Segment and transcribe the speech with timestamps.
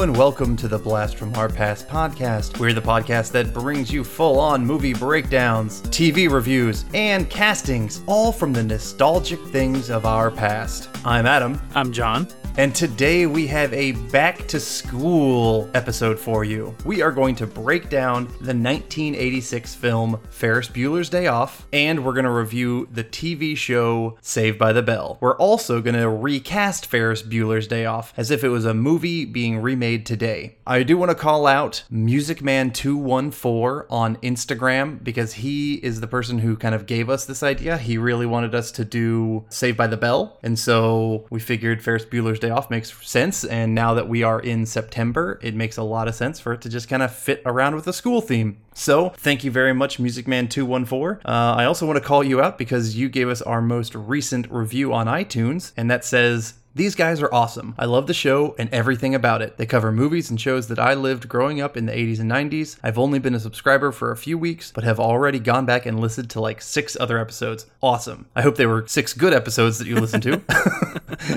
[0.00, 2.60] And welcome to the Blast from Our Past podcast.
[2.60, 8.30] We're the podcast that brings you full on movie breakdowns, TV reviews, and castings, all
[8.30, 10.88] from the nostalgic things of our past.
[11.04, 12.28] I'm Adam, I'm John.
[12.58, 16.74] And today we have a back to school episode for you.
[16.84, 22.14] We are going to break down the 1986 film Ferris Bueller's Day Off, and we're
[22.14, 25.18] going to review the TV show Saved by the Bell.
[25.20, 29.24] We're also going to recast Ferris Bueller's Day Off as if it was a movie
[29.24, 30.56] being remade today.
[30.66, 36.08] I do want to call out Music Man 214 on Instagram because he is the
[36.08, 37.78] person who kind of gave us this idea.
[37.78, 42.04] He really wanted us to do Saved by the Bell, and so we figured Ferris
[42.04, 43.44] Bueller's Day Off makes sense.
[43.44, 46.60] And now that we are in September, it makes a lot of sense for it
[46.62, 48.58] to just kind of fit around with the school theme.
[48.74, 51.20] So, thank you very much, Music Man 214.
[51.24, 54.50] Uh, I also want to call you out because you gave us our most recent
[54.50, 57.74] review on iTunes, and that says, these guys are awesome.
[57.78, 59.56] I love the show and everything about it.
[59.56, 62.78] They cover movies and shows that I lived growing up in the 80s and 90s.
[62.82, 65.98] I've only been a subscriber for a few weeks, but have already gone back and
[65.98, 67.66] listened to like six other episodes.
[67.82, 68.26] Awesome.
[68.36, 70.42] I hope they were six good episodes that you listened to.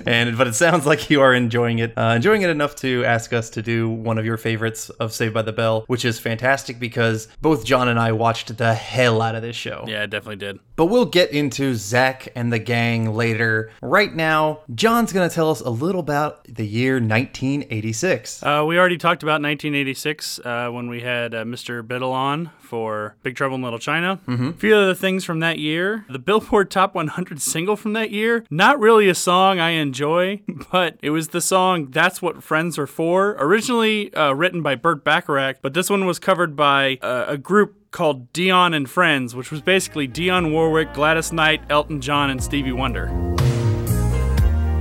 [0.05, 3.33] and but it sounds like you are enjoying it, uh, enjoying it enough to ask
[3.33, 6.79] us to do one of your favorites of Saved by the Bell, which is fantastic
[6.79, 9.85] because both John and I watched the hell out of this show.
[9.87, 10.59] Yeah, I definitely did.
[10.81, 13.69] But we'll get into Zach and the gang later.
[13.83, 18.41] Right now, John's going to tell us a little about the year 1986.
[18.41, 21.87] Uh, we already talked about 1986 uh, when we had uh, Mr.
[21.87, 24.19] Biddle on for Big Trouble in Little China.
[24.25, 24.47] Mm-hmm.
[24.47, 26.03] A few other things from that year.
[26.09, 28.43] The Billboard Top 100 single from that year.
[28.49, 32.87] Not really a song I enjoy, but it was the song That's What Friends Are
[32.87, 33.35] For.
[33.37, 37.75] Originally uh, written by Burt Bacharach, but this one was covered by uh, a group
[37.91, 42.71] called Dionne and Friends, which was basically Dionne Warwick, Gladys Knight, Elton John, and Stevie
[42.71, 43.07] Wonder.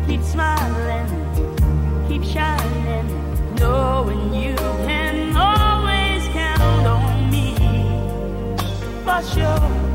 [0.07, 7.55] Keep smiling, keep shining, knowing you can always count on me.
[9.05, 9.90] For sure,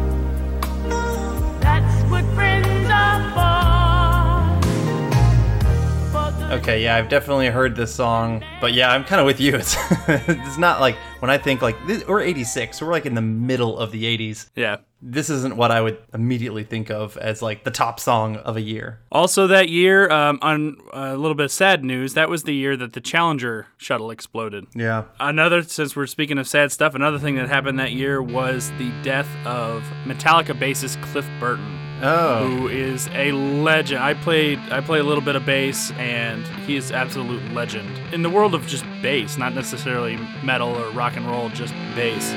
[6.56, 9.56] Okay, yeah, I've definitely heard this song, but yeah, I'm kind of with you.
[9.58, 9.76] It's
[10.08, 13.22] it's not like when I think like this, we're 86, so we're like in the
[13.22, 14.50] middle of the 80s.
[14.56, 14.78] Yeah.
[15.02, 18.62] This isn't what I would immediately think of as like the top song of a
[18.62, 19.02] year.
[19.12, 22.78] Also, that year, um, on a little bit of sad news, that was the year
[22.78, 24.66] that the Challenger shuttle exploded.
[24.74, 25.04] Yeah.
[25.20, 28.92] Another, since we're speaking of sad stuff, another thing that happened that year was the
[29.04, 31.78] death of Metallica bassist Cliff Burton,
[32.08, 32.48] Oh.
[32.48, 34.04] who is a legend.
[34.04, 38.22] I played, I play a little bit of bass, and he is absolute legend in
[38.22, 42.32] the world of just bass, not necessarily metal or rock and roll, just bass.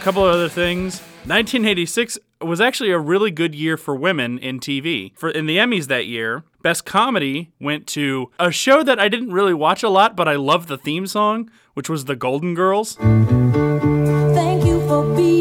[0.00, 1.00] couple of other things.
[1.26, 5.12] 1986 was actually a really good year for women in TV.
[5.16, 9.32] For in the Emmys that year, Best Comedy went to a show that I didn't
[9.32, 12.96] really watch a lot, but I loved the theme song, which was The Golden Girls.
[12.96, 15.32] Thank you for being.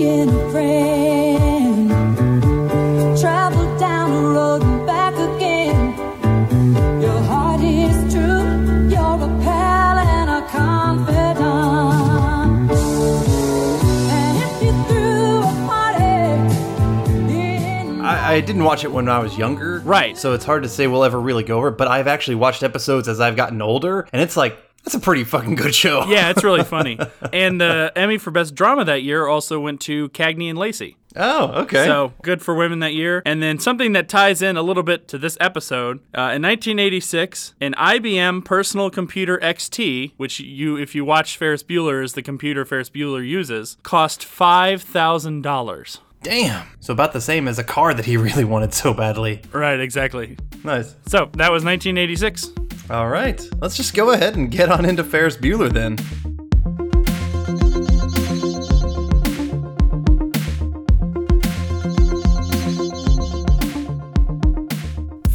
[18.32, 19.80] I, didn't watch it when I was younger.
[19.80, 20.18] Right.
[20.18, 22.64] So it's hard to say we'll ever really go over it, but I've actually watched
[22.64, 26.06] episodes as I've gotten older, and it's like, that's a pretty fucking good show.
[26.12, 26.98] Yeah, it's really funny.
[27.34, 30.98] And the Emmy for Best Drama that year also went to Cagney and Lacey.
[31.16, 31.86] Oh, okay.
[31.86, 33.22] So good for women that year.
[33.26, 36.00] And then something that ties in a little bit to this episode.
[36.16, 42.04] Uh, in 1986, an IBM Personal Computer XT, which you, if you watch Ferris Bueller,
[42.04, 46.00] is the computer Ferris Bueller uses, cost five thousand dollars.
[46.24, 46.68] Damn.
[46.80, 49.42] So about the same as a car that he really wanted so badly.
[49.52, 50.38] Right, exactly.
[50.64, 50.96] Nice.
[51.08, 52.52] So that was 1986.
[52.90, 53.42] All right.
[53.60, 55.98] Let's just go ahead and get on into Ferris Bueller then.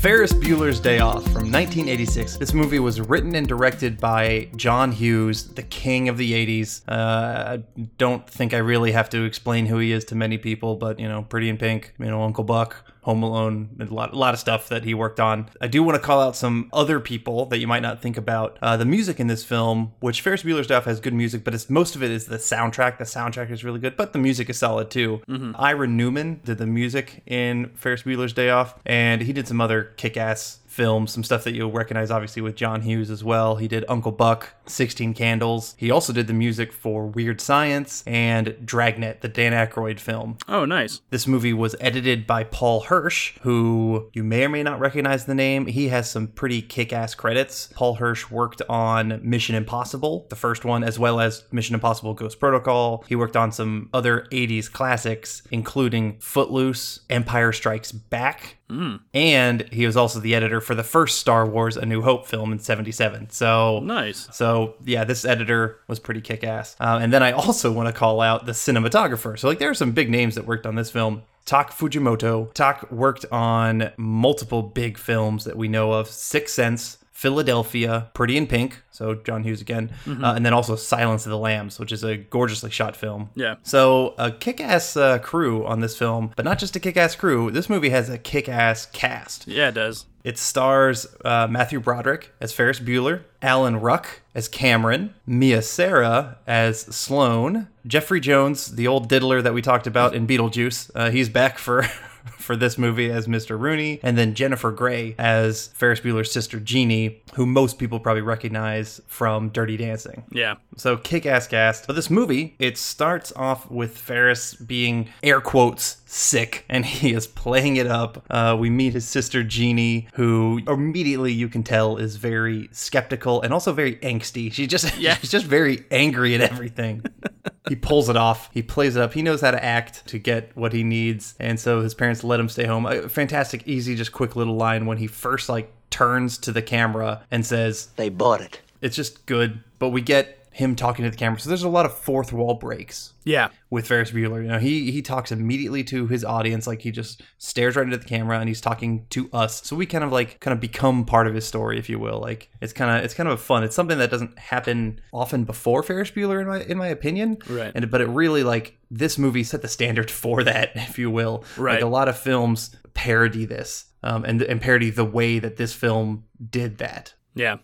[0.06, 2.36] Ferris Bueller's Day Off from 1986.
[2.36, 6.82] This movie was written and directed by John Hughes, the king of the 80s.
[6.86, 7.62] Uh, I
[7.98, 11.08] don't think I really have to explain who he is to many people, but you
[11.08, 14.34] know, Pretty in Pink, you know, Uncle Buck, Home Alone, and a lot, a lot
[14.34, 15.48] of stuff that he worked on.
[15.60, 18.58] I do want to call out some other people that you might not think about.
[18.60, 21.54] Uh, the music in this film, which Ferris Bueller's Day Off has good music, but
[21.54, 22.98] it's most of it is the soundtrack.
[22.98, 25.22] The soundtrack is really good, but the music is solid too.
[25.56, 29.84] Ira Newborn did the music in Ferris Bueller's Day Off, and he did some other
[29.96, 33.56] kick-ass films, some stuff that you'll recognize obviously with John Hughes as well.
[33.56, 35.74] He did Uncle Buck, 16 Candles.
[35.78, 40.36] He also did the music for Weird Science and Dragnet, the Dan Aykroyd film.
[40.46, 41.00] Oh, nice.
[41.08, 45.34] This movie was edited by Paul Hirsch, who you may or may not recognize the
[45.34, 45.66] name.
[45.66, 47.70] He has some pretty kick ass credits.
[47.74, 52.38] Paul Hirsch worked on Mission Impossible, the first one, as well as Mission Impossible Ghost
[52.38, 53.02] Protocol.
[53.08, 58.58] He worked on some other 80s classics, including Footloose, Empire Strikes Back.
[58.68, 62.52] And he was also the editor for the first Star Wars A New Hope film
[62.52, 63.30] in 77.
[63.30, 64.28] So Nice.
[64.32, 66.76] so yeah, this editor was pretty kick ass.
[66.80, 69.38] Uh, and then I also want to call out the cinematographer.
[69.38, 71.22] So like there are some big names that worked on this film.
[71.44, 72.52] Tak Fujimoto.
[72.54, 78.46] Tak worked on multiple big films that we know of: Sixth Sense, Philadelphia, Pretty in
[78.46, 78.82] Pink.
[78.90, 82.18] So John Hughes again, uh, and then also Silence of the Lambs, which is a
[82.18, 83.30] gorgeously shot film.
[83.34, 83.54] Yeah.
[83.62, 87.50] So a kick-ass uh, crew on this film, but not just a kick-ass crew.
[87.50, 89.48] This movie has a kick-ass cast.
[89.48, 90.04] Yeah, it does.
[90.24, 96.80] It stars uh, Matthew Broderick as Ferris Bueller, Alan Ruck as Cameron, Mia Sara as
[96.80, 100.90] Sloane, Jeffrey Jones, the old diddler that we talked about in Beetlejuice.
[100.94, 101.86] Uh, he's back for.
[102.38, 103.58] For this movie as Mr.
[103.58, 109.00] Rooney, and then Jennifer Grey as Ferris Bueller's sister Jeannie, who most people probably recognize
[109.06, 110.24] from Dirty Dancing.
[110.30, 110.56] Yeah.
[110.76, 111.86] So kick ass cast.
[111.86, 117.26] But this movie, it starts off with Ferris being air quotes sick and he is
[117.26, 118.24] playing it up.
[118.30, 123.52] Uh, we meet his sister Jeannie, who immediately you can tell is very skeptical and
[123.52, 124.52] also very angsty.
[124.52, 125.16] She just Yeah.
[125.16, 127.04] she's just very angry at everything.
[127.68, 128.48] he pulls it off.
[128.52, 129.12] He plays it up.
[129.14, 131.34] He knows how to act to get what he needs.
[131.40, 132.86] And so his parents let him stay home.
[132.86, 137.22] A fantastic, easy, just quick little line when he first like turns to the camera
[137.30, 138.60] and says, They bought it.
[138.80, 139.62] it's just good.
[139.78, 141.38] But we get him talking to the camera.
[141.38, 143.50] So there's a lot of fourth wall breaks Yeah.
[143.68, 144.40] with Ferris Bueller.
[144.42, 147.98] You know, he he talks immediately to his audience, like he just stares right into
[147.98, 149.62] the camera and he's talking to us.
[149.66, 152.20] So we kind of like kind of become part of his story, if you will.
[152.20, 153.64] Like it's kind of it's kind of fun.
[153.64, 157.36] It's something that doesn't happen often before Ferris Bueller, in my in my opinion.
[157.50, 157.72] Right.
[157.74, 161.44] And but it really like this movie set the standard for that, if you will.
[161.58, 161.74] Right.
[161.74, 163.84] Like a lot of films parody this.
[164.02, 167.12] Um, and, and parody the way that this film did that.
[167.34, 167.58] Yeah.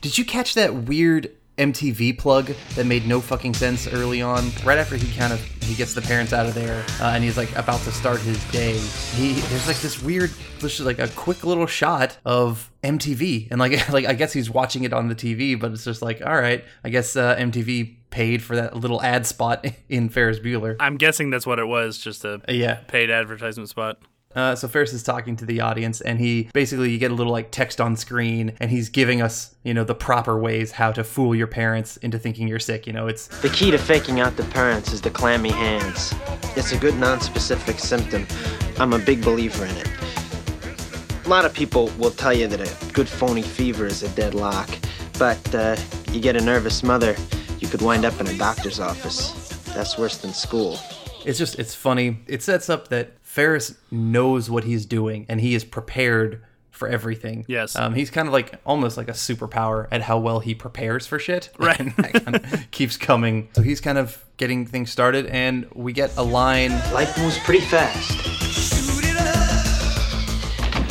[0.00, 4.50] Did you catch that weird MTV plug that made no fucking sense early on?
[4.64, 7.36] Right after he kind of he gets the parents out of there uh, and he's
[7.36, 8.78] like about to start his day.
[8.78, 13.88] He there's like this weird, just like a quick little shot of MTV and like
[13.92, 16.64] like I guess he's watching it on the TV, but it's just like all right,
[16.84, 20.76] I guess uh, MTV paid for that little ad spot in Ferris Bueller.
[20.80, 23.98] I'm guessing that's what it was, just a yeah, paid advertisement spot.
[24.36, 27.32] Uh, so Ferris is talking to the audience, and he basically you get a little
[27.32, 31.02] like text on screen, and he's giving us you know the proper ways how to
[31.02, 32.86] fool your parents into thinking you're sick.
[32.86, 36.14] You know, it's The key to faking out the parents is the clammy hands.
[36.54, 38.26] It's a good non-specific symptom.
[38.78, 39.88] I'm a big believer in it.
[41.24, 44.68] A lot of people will tell you that a good phony fever is a deadlock,
[45.18, 45.76] but uh,
[46.12, 47.16] you get a nervous mother,
[47.58, 49.32] you could wind up in a doctor's office.
[49.74, 50.78] That's worse than school.
[51.24, 52.18] it's just it's funny.
[52.26, 56.40] It sets up that Ferris knows what he's doing, and he is prepared
[56.70, 57.44] for everything.
[57.48, 57.76] Yes.
[57.76, 61.18] um, he's kind of like almost like a superpower at how well he prepares for
[61.18, 61.50] shit.
[61.58, 61.78] Right.
[61.78, 63.50] and that kind of keeps coming.
[63.52, 66.70] So he's kind of getting things started, and we get a line.
[66.94, 68.10] Life moves pretty fast.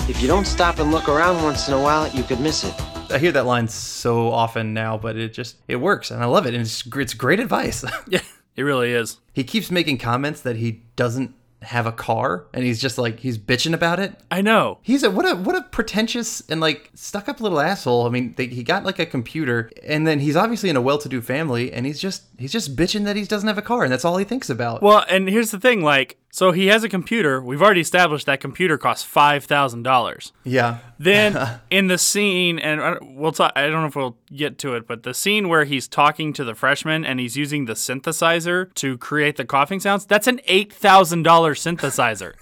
[0.07, 2.75] If you don't stop and look around once in a while, you could miss it.
[3.12, 6.46] I hear that line so often now, but it just it works, and I love
[6.46, 6.53] it.
[6.53, 7.84] And it's it's great advice.
[8.08, 8.22] Yeah,
[8.55, 9.17] it really is.
[9.34, 11.34] he keeps making comments that he doesn't
[11.65, 14.15] have a car, and he's just like he's bitching about it.
[14.31, 14.79] I know.
[14.81, 18.05] He's a what a what a pretentious and like stuck up little asshole.
[18.05, 21.22] I mean, they, he got like a computer, and then he's obviously in a well-to-do
[21.22, 24.05] family, and he's just he's just bitching that he doesn't have a car, and that's
[24.05, 24.81] all he thinks about.
[24.81, 27.39] Well, and here's the thing like, so he has a computer.
[27.42, 30.32] We've already established that computer costs $5,000.
[30.44, 34.58] yeah, Then in the scene, and I- we'll talk, I don't know if we'll get
[34.60, 37.74] to it, but the scene where he's talking to the freshman and he's using the
[37.74, 42.34] synthesizer to create the coughing sounds, that's an $8,000 synthesizer.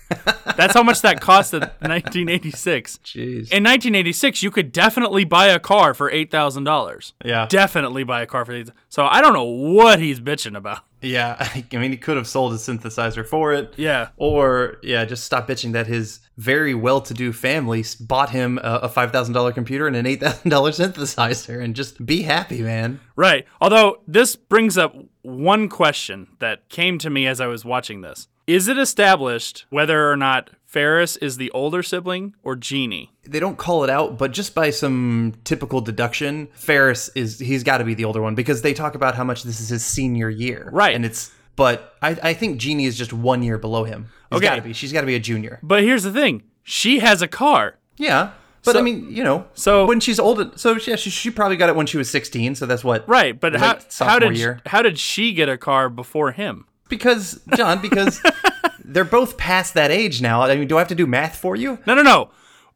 [0.58, 2.98] that's how much that cost in 1986.
[3.04, 7.14] jeez, In 1986, you could definitely buy a car for $8,000.
[7.24, 10.80] yeah, Definitely buy a car for 8 So I don't know what he's bitching about.
[11.03, 11.36] Yeah.
[11.72, 13.74] I mean, he could have sold his synthesizer for it.
[13.77, 14.10] Yeah.
[14.17, 19.12] Or yeah, just stop bitching that his very well-to-do family bought him a, a five
[19.12, 23.00] thousand dollar computer and an eight thousand dollar synthesizer, and just be happy, man.
[23.15, 23.45] Right.
[23.62, 28.27] Although this brings up one question that came to me as I was watching this.
[28.46, 33.12] Is it established whether or not Ferris is the older sibling or Jeannie?
[33.24, 37.78] They don't call it out, but just by some typical deduction, Ferris is he's got
[37.78, 40.30] to be the older one because they talk about how much this is his senior
[40.30, 40.96] year, Right.
[40.96, 44.08] And it's but I, I think Jeannie is just one year below him.
[44.32, 44.48] He's Okay.
[44.48, 44.74] got to be.
[44.74, 45.60] She's got to be a junior.
[45.62, 47.78] But here's the thing she has a car.
[47.98, 48.32] Yeah,
[48.66, 51.56] But So- I mean, you know, so- when she's old, so yeah, she, she probably
[51.58, 52.56] got it when she was 16.
[52.56, 53.62] So that's what, Right, but Like
[53.94, 54.60] how, how did year.
[54.66, 56.66] how did she get a car before him?
[56.90, 58.22] Because John, because
[58.84, 60.42] they're both past that age now.
[60.42, 61.80] I mean, do I have to do math for you?
[61.86, 62.30] No, no, no,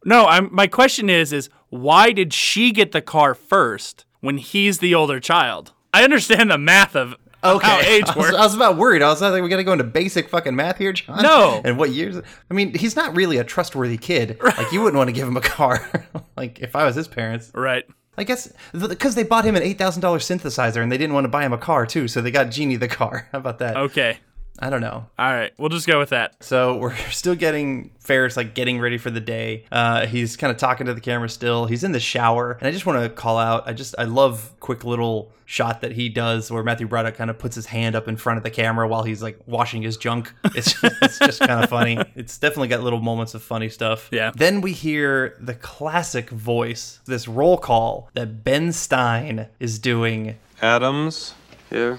[0.04, 0.26] no.
[0.26, 4.94] I'm my question is is why did she get the car first when he's the
[4.94, 5.72] older child?
[5.92, 8.34] I understand the math of Okay, how age I, was.
[8.34, 9.02] I was about worried.
[9.02, 11.22] I was like, we got to go into basic fucking math here, John.
[11.22, 11.60] No.
[11.64, 12.16] And what years?
[12.50, 14.38] I mean, he's not really a trustworthy kid.
[14.58, 16.04] Like you wouldn't want to give him a car.
[16.36, 17.84] like if I was his parents, right.
[18.18, 21.24] I guess because they bought him an eight thousand dollars synthesizer and they didn't want
[21.24, 23.28] to buy him a car too, so they got Jeannie the car.
[23.32, 23.76] How about that?
[23.76, 24.18] Okay.
[24.58, 25.06] I don't know.
[25.18, 25.52] All right.
[25.56, 26.42] We'll just go with that.
[26.42, 29.64] So we're still getting Ferris like getting ready for the day.
[29.70, 31.66] Uh, he's kind of talking to the camera still.
[31.66, 33.68] He's in the shower, and I just want to call out.
[33.68, 37.38] I just I love quick little shot that he does where Matthew Broderick kind of
[37.38, 40.32] puts his hand up in front of the camera while he's like washing his junk.
[40.54, 41.98] It's it's just kind of funny.
[42.16, 44.08] It's definitely got little moments of funny stuff.
[44.12, 44.32] Yeah.
[44.34, 50.36] Then we hear the classic voice, this roll call that Ben Stein is doing.
[50.60, 51.34] Adams.
[51.70, 51.98] Here.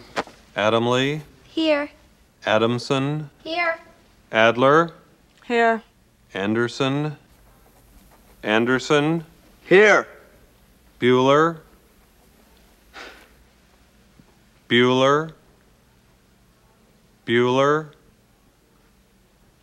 [0.55, 1.89] Adamley Here.
[2.45, 3.29] Adamson.
[3.43, 3.79] Here.
[4.31, 4.91] Adler.
[5.45, 5.83] Here.
[6.33, 7.17] Anderson.
[8.43, 9.25] Anderson.
[9.65, 10.07] Here.
[10.99, 11.57] Bueller.
[14.69, 15.31] Bueller.
[17.25, 17.87] Bueller.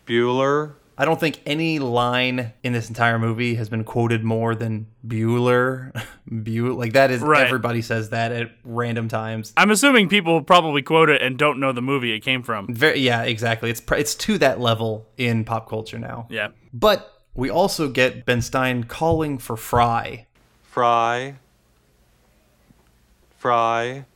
[0.07, 0.76] Bueller.
[0.99, 5.93] I don't think any line in this entire movie has been quoted more than Bueller.
[6.31, 7.45] Bueller, like that is Right.
[7.47, 9.53] everybody says that at random times.
[9.59, 12.73] I'm assuming people probably quote it and don't know the movie it came from.
[12.73, 13.69] Very, yeah, exactly.
[13.71, 16.27] It's it's to that level in pop culture now.
[16.31, 16.49] Yeah.
[16.73, 20.27] But we also get Ben Stein calling for Fry.
[20.63, 21.35] Fry.
[23.37, 24.07] Fry.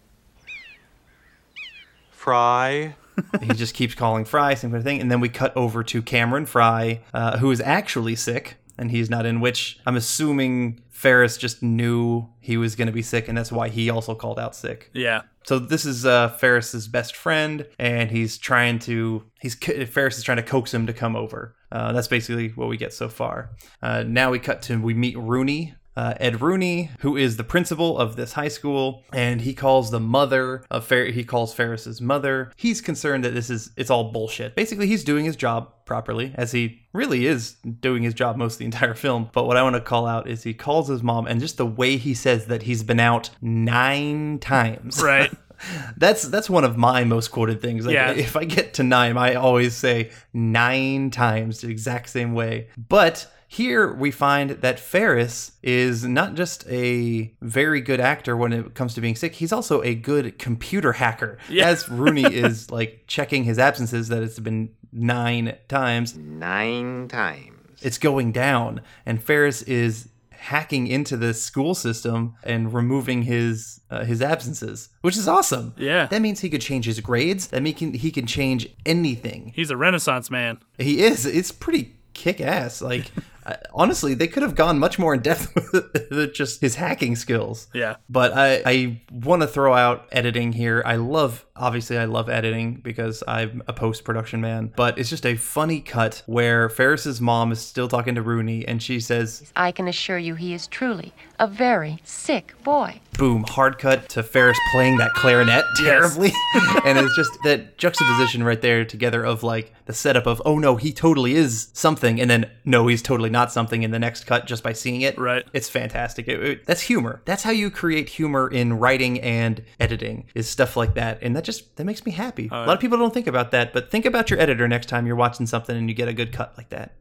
[2.11, 2.95] Fry.
[3.43, 5.01] he just keeps calling Fry, same kind of thing.
[5.01, 9.11] And then we cut over to Cameron Fry, uh, who is actually sick, and he's
[9.11, 9.41] not in.
[9.41, 13.69] Which I'm assuming Ferris just knew he was going to be sick, and that's why
[13.69, 14.91] he also called out sick.
[14.93, 15.23] Yeah.
[15.45, 19.25] So this is uh, Ferris's best friend, and he's trying to.
[19.41, 21.57] He's Ferris is trying to coax him to come over.
[21.73, 23.51] Uh, that's basically what we get so far.
[23.81, 25.75] Uh, now we cut to we meet Rooney.
[26.01, 30.01] Uh, Ed Rooney, who is the principal of this high school, and he calls the
[30.01, 32.51] mother of Fer- he calls Ferris's mother.
[32.57, 34.55] He's concerned that this is it's all bullshit.
[34.55, 37.53] Basically, he's doing his job properly, as he really is
[37.83, 39.29] doing his job most of the entire film.
[39.35, 41.67] But what I want to call out is he calls his mom, and just the
[41.67, 45.03] way he says that he's been out nine times.
[45.03, 45.31] Right.
[45.99, 47.85] That's that's one of my most quoted things.
[47.85, 48.13] Like, Yeah.
[48.13, 52.69] If I get to nine, I always say nine times the exact same way.
[52.79, 58.75] But here we find that Ferris is not just a very good actor when it
[58.77, 61.37] comes to being sick, he's also a good computer hacker.
[61.51, 61.67] Yeah.
[61.67, 67.81] As Rooney is like checking his absences, that it's been nine times, Nine times.
[67.83, 68.83] it's going down.
[69.05, 75.17] And Ferris is hacking into the school system and removing his uh, his absences, which
[75.17, 75.75] is awesome.
[75.77, 76.07] Yeah.
[76.07, 77.49] that means he could change his grades.
[77.49, 79.51] That mean can, he can change anything.
[79.57, 80.61] He's a renaissance man.
[80.79, 81.27] He is.
[81.27, 82.81] It's pretty kick ass.
[82.81, 83.11] Like
[83.73, 85.55] honestly, they could have gone much more in depth
[86.11, 87.69] with just his hacking skills.
[87.73, 87.97] Yeah.
[88.09, 90.83] But I, I want to throw out editing here.
[90.85, 94.73] I love, obviously, I love editing because I'm a post production man.
[94.77, 98.83] But it's just a funny cut where Ferris's mom is still talking to Rooney and
[98.83, 103.01] she says, I can assure you he is truly a very sick boy.
[103.17, 106.33] boom, hard cut to Ferris playing that clarinet terribly.
[106.85, 110.77] and it's just that juxtaposition right there together of like the setup of, oh no,
[110.77, 112.21] he totally is something.
[112.21, 115.19] And then, no, he's totally not something in the next cut just by seeing it.
[115.19, 115.45] Right.
[115.53, 116.29] It's fantastic.
[116.29, 117.23] It- it- that's humor.
[117.25, 121.19] That's how you create humor in writing and editing is stuff like that.
[121.23, 122.49] And that just, that makes me happy.
[122.53, 125.07] a lot of people don't think about that, but think about your editor next time
[125.07, 126.93] you're watching something and you get a good cut like that.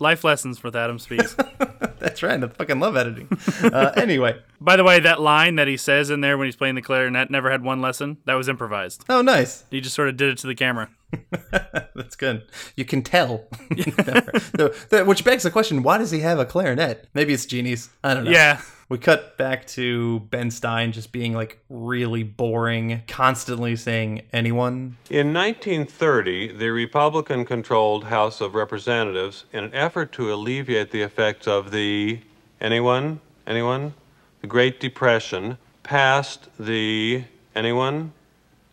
[0.00, 1.34] Life lessons with Adam Speaks.
[1.98, 2.42] That's right.
[2.42, 3.28] I fucking love editing.
[3.62, 4.40] Uh, anyway.
[4.60, 7.30] By the way, that line that he says in there when he's playing the clarinet
[7.30, 8.16] never had one lesson.
[8.24, 9.04] That was improvised.
[9.08, 9.64] Oh, nice.
[9.70, 10.88] He just sort of did it to the camera.
[11.94, 12.44] That's good.
[12.76, 13.48] You can tell.
[13.68, 17.08] Which begs the question: Why does he have a clarinet?
[17.14, 17.90] Maybe it's Jeannie's.
[18.02, 18.30] I don't know.
[18.30, 18.60] Yeah.
[18.90, 24.96] We cut back to Ben Stein just being like really boring, constantly saying anyone.
[25.08, 31.46] In 1930, the Republican controlled House of Representatives, in an effort to alleviate the effects
[31.46, 32.18] of the
[32.60, 33.94] anyone, anyone,
[34.40, 37.22] the Great Depression, passed the
[37.54, 38.12] anyone,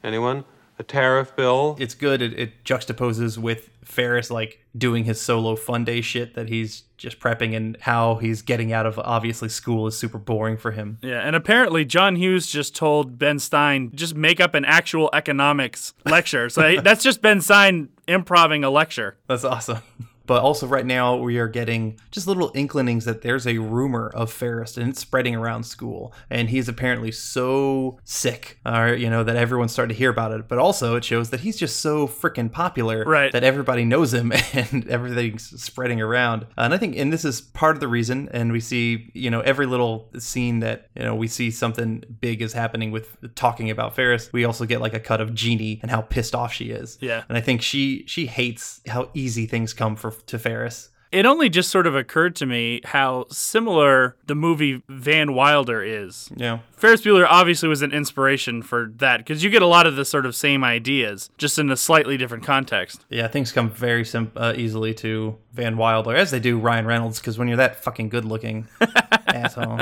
[0.03, 0.45] anyone,
[0.79, 1.75] a tariff bill.
[1.79, 2.21] It's good.
[2.21, 7.19] It, it juxtaposes with Ferris like doing his solo fun day shit that he's just
[7.19, 10.97] prepping and how he's getting out of obviously school is super boring for him.
[11.01, 15.93] Yeah, and apparently John Hughes just told Ben Stein just make up an actual economics
[16.05, 16.49] lecture.
[16.49, 19.17] So that's just Ben Stein improving a lecture.
[19.27, 19.79] That's awesome.
[20.27, 24.31] But also, right now, we are getting just little inklings that there's a rumor of
[24.31, 26.13] Ferris and it's spreading around school.
[26.29, 30.47] And he's apparently so sick, or, you know, that everyone's starting to hear about it.
[30.47, 33.31] But also, it shows that he's just so freaking popular Right.
[33.31, 36.45] that everybody knows him and everything's spreading around.
[36.57, 38.29] And I think, and this is part of the reason.
[38.31, 42.41] And we see, you know, every little scene that, you know, we see something big
[42.41, 44.29] is happening with talking about Ferris.
[44.33, 46.97] We also get like a cut of Jeannie and how pissed off she is.
[46.99, 47.23] Yeah.
[47.29, 50.89] And I think she she hates how easy things come for to Ferris.
[51.09, 56.29] It only just sort of occurred to me how similar the movie Van Wilder is.
[56.35, 56.59] Yeah.
[56.73, 60.03] Ferris Bueller obviously was an inspiration for that because you get a lot of the
[60.03, 63.05] sort of same ideas, just in a slightly different context.
[63.09, 67.19] Yeah, things come very sim- uh, easily to Van Wilder, as they do Ryan Reynolds,
[67.19, 68.67] because when you're that fucking good looking
[69.27, 69.79] asshole,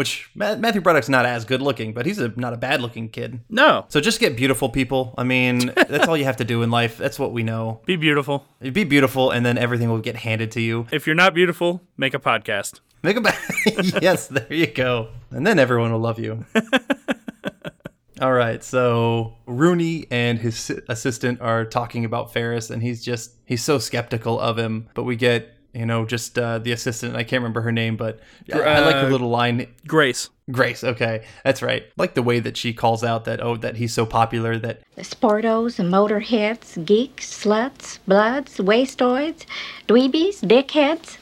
[0.00, 3.40] which Matthew Broderick's not as good looking, but he's a, not a bad looking kid.
[3.50, 5.14] No, So just get beautiful people.
[5.18, 6.96] I mean, that's all you have to do in life.
[6.96, 7.82] That's what we know.
[7.84, 8.46] be beautiful.
[8.62, 10.86] Be beautiful, and then everything will get handed to you.
[10.90, 12.80] If you're not beautiful, make a podcast.
[13.02, 13.34] Make a ba-
[14.00, 16.46] yes, there you go, and then everyone will love you.
[18.22, 23.62] All right, so Rooney and his assistant are talking about Ferris, and he's just he's
[23.62, 24.88] so skeptical of him.
[24.94, 27.16] But we get you know just uh, the assistant.
[27.16, 28.20] I can't remember her name, but
[28.52, 29.66] I, I like her Uh, little line.
[29.86, 30.30] Grace.
[30.50, 31.84] Grace, okay, that's right.
[31.96, 35.02] Like the way that she calls out that oh that he's so popular that The
[35.02, 39.46] sportos and motorheads, geeks, sluts, bloods, wastoids,
[39.86, 41.18] dweebies, dickheads.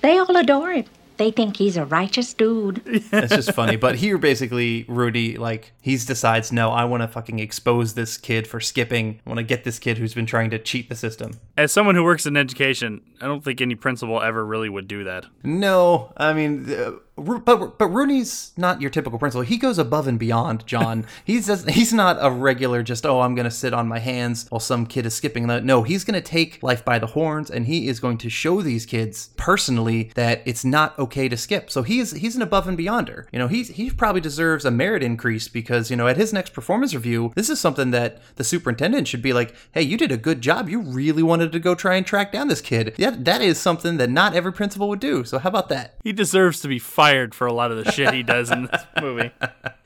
[0.00, 0.84] They all adore him.
[1.22, 2.82] They think he's a righteous dude.
[3.12, 3.76] It's just funny.
[3.76, 8.48] But here, basically, Rudy, like, he decides, no, I want to fucking expose this kid
[8.48, 9.20] for skipping.
[9.24, 11.38] I want to get this kid who's been trying to cheat the system.
[11.56, 15.04] As someone who works in education, I don't think any principal ever really would do
[15.04, 15.26] that.
[15.44, 19.42] No, I mean, uh, Ru- but but Rooney's not your typical principal.
[19.42, 21.06] He goes above and beyond, John.
[21.24, 24.60] he's just, he's not a regular just oh I'm gonna sit on my hands while
[24.60, 25.46] some kid is skipping.
[25.46, 28.62] The, no, he's gonna take life by the horns and he is going to show
[28.62, 31.70] these kids personally that it's not okay to skip.
[31.70, 33.26] So he's he's an above and beyonder.
[33.30, 36.54] You know, he's he probably deserves a merit increase because you know at his next
[36.54, 40.16] performance review, this is something that the superintendent should be like, hey, you did a
[40.16, 40.68] good job.
[40.68, 42.94] You really wanted to go try and track down this kid.
[42.96, 45.24] Yeah, that is something that not every principal would do.
[45.24, 45.96] So how about that?
[46.02, 47.01] He deserves to be fired
[47.34, 49.30] for a lot of the shit he does in this movie.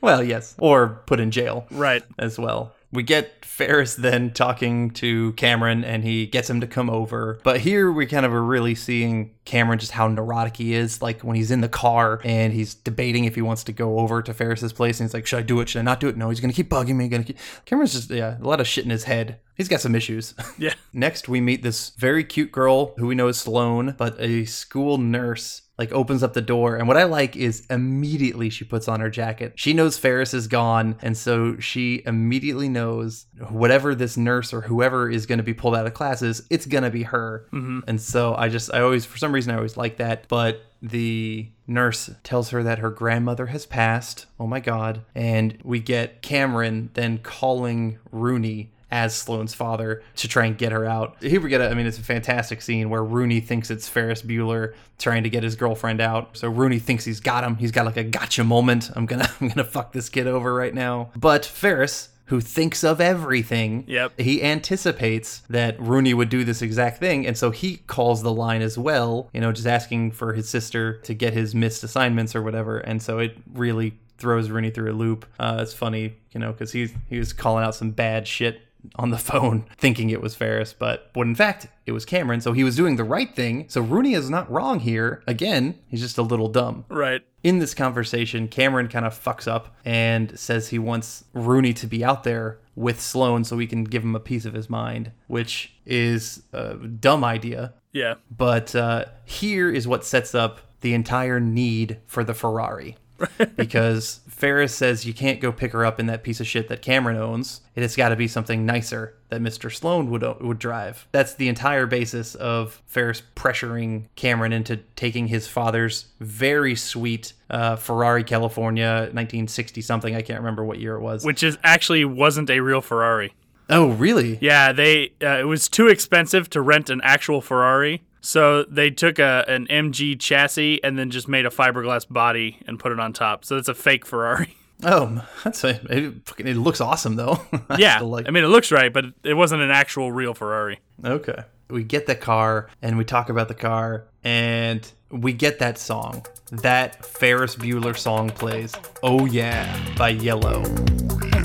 [0.01, 1.65] Well, yes, or put in jail.
[1.71, 2.03] Right.
[2.19, 2.73] As well.
[2.91, 7.39] We get Ferris then talking to Cameron and he gets him to come over.
[7.43, 11.01] But here we kind of are really seeing Cameron just how neurotic he is.
[11.01, 14.21] Like when he's in the car and he's debating if he wants to go over
[14.21, 15.69] to Ferris's place and he's like, Should I do it?
[15.69, 16.15] Should I not do it?
[16.15, 17.07] No, he's gonna keep bugging me.
[17.07, 19.39] Gonna keep Cameron's just yeah, a lot of shit in his head.
[19.55, 20.35] He's got some issues.
[20.59, 20.73] Yeah.
[20.91, 24.97] Next, we meet this very cute girl who we know is Sloane, but a school
[24.97, 28.99] nurse like opens up the door and what i like is immediately she puts on
[28.99, 34.53] her jacket she knows ferris is gone and so she immediately knows whatever this nurse
[34.53, 37.45] or whoever is going to be pulled out of classes it's going to be her
[37.51, 37.79] mm-hmm.
[37.87, 41.47] and so i just i always for some reason i always like that but the
[41.65, 46.89] nurse tells her that her grandmother has passed oh my god and we get cameron
[46.93, 51.21] then calling rooney as Sloane's father to try and get her out.
[51.21, 54.21] Here we get a, I mean, it's a fantastic scene where Rooney thinks it's Ferris
[54.21, 56.37] Bueller trying to get his girlfriend out.
[56.37, 57.57] So Rooney thinks he's got him.
[57.57, 58.89] He's got like a gotcha moment.
[58.95, 61.11] I'm gonna, I'm gonna fuck this kid over right now.
[61.15, 64.19] But Ferris, who thinks of everything, Yep.
[64.19, 68.61] he anticipates that Rooney would do this exact thing, and so he calls the line
[68.61, 69.29] as well.
[69.33, 72.77] You know, just asking for his sister to get his missed assignments or whatever.
[72.77, 75.25] And so it really throws Rooney through a loop.
[75.39, 78.61] Uh, it's funny, you know, because he he was calling out some bad shit
[78.95, 82.53] on the phone thinking it was Ferris, but when in fact it was Cameron, so
[82.53, 83.65] he was doing the right thing.
[83.69, 85.23] So Rooney is not wrong here.
[85.27, 86.85] Again, he's just a little dumb.
[86.89, 87.21] Right.
[87.47, 92.03] In this conversation, Cameron kind of fucks up and says he wants Rooney to be
[92.03, 95.73] out there with Sloane so he can give him a piece of his mind, which
[95.85, 97.73] is a dumb idea.
[97.93, 98.15] Yeah.
[98.29, 102.97] But uh, here is what sets up the entire need for the Ferrari.
[103.55, 106.83] because Ferris says you can't go pick her up in that piece of shit that
[106.83, 107.61] Cameron owns.
[107.75, 109.73] It has got to be something nicer that Mr.
[109.73, 111.07] Sloane would would drive.
[111.11, 117.77] That's the entire basis of Ferris pressuring Cameron into taking his father's very sweet uh,
[117.77, 120.15] Ferrari California 1960 something.
[120.15, 121.25] I can't remember what year it was.
[121.25, 123.33] Which is actually wasn't a real Ferrari.
[123.71, 124.37] oh, really?
[124.39, 128.03] Yeah, they uh, it was too expensive to rent an actual Ferrari.
[128.27, 132.77] So they took a an MG chassis and then just made a fiberglass body and
[132.77, 133.45] put it on top.
[133.45, 134.53] So it's a fake Ferrari.
[134.83, 137.41] Oh, that's a, it, fucking- it looks awesome though.
[137.69, 140.79] I yeah, like- I mean it looks right, but it wasn't an actual real Ferrari.
[141.03, 141.45] Okay.
[141.71, 146.27] We get the car and we talk about the car and we get that song.
[146.51, 148.75] That Ferris Bueller song plays.
[149.01, 149.65] Oh yeah,
[149.97, 151.36] by Yello.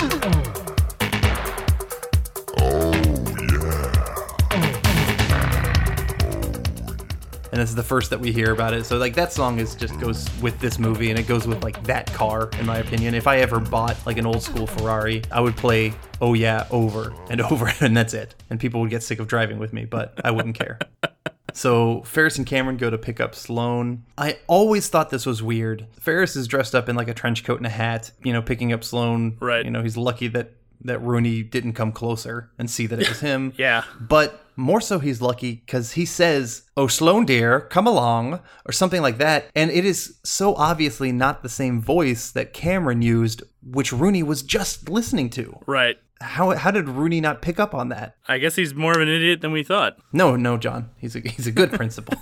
[7.52, 8.84] And this is the first that we hear about it.
[8.84, 11.82] So like that song is just goes with this movie, and it goes with like
[11.84, 13.14] that car, in my opinion.
[13.14, 17.14] If I ever bought like an old school Ferrari, I would play "Oh Yeah" over
[17.30, 18.34] and over, and that's it.
[18.50, 20.78] And people would get sick of driving with me, but I wouldn't care.
[21.54, 24.04] So Ferris and Cameron go to pick up Sloane.
[24.16, 25.86] I always thought this was weird.
[26.00, 28.72] Ferris is dressed up in like a trench coat and a hat, you know, picking
[28.72, 29.36] up Sloane.
[29.38, 29.62] Right.
[29.62, 30.52] You know, he's lucky that
[30.84, 33.52] that Rooney didn't come closer and see that it was him.
[33.56, 33.84] Yeah.
[34.00, 39.02] But more so, he's lucky because he says, "Oh, Sloane dear, come along," or something
[39.02, 43.92] like that, and it is so obviously not the same voice that Cameron used, which
[43.92, 45.58] Rooney was just listening to.
[45.66, 45.96] Right.
[46.20, 48.16] How how did Rooney not pick up on that?
[48.28, 49.98] I guess he's more of an idiot than we thought.
[50.12, 50.90] No, no, John.
[50.96, 52.14] He's a he's a good principal.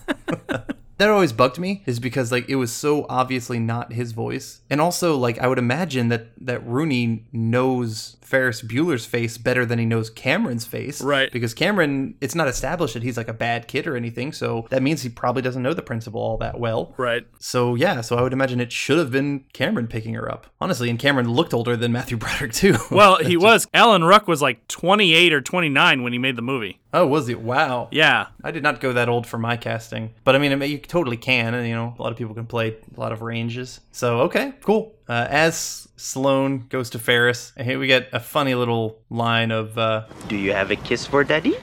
[1.00, 4.80] that always bugged me is because like it was so obviously not his voice, and
[4.80, 9.84] also like I would imagine that that Rooney knows Ferris Bueller's face better than he
[9.86, 11.32] knows Cameron's face, Right.
[11.32, 14.82] Because Cameron, it's not established that he's like a bad kid or anything, so that
[14.82, 16.94] means he probably doesn't know the principal all that well.
[16.96, 17.26] Right.
[17.40, 20.46] So yeah, so I would imagine it should have been Cameron picking her up.
[20.60, 22.76] Honestly, and Cameron looked older than Matthew Broderick too.
[22.90, 23.66] Well, he was.
[23.74, 26.78] Alan Ruck was like 28 or 29 when he made the movie.
[26.92, 27.40] Oh, was it?
[27.40, 27.88] Wow.
[27.90, 28.26] Yeah.
[28.42, 30.78] I did not go that old for my casting, but I mean, I mean, you
[30.78, 33.80] totally can, and you know, a lot of people can play a lot of ranges.
[33.92, 34.94] So okay, cool.
[35.08, 40.04] Uh, as Sloane goes to Ferris, here we get a funny little line of, uh,
[40.28, 41.56] Do you have a kiss for daddy?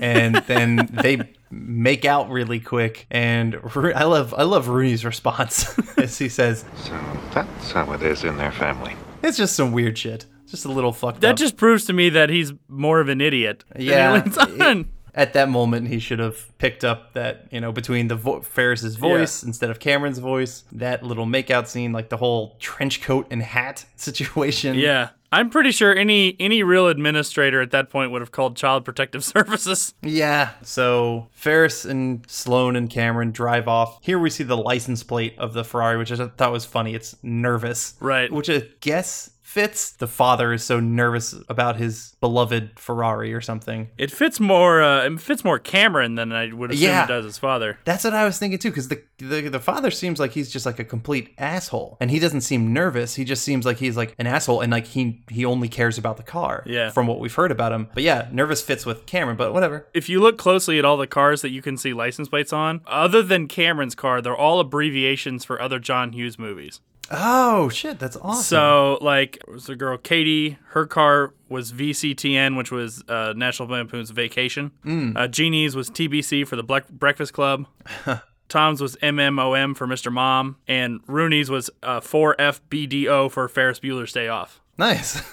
[0.00, 3.56] and then they make out really quick, and
[3.94, 7.00] I love, I love Rooney's response as he says, So
[7.32, 8.94] that's how it is in their family.
[9.22, 11.20] "It's just some weird shit, just a little fucked up.
[11.22, 13.64] That up." just proves to me that he's more of an idiot.
[13.72, 14.22] than Yeah,
[14.60, 14.88] on.
[15.14, 18.96] at that moment he should have picked up that you know between the vo- Ferris's
[18.96, 23.42] voice instead of Cameron's voice that little makeout scene like the whole trench coat and
[23.42, 25.10] hat situation Yeah.
[25.30, 29.22] I'm pretty sure any any real administrator at that point would have called Child Protective
[29.36, 29.92] Services.
[30.02, 35.34] yeah so Ferris and Sloane and Cameron drive off here we see the license plate
[35.38, 38.30] of the Ferrari which I thought was funny it's nervous Right.
[38.32, 43.88] which I guess fits the father is so nervous about his beloved Ferrari or something
[43.96, 47.04] It fits more uh, it fits more Cameron than I would assume Yeah.
[47.04, 47.78] it does his father.
[47.84, 50.66] That's what I was thinking too, because the, the the father seems like he's just
[50.66, 53.14] like a complete asshole, and he doesn't seem nervous.
[53.14, 56.18] He just seems like he's like an asshole, and like he he only cares about
[56.18, 56.62] the car.
[56.66, 56.90] Yeah.
[56.90, 59.86] From what we've heard about him, but yeah, nervous fits with Cameron, but whatever.
[59.94, 62.82] If you look closely at all the cars that you can see license plates on,
[62.86, 66.80] other than Cameron's car, they're all abbreviations for other John Hughes movies.
[67.10, 68.42] Oh shit, that's awesome.
[68.42, 70.58] So, like, it was the girl Katie.
[70.68, 74.72] Her car was VCTN, which was uh, National Lampoon's Vacation.
[75.16, 77.66] Uh, Jeannie's was TBC for the Black Breakfast Club.
[78.48, 80.10] Tom's was MMOM for Mr.
[80.10, 84.60] Mom, and Rooney's was uh, 4FBDO for Ferris Bueller's Day Off.
[84.78, 85.22] Nice.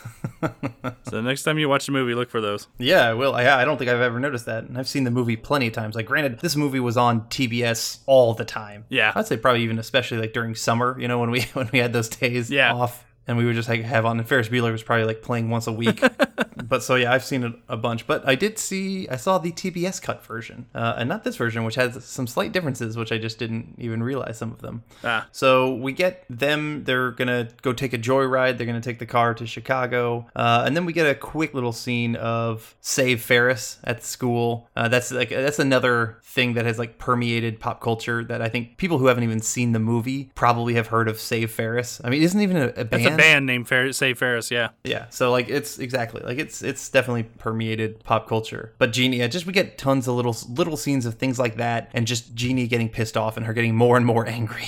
[1.04, 2.68] So next time you watch the movie, look for those.
[2.78, 3.34] yeah, I will.
[3.34, 5.74] I, I don't think I've ever noticed that, and I've seen the movie plenty of
[5.74, 5.96] times.
[5.96, 8.86] Like, granted, this movie was on TBS all the time.
[8.90, 9.12] Yeah.
[9.16, 11.00] I'd say probably even especially like during summer.
[11.00, 12.74] You know, when we when we had those days Yeah.
[12.74, 13.05] off.
[13.28, 14.20] And we would just like have on.
[14.20, 16.04] And Ferris Bueller was probably like playing once a week.
[16.68, 18.08] but so yeah, I've seen it a bunch.
[18.08, 21.64] But I did see, I saw the TBS cut version, uh, and not this version,
[21.64, 24.84] which has some slight differences, which I just didn't even realize some of them.
[25.04, 25.28] Ah.
[25.32, 26.84] So we get them.
[26.84, 28.58] They're gonna go take a joyride.
[28.58, 31.74] They're gonna take the car to Chicago, uh, and then we get a quick little
[31.74, 34.70] scene of Save Ferris at school.
[34.76, 38.78] Uh, that's like that's another thing that has like permeated pop culture that I think
[38.78, 42.02] people who haven't even seen the movie probably have heard of Save Ferris.
[42.04, 43.15] I mean, isn't even a, a band.
[43.16, 44.70] A band named Fer- Save Ferris, yeah.
[44.84, 48.74] Yeah, so like it's exactly like it's it's definitely permeated pop culture.
[48.78, 51.90] But Jeannie, yeah, just we get tons of little little scenes of things like that,
[51.94, 54.66] and just Jeannie getting pissed off and her getting more and more angry.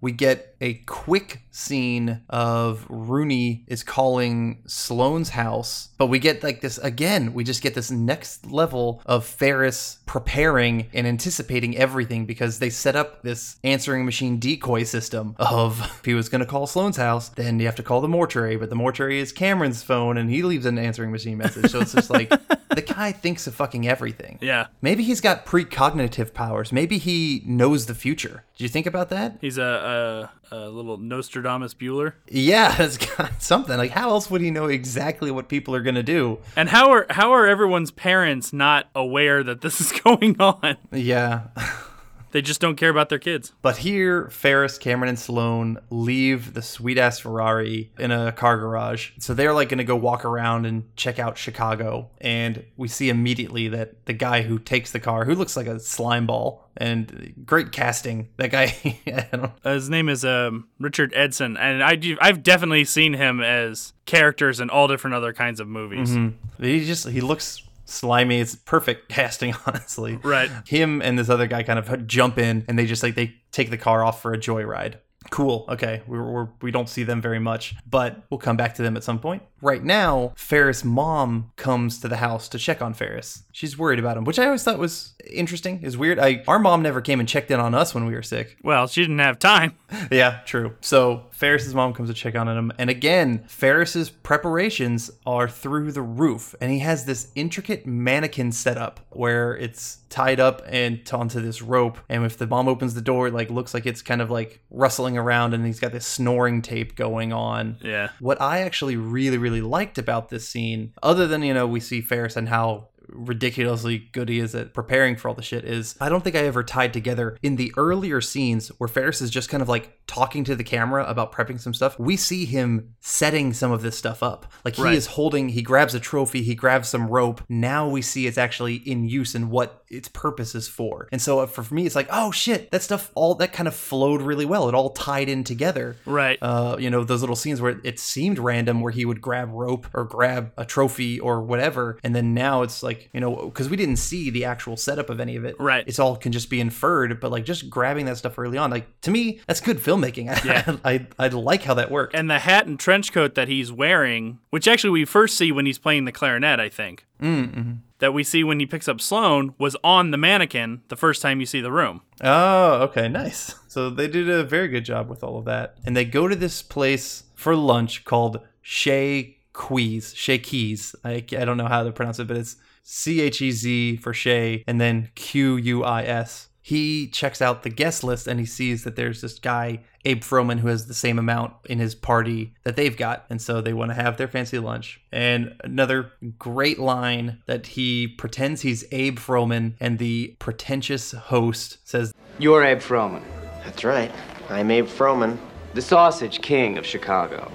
[0.00, 6.60] We get a quick scene of Rooney is calling Sloane's house, but we get like
[6.60, 7.34] this again.
[7.34, 12.96] We just get this next level of Ferris preparing and anticipating everything because they set
[12.96, 17.28] up this answering machine decoy system of if he was going to call Sloane's house,
[17.30, 20.42] then you have to call the mortuary, but the mortuary is Cameron's phone and he
[20.42, 21.70] leaves an answering machine message.
[21.70, 22.30] So it's just like
[22.74, 24.38] the guy thinks of fucking everything.
[24.40, 24.68] Yeah.
[24.80, 26.72] Maybe he's got precognitive powers.
[26.72, 28.44] Maybe he knows the future.
[28.56, 29.38] Did you think about that?
[29.40, 32.14] He's a, a, a little Nostradamus Bueller.
[32.28, 33.76] Yeah, it's got something.
[33.76, 36.38] Like, how else would he know exactly what people are going to do?
[36.56, 40.76] And how are how are everyone's parents not aware that this is going on?
[40.92, 41.48] Yeah.
[42.30, 43.52] They just don't care about their kids.
[43.62, 49.10] But here, Ferris, Cameron, and Sloane leave the sweet ass Ferrari in a car garage.
[49.18, 52.10] So they're like going to go walk around and check out Chicago.
[52.20, 55.80] And we see immediately that the guy who takes the car, who looks like a
[55.80, 58.28] slime ball, and great casting.
[58.36, 58.74] That guy,
[59.06, 63.14] I don't, Uh, His name is um, Richard Edson, and I do, I've definitely seen
[63.14, 66.14] him as characters in all different other kinds of movies.
[66.60, 68.40] he just he looks slimy.
[68.40, 70.16] It's perfect casting, honestly.
[70.22, 70.50] Right.
[70.66, 73.70] Him and this other guy kind of jump in and they just like they take
[73.70, 74.96] the car off for a joyride.
[75.30, 75.66] Cool.
[75.68, 76.02] Okay.
[76.06, 79.04] We're, we're, we don't see them very much, but we'll come back to them at
[79.04, 79.42] some point.
[79.60, 83.42] Right now, Ferris' mom comes to the house to check on Ferris.
[83.52, 85.82] She's worried about him, which I always thought was interesting.
[85.82, 86.20] Is weird.
[86.20, 88.56] I our mom never came and checked in on us when we were sick.
[88.62, 89.74] Well, she didn't have time.
[90.10, 90.74] Yeah, true.
[90.80, 96.02] So Ferris's mom comes to check on him, and again, Ferris's preparations are through the
[96.02, 101.60] roof, and he has this intricate mannequin setup where it's tied up and onto this
[101.62, 104.30] rope, and if the mom opens the door, it like looks like it's kind of
[104.30, 107.78] like rustling around, and he's got this snoring tape going on.
[107.82, 108.10] Yeah.
[108.20, 112.00] What I actually really, really liked about this scene, other than, you know, we see
[112.00, 116.08] Ferris and how ridiculously good he is at preparing for all the shit, is I
[116.08, 119.62] don't think I ever tied together in the earlier scenes where Ferris is just kind
[119.62, 121.98] of like talking to the camera about prepping some stuff.
[121.98, 124.52] We see him setting some of this stuff up.
[124.64, 124.94] Like he Right.
[124.94, 127.42] is holding, he grabs a trophy, he grabs some rope.
[127.48, 131.08] Now we see it's actually in use and what its purpose is for.
[131.12, 133.74] And so uh, for me, it's like, oh shit, that stuff all that kind of
[133.74, 134.68] flowed really well.
[134.68, 136.38] It all tied in together Right.
[136.42, 139.86] uh, you know, those little scenes where it seemed random, where he would grab rope
[139.94, 143.76] or grab a trophy or whatever, and then now it's like, you know, because we
[143.76, 145.56] didn't see the actual setup of any of it.
[145.58, 145.84] Right.
[145.86, 149.00] It's all can just be inferred, but like just grabbing that stuff early on, like
[149.02, 150.26] to me, that's good filmmaking.
[150.44, 150.76] Yeah.
[150.84, 152.14] I, I I like how that worked.
[152.14, 155.66] and the hat and trench coat that he's wearing, which actually we first see when
[155.66, 157.04] he's playing the clarinet, I think.
[157.22, 157.72] Mm-hmm.
[158.00, 161.40] That we see when he picks up Sloane was on the mannequin the first time
[161.40, 162.02] you see the room.
[162.20, 163.56] Oh, okay, nice.
[163.66, 165.76] So they did a very good job with all of that.
[165.84, 170.14] And they go to this place for lunch called Chez Quees.
[170.14, 170.94] Chez Keys.
[171.04, 174.14] I, I don't know how to pronounce it, but it's C H E Z for
[174.14, 176.47] Chez and then Q U I S.
[176.68, 180.58] He checks out the guest list and he sees that there's this guy, Abe Froman,
[180.58, 183.24] who has the same amount in his party that they've got.
[183.30, 185.00] And so they want to have their fancy lunch.
[185.10, 192.12] And another great line that he pretends he's Abe Froman and the pretentious host says,
[192.38, 193.22] You're Abe Froman,
[193.64, 194.12] That's right.
[194.50, 195.38] I'm Abe Froman.
[195.72, 197.50] the sausage king of Chicago.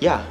[0.00, 0.24] Yeah,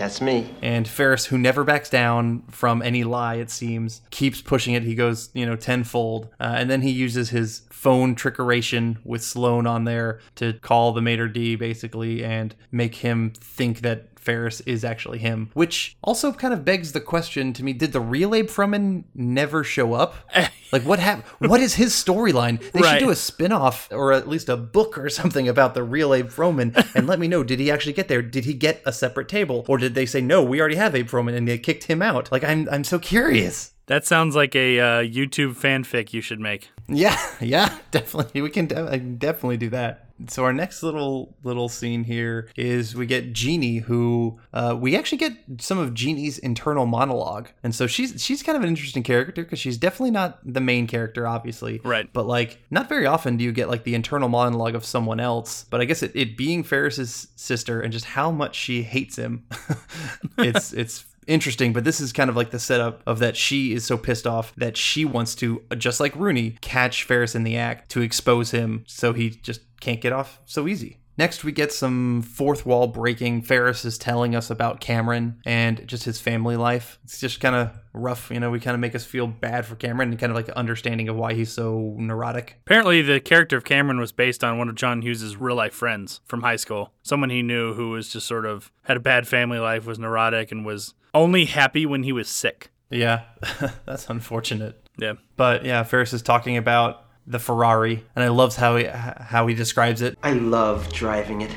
[0.00, 0.48] that's me.
[0.62, 4.82] And Ferris, who never backs down from any lie, it seems, keeps pushing it.
[4.82, 6.28] He goes, you know, tenfold.
[6.40, 11.02] Uh, and then he uses his phone trickeration with Sloane on there to call the
[11.02, 15.50] maitre d' basically and make him think that Ferris is actually him.
[15.54, 19.64] Which also kind of begs the question to me did the real Abe Froman never
[19.64, 20.14] show up?
[20.72, 21.50] like, what happened?
[21.50, 22.60] What is his storyline?
[22.72, 22.98] They Right.
[22.98, 26.12] should do a spin off or at least a book or something about the real
[26.14, 28.22] Abe Froman and let me know did he actually get there?
[28.22, 29.64] Did he get a separate table?
[29.68, 32.30] Or did they say, no, we already have Abe Froman and they kicked him out?
[32.30, 33.72] Like, I'm, I'm so curious.
[33.86, 36.70] That sounds like a uh, YouTube fanfic you should make.
[36.88, 38.40] Yeah, yeah, definitely.
[38.40, 40.09] We can, de- can definitely do that.
[40.28, 45.18] So our next little little scene here is we get Jeannie, who uh, we actually
[45.18, 49.42] get some of Jeannie's internal monologue, and so she's she's kind of an interesting character
[49.42, 52.10] because she's definitely not the main character, obviously, Right.
[52.12, 55.64] But like, not very often do you get like the internal monologue of someone else.
[55.70, 59.46] But I guess it, it being Ferris's sister and just how much she hates him,
[60.38, 63.84] it's it's interesting, but this is kind of like the setup of that she is
[63.84, 67.90] so pissed off that she wants to, just like Rooney, catch Ferris in the act
[67.92, 71.00] to expose him so he just can't get off so easy.
[71.20, 73.42] Next, we get some fourth wall breaking.
[73.42, 76.98] Ferris is telling us about Cameron and just his family life.
[77.04, 78.50] It's just kind of rough, you know.
[78.50, 81.10] We kind of make us feel bad for Cameron and kind of like an understanding
[81.10, 82.56] of why he's so neurotic.
[82.64, 86.22] Apparently, the character of Cameron was based on one of John Hughes' real life friends
[86.24, 86.94] from high school.
[87.02, 90.50] Someone he knew who was just sort of had a bad family life, was neurotic,
[90.50, 92.70] and was only happy when he was sick.
[92.90, 93.22] Yeah,
[93.86, 94.80] that's unfortunate.
[94.98, 95.14] Yeah.
[95.36, 99.54] But yeah, Ferris is talking about the Ferrari, and I loves how he how he
[99.54, 101.50] describes it, I love driving it.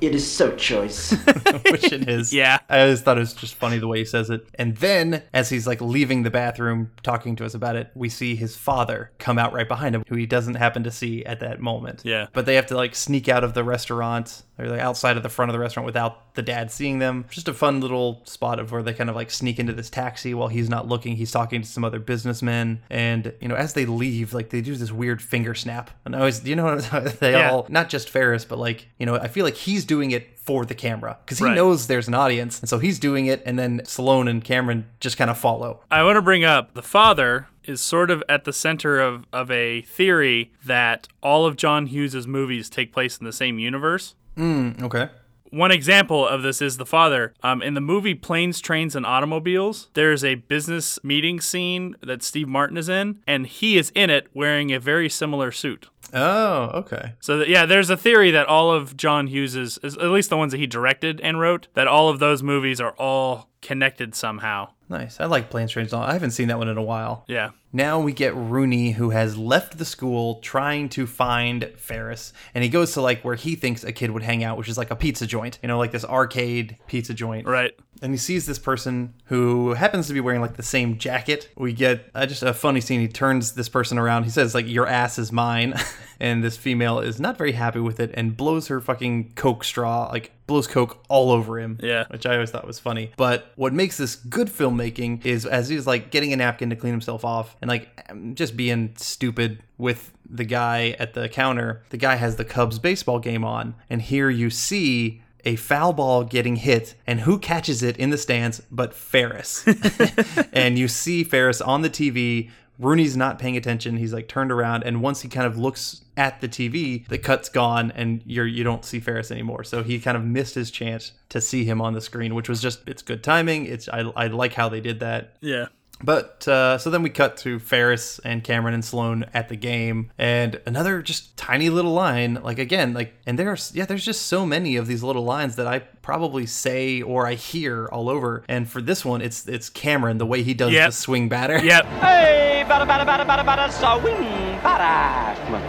[0.00, 1.12] It is so choice.
[1.70, 2.32] which it is.
[2.34, 2.58] Yeah.
[2.68, 4.46] I always thought it was just funny the way he says it.
[4.56, 8.34] And then, as he's like leaving the bathroom talking to us about it, we see
[8.34, 11.60] his father come out right behind him, who he doesn't happen to see at that
[11.60, 12.02] moment.
[12.04, 12.26] Yeah.
[12.32, 15.50] But they have to like sneak out of the restaurant like outside of the front
[15.50, 17.24] of the restaurant without the dad seeing them.
[17.30, 20.34] Just a fun little spot of where they kind of like sneak into this taxi
[20.34, 21.16] while he's not looking.
[21.16, 22.80] He's talking to some other businessmen.
[22.90, 25.90] And, you know, as they leave, like they do this weird finger snap.
[26.04, 26.78] And I always, you know,
[27.20, 27.50] they Yeah.
[27.50, 30.64] all, not just Ferris, but like, you know, I feel like he's doing it for
[30.66, 31.54] the camera because he Right.
[31.54, 32.60] knows there's an audience.
[32.60, 33.42] And so he's doing it.
[33.46, 35.80] And then Sloane and Cameron just kind of follow.
[35.90, 39.50] I want to bring up the father is sort of at the center of, of
[39.50, 44.14] a theory that all of John Hughes' movies take place in the same universe.
[44.38, 45.08] Okay.
[45.50, 47.32] one example of this is the father.
[47.42, 52.48] Um, in the movie Planes, Trains, and Automobiles, there's a business meeting scene that Steve
[52.48, 55.88] Martin is in, and he is in it wearing a very similar suit.
[56.12, 57.12] Oh, okay.
[57.20, 60.52] So that, yeah, there's a theory that all of John Hughes's, at least the ones
[60.52, 64.68] that he directed and wrote, that all of those movies are all connected somehow.
[64.88, 65.18] Nice.
[65.18, 67.24] I like Planes, Trains, and All- I haven't seen that one in a while.
[67.26, 67.50] Yeah.
[67.74, 72.70] Now we get Rooney, who has left the school trying to find Ferris, and he
[72.70, 74.96] goes to like where he thinks a kid would hang out, which is like a
[74.96, 77.48] pizza joint, you know, like this arcade pizza joint.
[77.48, 77.72] Right.
[78.00, 81.50] And he sees this person who happens to be wearing like the same jacket.
[81.56, 83.00] We get uh, just a funny scene.
[83.00, 84.22] He turns this person around.
[84.22, 85.74] He says like, "Your ass is mine,"
[86.20, 90.08] and this female is not very happy with it and blows her fucking coke straw
[90.10, 91.78] like blows coke all over him.
[91.82, 92.04] Yeah.
[92.08, 93.12] which I always thought was funny.
[93.16, 96.92] But what makes this good filmmaking is as he's like getting a napkin to clean
[96.92, 101.82] himself off and like um, just being stupid with the guy at the counter.
[101.90, 106.24] The guy has the Cubs baseball game on, and here you see a foul ball
[106.24, 109.64] getting hit, and who catches it in the stands but Ferris?
[110.52, 112.50] and you see Ferris on the TV.
[112.78, 113.96] Rooney's not paying attention.
[113.96, 117.48] He's like turned around, and once he kind of looks at the TV, the cut's
[117.48, 119.64] gone, and you're you don't see Ferris anymore.
[119.64, 122.60] So he kind of missed his chance to see him on the screen, which was
[122.60, 123.66] just it's good timing.
[123.66, 125.36] It's I, I like how they did that.
[125.40, 125.66] Yeah.
[126.02, 130.10] But uh, so then we cut to Ferris and Cameron and Sloane at the game,
[130.18, 132.34] and another just tiny little line.
[132.42, 135.68] Like again, like and there's yeah, there's just so many of these little lines that
[135.68, 138.44] I probably say or I hear all over.
[138.48, 140.88] And for this one, it's it's Cameron the way he does Yep.
[140.88, 141.64] the swing batter.
[141.64, 141.84] Yep.
[141.86, 145.36] Hey, bada bada bada bada bada swing bada.
[145.46, 145.62] Come on.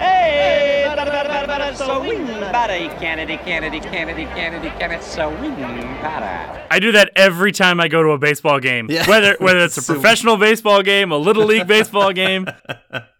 [0.00, 2.76] Hey, bada bada bada bada swing bada.
[3.00, 5.56] Kennedy, Kennedy, Kennedy, Kennedy, Kennedy, swing
[6.02, 6.66] bada.
[6.70, 8.88] I do that every time I go to a baseball game.
[8.90, 9.08] Yeah.
[9.08, 12.46] Whether whether it's a So- professional baseball game, a little league baseball game,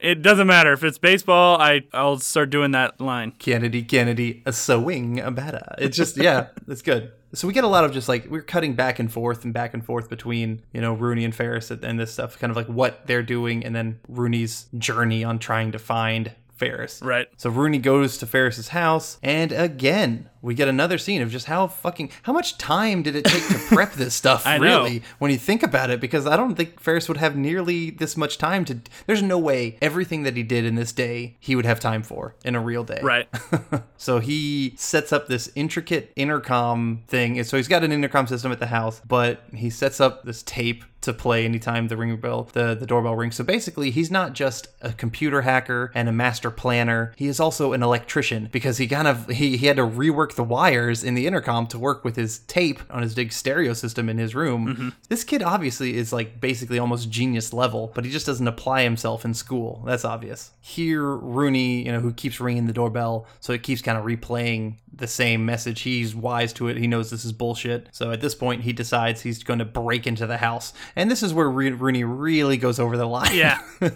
[0.00, 0.72] it doesn't matter.
[0.72, 3.32] If it's baseball, I I'll start doing that line.
[3.38, 5.62] Kennedy, Kennedy, a swing, a batter.
[5.78, 7.12] It's just, yeah, it's good.
[7.36, 9.74] So we get a lot of just like we're cutting back and forth and back
[9.74, 13.06] and forth between you know Rooney and Ferris and this stuff, kind of like what
[13.06, 17.00] they're doing, and then Rooney's journey on trying to find Ferris.
[17.02, 17.28] Right.
[17.36, 21.66] So Rooney goes to Ferris's house, and again we get another scene of just how
[21.66, 24.46] fucking how much time did it take to prep this stuff?
[24.46, 24.84] I know.
[24.84, 28.16] really, when you think about it, because I don't think Ferris would have nearly this
[28.16, 28.78] much time to.
[29.06, 32.36] There's no way everything that he did in this day he would have time for
[32.44, 33.00] in a real day.
[33.02, 33.28] Right.
[33.98, 37.42] So he sets up this intricate intercom thing.
[37.44, 40.84] So he's got an intercom system at the house, but he sets up this tape
[41.02, 43.36] to play anytime the ring bell the, the doorbell rings.
[43.36, 47.12] So basically he's not just a computer hacker and a master planner.
[47.16, 50.44] He is also an electrician because he kind of he, he had to rework the
[50.44, 54.18] wires in the intercom to work with his tape on his big stereo system in
[54.18, 54.66] his room.
[54.66, 54.88] Mm-hmm.
[55.08, 59.24] This kid obviously is like basically almost genius level, but he just doesn't apply himself
[59.24, 59.82] in school.
[59.86, 60.50] That's obvious.
[60.60, 64.76] Here Rooney, you know, who keeps ringing the doorbell, so it keeps kind of replaying
[64.96, 65.82] the same message.
[65.82, 66.76] He's wise to it.
[66.76, 67.88] He knows this is bullshit.
[67.92, 70.72] So at this point, he decides he's going to break into the house.
[70.94, 73.34] And this is where Ro- Rooney really goes over the line.
[73.34, 73.60] Yeah.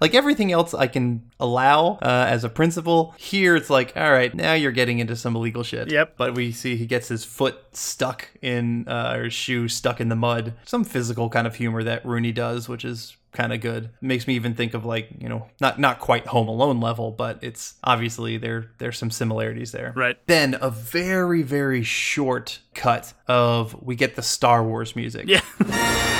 [0.00, 3.14] Like everything else I can allow uh, as a principle.
[3.18, 5.92] Here it's like, all right, now you're getting into some illegal shit.
[5.92, 6.14] Yep.
[6.16, 10.08] But we see he gets his foot stuck in, uh, or his shoe stuck in
[10.08, 10.54] the mud.
[10.64, 13.90] Some physical kind of humor that Rooney does, which is kind of good.
[14.00, 17.38] Makes me even think of like, you know, not not quite Home Alone level, but
[17.42, 19.92] it's obviously there there's some similarities there.
[19.96, 20.16] Right.
[20.26, 25.26] Then a very very short cut of we get the Star Wars music.
[25.26, 25.40] Yeah.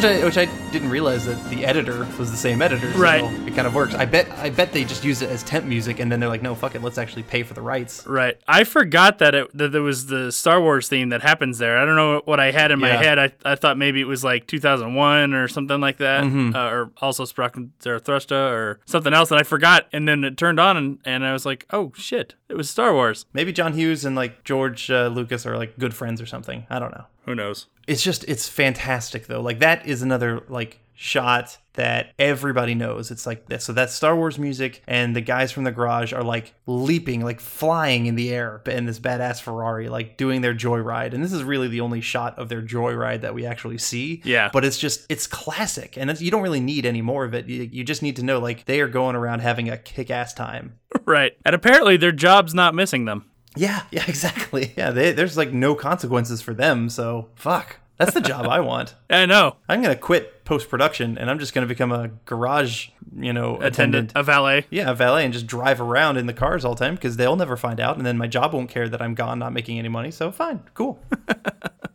[0.00, 2.90] Which I which I didn't realize that the editor was the same editor.
[2.92, 3.22] so Right.
[3.46, 3.94] It kind of works.
[3.94, 6.40] I bet I bet they just use it as temp music and then they're like,
[6.40, 8.06] no, fuck it, let's actually pay for the rights.
[8.06, 8.38] Right.
[8.48, 11.76] I forgot that it that there was the Star Wars theme that happens there.
[11.78, 13.02] I don't know what I had in my Yeah.
[13.02, 13.18] head.
[13.18, 16.56] I, I thought maybe it was like 2001 or something like that, Mm-hmm.
[16.56, 19.30] uh, or also Zarathustra or something else.
[19.30, 19.86] And I forgot.
[19.92, 22.94] And then it turned on, and, and I was like, oh shit, it was Star
[22.94, 23.26] Wars.
[23.34, 26.66] Maybe John Hughes and like George uh, Lucas are like good friends or something.
[26.70, 27.04] I don't know.
[27.24, 27.66] Who knows?
[27.86, 29.40] It's just it's fantastic though.
[29.40, 33.10] Like that is another like shot that everybody knows.
[33.10, 33.64] It's like this.
[33.64, 37.40] So that's Star Wars music, and the guys from the garage are like leaping, like
[37.40, 41.14] flying in the air in this badass Ferrari, like doing their joyride.
[41.14, 44.20] And this is really the only shot of their joyride that we actually see.
[44.24, 44.50] Yeah.
[44.52, 47.46] But it's just it's classic, and you don't really need any more of it.
[47.46, 50.76] You, you just need to know like they are going around having a kick-ass time.
[51.06, 51.32] Right.
[51.44, 53.30] And apparently their job's not missing them.
[53.56, 54.72] Yeah, yeah, exactly.
[54.76, 56.88] Yeah, they, there's like no consequences for them.
[56.88, 58.94] So fuck, that's the job I want.
[59.08, 59.56] I know.
[59.68, 64.10] I'm gonna quit post production and I'm just gonna become a garage, you know, attendant.
[64.10, 64.66] Attendant, a valet.
[64.70, 67.36] yeah, a valet and just drive around in the cars all the time because they'll
[67.36, 69.88] never find out, and then my job won't care that I'm gone, not making any
[69.88, 70.10] money.
[70.10, 70.98] So fine, cool.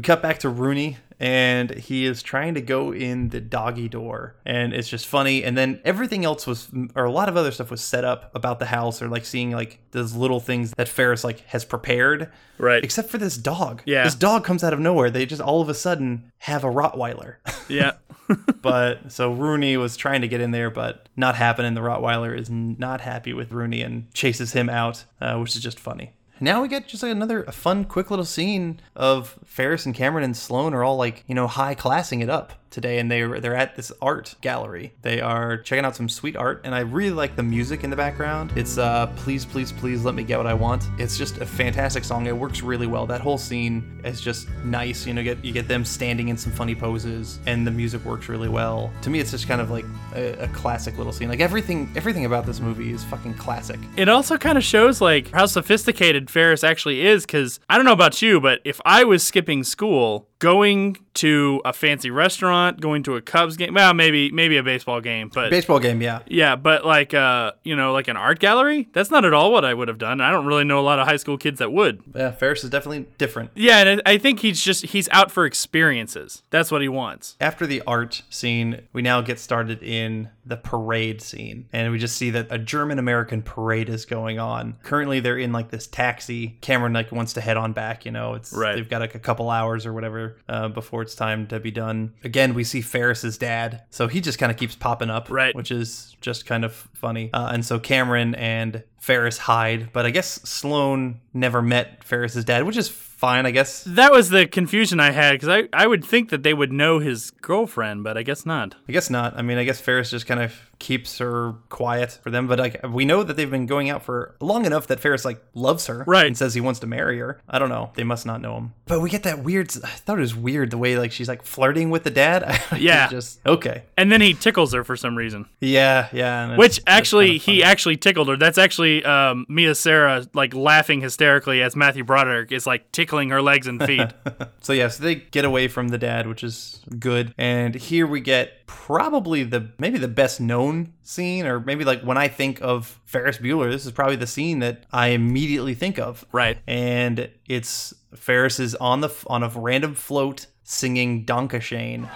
[0.00, 4.34] we cut back to Rooney and he is trying to go in the doggy door,
[4.46, 5.44] and it's just funny.
[5.44, 8.58] And then everything else was, or a lot of other stuff was set up about
[8.60, 12.82] the house, or like seeing like those little things that Ferris like has prepared, Right.
[12.82, 13.82] Except for this dog.
[13.84, 14.04] Yeah.
[14.04, 15.10] this dog comes out of nowhere.
[15.10, 17.36] They just all of a sudden have a Rottweiler.
[17.68, 17.92] Yeah.
[18.62, 21.74] but so Rooney was trying to get in there, but not happening.
[21.74, 25.78] The Rottweiler is not happy with Rooney and chases him out, uh, which is just
[25.78, 26.12] funny.
[26.40, 30.36] Now we get just like another fun, quick little scene of Ferris and Cameron and
[30.36, 33.76] Sloane are all like you know high classing it up today, and they they're at
[33.76, 34.92] this art gallery.
[35.02, 37.96] They are checking out some sweet art, and I really like the music in the
[37.96, 38.52] background.
[38.56, 40.84] It's uh, please, please, please let me get what I want.
[40.98, 42.26] It's just a fantastic song.
[42.26, 43.06] It works really well.
[43.06, 45.06] That whole scene is just nice.
[45.06, 48.28] You know, get you get them standing in some funny poses, and the music works
[48.28, 48.92] really well.
[49.02, 51.28] To me, it's just kind of like a, a classic little scene.
[51.28, 53.78] Like everything, everything about this movie is fucking classic.
[53.96, 57.92] It also kind of shows like how sophisticated Ferris actually is cuz I don't know
[57.92, 63.16] about you, but if I was skipping school, going to a fancy restaurant, going to
[63.16, 66.20] a Cubs game, well, maybe maybe a baseball game, but Baseball game, yeah.
[66.26, 69.64] yeah, but like uh, you know, like an art gallery, that's not at all what
[69.64, 70.20] I would have done.
[70.20, 72.02] I don't really know a lot of high school kids that would.
[72.14, 73.50] Yeah, Ferris is definitely different.
[73.54, 76.42] Yeah, and I I think he's just he's out for experiences.
[76.50, 77.36] That's what he wants.
[77.40, 81.68] After the art scene, we now get started in the parade scene.
[81.72, 84.76] And we just see that a German American parade is going on.
[84.82, 86.58] Currently they're in like this taxi.
[86.60, 88.34] Cameron like wants to head on back, you know.
[88.34, 88.74] It's Right.
[88.74, 92.14] they've got like a couple hours or whatever uh, before it's time to be done.
[92.24, 93.82] Again, we see Ferris's dad.
[93.90, 95.54] So he just kind of keeps popping up, Right.
[95.54, 97.30] which is just kind of funny.
[97.32, 102.64] Uh, and so Cameron and Ferris hide, but I guess Sloane never met Ferris's dad,
[102.64, 102.88] which is
[103.20, 103.84] fine, I guess.
[103.84, 107.00] That was the confusion I had because I, I would think that they would know
[107.00, 108.76] his girlfriend, but I guess not.
[108.88, 109.36] I guess not.
[109.36, 112.80] I mean, I guess Ferris just kind of keeps her quiet for them, but like
[112.88, 116.02] we know that they've been going out for long enough that Ferris like loves her,
[116.06, 116.26] Right.
[116.26, 117.40] And says he wants to marry her.
[117.48, 117.90] I don't know.
[117.94, 118.72] They must not know him.
[118.86, 119.70] But we get that weird.
[119.84, 122.60] I thought it was weird the way like she's like flirting with the dad.
[122.80, 123.08] Yeah.
[123.08, 123.82] just okay.
[123.98, 125.46] And then he tickles her for some reason.
[125.60, 126.56] Yeah, yeah.
[126.56, 128.36] Which actually, kinda he actually tickled her.
[128.38, 133.42] That's actually um, Mia Sara like laughing hysterically as Matthew Broderick is like tickling her
[133.42, 134.08] legs and feet.
[134.62, 137.34] So yeah, so they get away from the dad, which is good.
[137.38, 142.16] And here we get probably the maybe the best known scene, or maybe like when
[142.16, 146.24] I think of Ferris Bueller, this is probably the scene that I immediately think of.
[146.32, 146.58] Right.
[146.66, 152.08] And it's Ferris is on the on a random float singing Danke Schoen.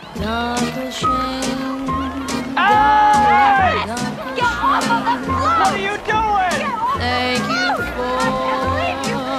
[4.45, 6.63] What are you doing?
[6.99, 8.19] Thank you for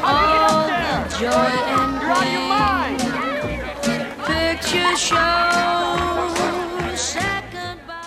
[0.06, 3.00] all the joy and You're out of your mind.
[4.26, 5.75] picture show.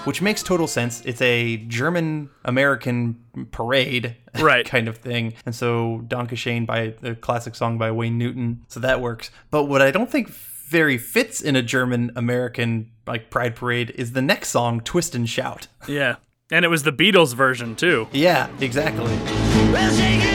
[0.09, 1.03] Second by Which makes total sense.
[1.05, 3.17] It's a German American
[3.51, 4.65] parade Right.
[4.75, 5.35] kind of thing.
[5.47, 8.65] And so Danke Schoen by the classic song by Wayne Newton.
[8.69, 9.31] So that works.
[9.51, 14.13] But what I don't think very fits in a German American like pride parade is
[14.13, 15.69] the next song, Twist and Shout.
[15.87, 16.17] yeah.
[16.51, 18.09] And it was the Beatles version too.
[18.11, 19.05] Yeah, exactly.
[19.71, 20.28] Well,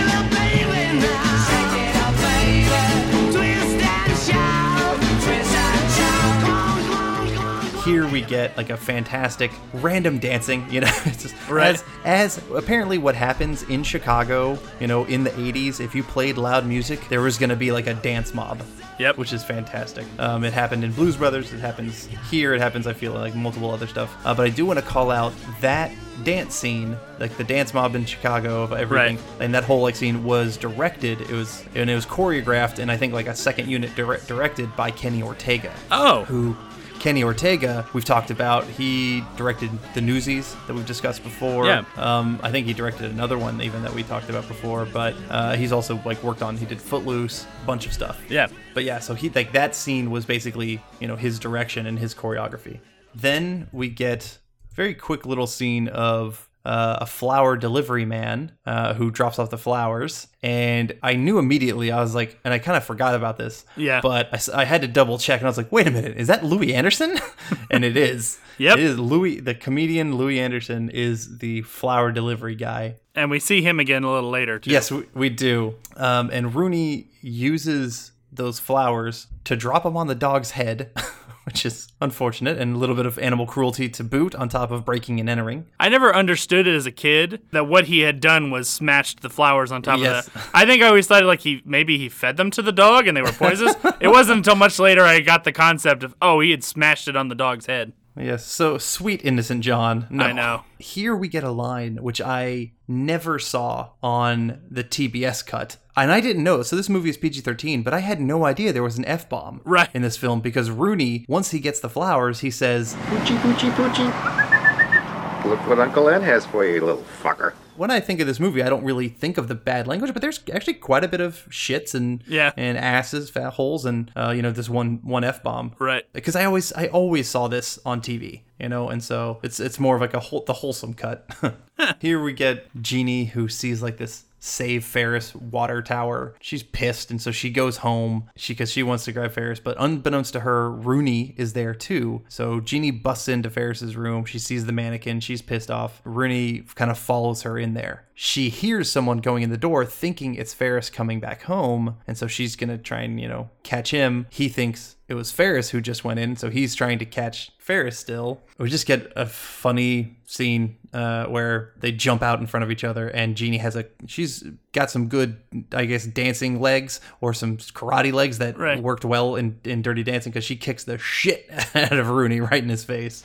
[7.84, 11.74] Here we get like a fantastic random dancing, you know, it's just, Right.
[11.76, 16.38] as, as apparently what happens in Chicago, you know, in the 80s, if you played
[16.38, 18.62] loud music, there was going to be like a dance mob.
[19.00, 19.18] Yep.
[19.18, 20.06] Which is fantastic.
[20.20, 21.52] Um, it happened in Blues Brothers.
[21.52, 22.54] It happens here.
[22.54, 24.16] It happens, I feel like, multiple other stuff.
[24.24, 25.92] Uh, but I do want to call out that
[26.24, 29.26] dance scene, like the dance mob in Chicago of everything, Right.
[29.42, 31.20] and that whole like scene was directed.
[31.22, 34.74] It was and it was choreographed, and I think like a second unit direct, directed
[34.76, 36.24] by Kenny Ortega Oh.
[36.26, 36.56] who
[37.04, 38.64] Kenny Ortega, we've talked about.
[38.64, 41.66] He directed the Newsies that we've discussed before.
[41.66, 41.84] Yeah.
[41.97, 44.86] Um, I think he directed another one even that we talked about before.
[44.86, 46.56] But uh, he's also like worked on.
[46.56, 48.24] He did Footloose, a bunch of stuff.
[48.30, 48.47] Yeah.
[48.74, 52.16] But yeah, so he like that scene was basically you know his direction and his
[52.16, 52.80] choreography.
[53.14, 54.38] Then we get
[54.72, 59.57] very quick little scene of uh, a flower delivery man uh, who drops off the
[59.57, 61.91] flowers, and I knew immediately.
[61.91, 63.66] I was like, and I kind of forgot about this.
[63.76, 63.99] Yeah.
[64.01, 66.45] But I had to double check, and I was like, wait a minute, is that
[66.45, 67.18] Louie Anderson?
[67.72, 68.39] and it is.
[68.57, 68.78] Yep.
[68.78, 72.95] It is Louie, the comedian Louie Anderson is the flower delivery guy.
[73.16, 74.72] And we see him again a little later too.
[74.72, 75.76] Yes, we, we do.
[75.97, 80.91] Um, and Rooney uses those flowers to drop them on the dog's head,
[81.54, 84.86] which is unfortunate and a little bit of animal cruelty to boot on top of
[84.86, 85.66] breaking and entering.
[85.80, 89.30] I never understood it as a kid that what he had done was smashed the
[89.30, 90.28] flowers on top Yes.
[90.28, 90.44] of that.
[90.54, 93.16] I think I always thought like he maybe he fed them to the dog and
[93.18, 93.76] they were poisonous.
[94.00, 97.16] it wasn't until much later I got the concept of oh he had smashed it
[97.16, 97.94] on the dog's head.
[98.16, 100.05] Yes, so sweet innocent John.
[100.09, 100.26] No.
[100.26, 100.64] I know.
[100.78, 105.78] Here we get a line which I never saw on the TBS cut.
[105.97, 106.61] And I didn't know.
[106.61, 109.89] So this movie is PG-13, but I had no idea there was an F-bomb Right.
[109.95, 115.45] in this film because Rooney, once he gets the flowers, he says, Poochie, poochie, poochie.
[115.45, 117.53] Look what Uncle Ed has for you, you little fucker.
[117.76, 120.22] When I think of this movie, I don't really think of the bad language, but
[120.22, 122.52] there's actually quite a bit of shits and Yeah.
[122.58, 125.74] and asses, fat holes, and uh, you know this one one f bomb.
[125.80, 126.06] Right.
[126.14, 129.80] Because I always I always saw this on TV, you know, and so it's it's
[129.80, 131.30] more of like a whole, the wholesome cut.
[132.00, 136.36] Here we get Jeannie who sees like this save Ferris water tower.
[136.41, 138.30] She's pissed, and so she goes home.
[138.36, 142.24] She because she wants to grab Ferris, but unbeknownst to her, Rooney is there too.
[142.28, 144.26] So Jeannie busts into Ferris's room.
[144.26, 145.22] She sees the mannequin.
[145.22, 146.02] She's pissed off.
[146.04, 148.06] Rooney kind of follows her in there.
[148.14, 152.28] She hears someone going in the door, thinking it's Ferris coming back home, and so
[152.28, 154.28] she's gonna try and you know catch him.
[154.30, 157.99] He thinks it was Ferris who just went in, so he's trying to catch Ferris
[157.99, 158.41] still.
[158.57, 162.84] We just get a funny scene uh, where they jump out in front of each
[162.84, 165.38] other, and Jeannie has a she's got some good,
[165.72, 168.82] I guess, dancing legs or some karate legs that Right.
[168.82, 172.61] worked well in, in Dirty Dancing because she kicks the shit out of Rooney right
[172.64, 173.24] in his face.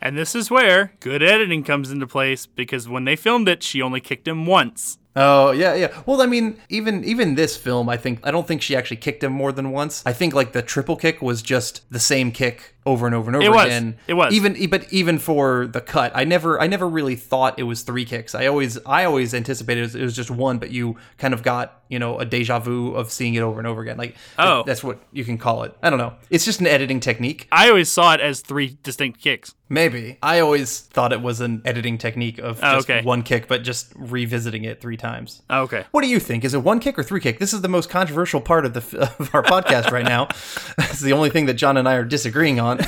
[0.00, 3.82] And this is where good editing comes into place because when they filmed it, she
[3.82, 4.98] only kicked him once.
[5.18, 6.02] Oh yeah, yeah.
[6.04, 9.24] Well, I mean, even even this film, I think I don't think she actually kicked
[9.24, 10.02] him more than once.
[10.04, 13.36] I think like the triple kick was just the same kick over and over and
[13.36, 13.64] over It was.
[13.64, 13.96] again.
[14.06, 14.32] It was.
[14.34, 18.04] even but even for the cut, I never I never really thought it was three
[18.04, 18.34] kicks.
[18.34, 21.42] I always I always anticipated it was, it was just one, but you kind of
[21.42, 23.96] got you know a deja vu of seeing it over and over again.
[23.96, 24.64] Like Oh.
[24.66, 25.74] that's what you can call it.
[25.82, 26.14] I don't know.
[26.30, 27.48] It's just an editing technique.
[27.50, 29.54] I always saw it as three distinct kicks.
[29.68, 33.02] Maybe I always thought it was an editing technique of Oh, just okay.
[33.04, 35.05] one kick, but just revisiting it three times.
[35.50, 35.84] Oh, Okay.
[35.90, 36.44] What do you think?
[36.44, 37.38] Is it one kick or three kick?
[37.38, 38.80] This is the most controversial part of the
[39.18, 40.28] of our podcast right now.
[40.78, 42.80] It's the only thing that John and I are disagreeing on.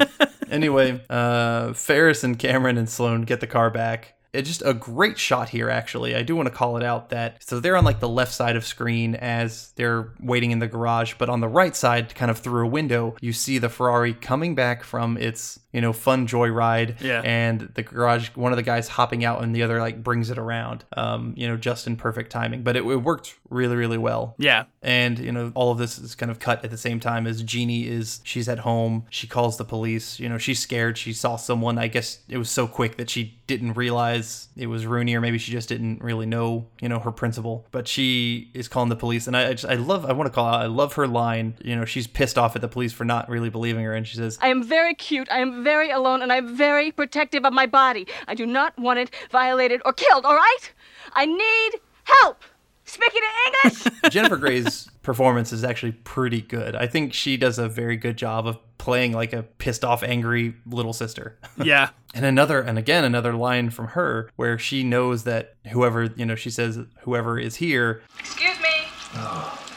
[0.50, 4.14] anyway, uh, Ferris and Cameron and Sloane get the car back.
[4.32, 6.14] It's just a great shot here, actually.
[6.14, 8.56] I do want to call it out that so they're on like the left side
[8.56, 12.38] of screen as they're waiting in the garage, but on the right side, kind of
[12.38, 17.00] through a window, you see the Ferrari coming back from its you know fun joyride,
[17.00, 17.22] Yeah.
[17.24, 18.30] and the garage.
[18.34, 20.84] One of the guys hopping out, and the other like brings it around.
[20.96, 24.34] Um, you know, just in perfect timing, but it, it worked really, really well.
[24.38, 24.64] Yeah.
[24.82, 27.42] And, you know, all of this is kind of cut at the same time as
[27.42, 29.04] Jeannie is, she's at home.
[29.10, 30.18] She calls the police.
[30.20, 30.96] You know, she's scared.
[30.96, 31.76] She saw someone.
[31.76, 35.38] I guess it was so quick that she didn't realize it was Rooney, or maybe
[35.38, 37.66] she just didn't really know, you know, her principal.
[37.72, 39.26] But she is calling the police.
[39.26, 41.56] And I, I just, I love, I want to call out, I love her line.
[41.62, 43.92] You know, she's pissed off at the police for not really believing her.
[43.92, 47.44] And she says, I am very cute, I am very alone, and I'm very protective
[47.44, 48.06] of my body.
[48.28, 50.72] I do not want it violated or killed, all right?
[51.12, 52.44] I need help!
[52.90, 53.84] Speaking in English?
[54.10, 56.74] Jennifer Grey's performance is actually pretty good.
[56.74, 60.54] I think she does a very good job of playing like a pissed off, angry
[60.66, 61.38] little sister.
[61.62, 61.90] Yeah.
[62.14, 66.34] And another, and again, another line from her where she knows that whoever, you know,
[66.34, 68.90] she says, whoever is here, Excuse me.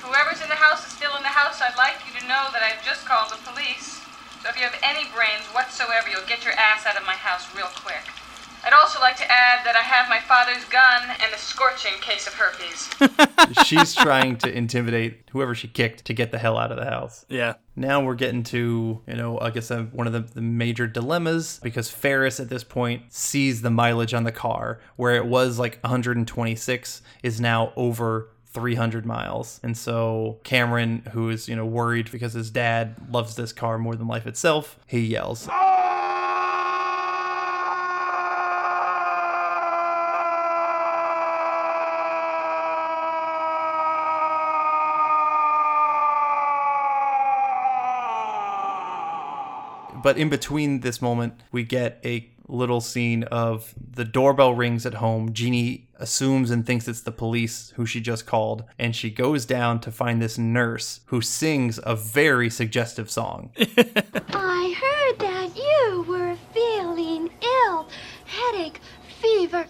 [0.02, 1.62] Whoever's in the house is still in the house.
[1.62, 4.02] I'd like you to know that I've just called the police.
[4.42, 7.46] So if you have any brains whatsoever, you'll get your ass out of my house
[7.56, 8.02] real quick.
[8.66, 12.28] I'd also like to add that I have my father's gun and a scorching case
[12.28, 13.66] of herpes.
[13.66, 17.26] she's trying to intimidate whoever she kicked to get the hell out of the house.
[17.28, 17.56] Yeah.
[17.76, 21.60] Now we're getting to, you know, I guess uh, one of the, the major dilemmas
[21.62, 25.80] because Ferris at this point sees the mileage on the car where it was like
[25.82, 29.60] 126 is now over 300 miles.
[29.64, 33.96] And so Cameron, who is, you know, worried because his dad loves this car more
[33.96, 35.50] than life itself, he yells.
[50.04, 54.96] But in between this moment, we get a little scene of the doorbell rings at
[54.96, 55.34] home.
[55.34, 59.80] Jeannie assumes and thinks it's the police who she just called, and she goes down
[59.80, 63.52] to find this nurse who sings a very suggestive song.
[63.58, 67.88] I heard that you were feeling ill.
[68.26, 68.82] Headache,
[69.22, 69.66] fever,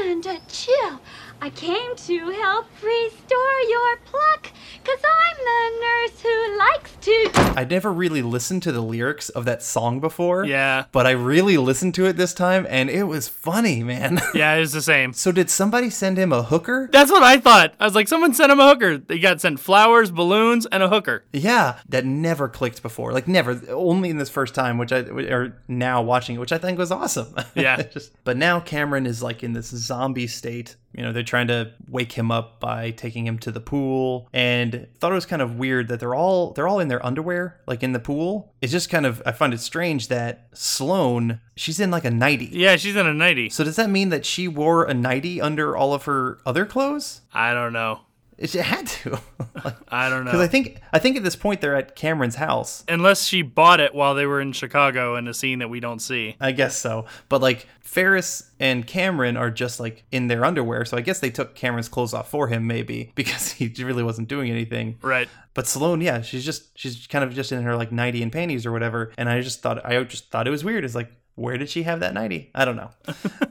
[0.00, 1.00] and a chill.
[1.40, 4.50] I came to help restore your pluck,
[4.82, 7.54] cause I'm the nurse who likes to.
[7.56, 10.46] I'd never really listened to the lyrics of that song before.
[10.46, 10.86] Yeah.
[10.90, 14.20] But I really listened to it this time, and it was funny, man.
[14.34, 15.12] Yeah, it was the same.
[15.12, 16.88] So did somebody send him a hooker?
[16.90, 17.74] That's what I thought.
[17.78, 18.98] I was like, someone sent him a hooker.
[18.98, 21.24] They got sent flowers, balloons, and a hooker.
[21.32, 23.12] Yeah, that never clicked before.
[23.12, 26.58] Like never, only in this first time, which I or now watching it, which I
[26.58, 27.34] think was awesome.
[27.54, 27.82] Yeah.
[27.82, 31.72] Just, but now Cameron is like in this zombie state you know, they're trying to
[31.88, 35.56] wake him up by taking him to the pool and thought it was kind of
[35.56, 38.54] weird that they're all they're all in their underwear like in the pool.
[38.60, 42.50] It's just kind of I find it strange that Sloane, she's in like a nightie.
[42.52, 43.50] Yeah, she's in a nightie.
[43.50, 47.22] So does that mean that she wore a nightie under all of her other clothes?
[47.32, 48.00] I don't know.
[48.38, 49.18] It had to.
[49.88, 50.32] I don't know.
[50.32, 52.84] Because I think I think at this point they're at Cameron's house.
[52.88, 56.00] Unless she bought it while they were in Chicago in a scene that we don't
[56.00, 56.36] see.
[56.40, 57.06] I guess so.
[57.28, 61.30] But like Ferris and Cameron are just like in their underwear, so I guess they
[61.30, 64.98] took Cameron's clothes off for him, maybe because he really wasn't doing anything.
[65.02, 65.28] Right.
[65.54, 68.66] But Sloane, yeah, she's just she's kind of just in her like nightie and panties
[68.66, 70.84] or whatever, and I just thought I just thought it was weird.
[70.84, 72.50] It's like where did she have that nightie?
[72.54, 72.90] I don't know.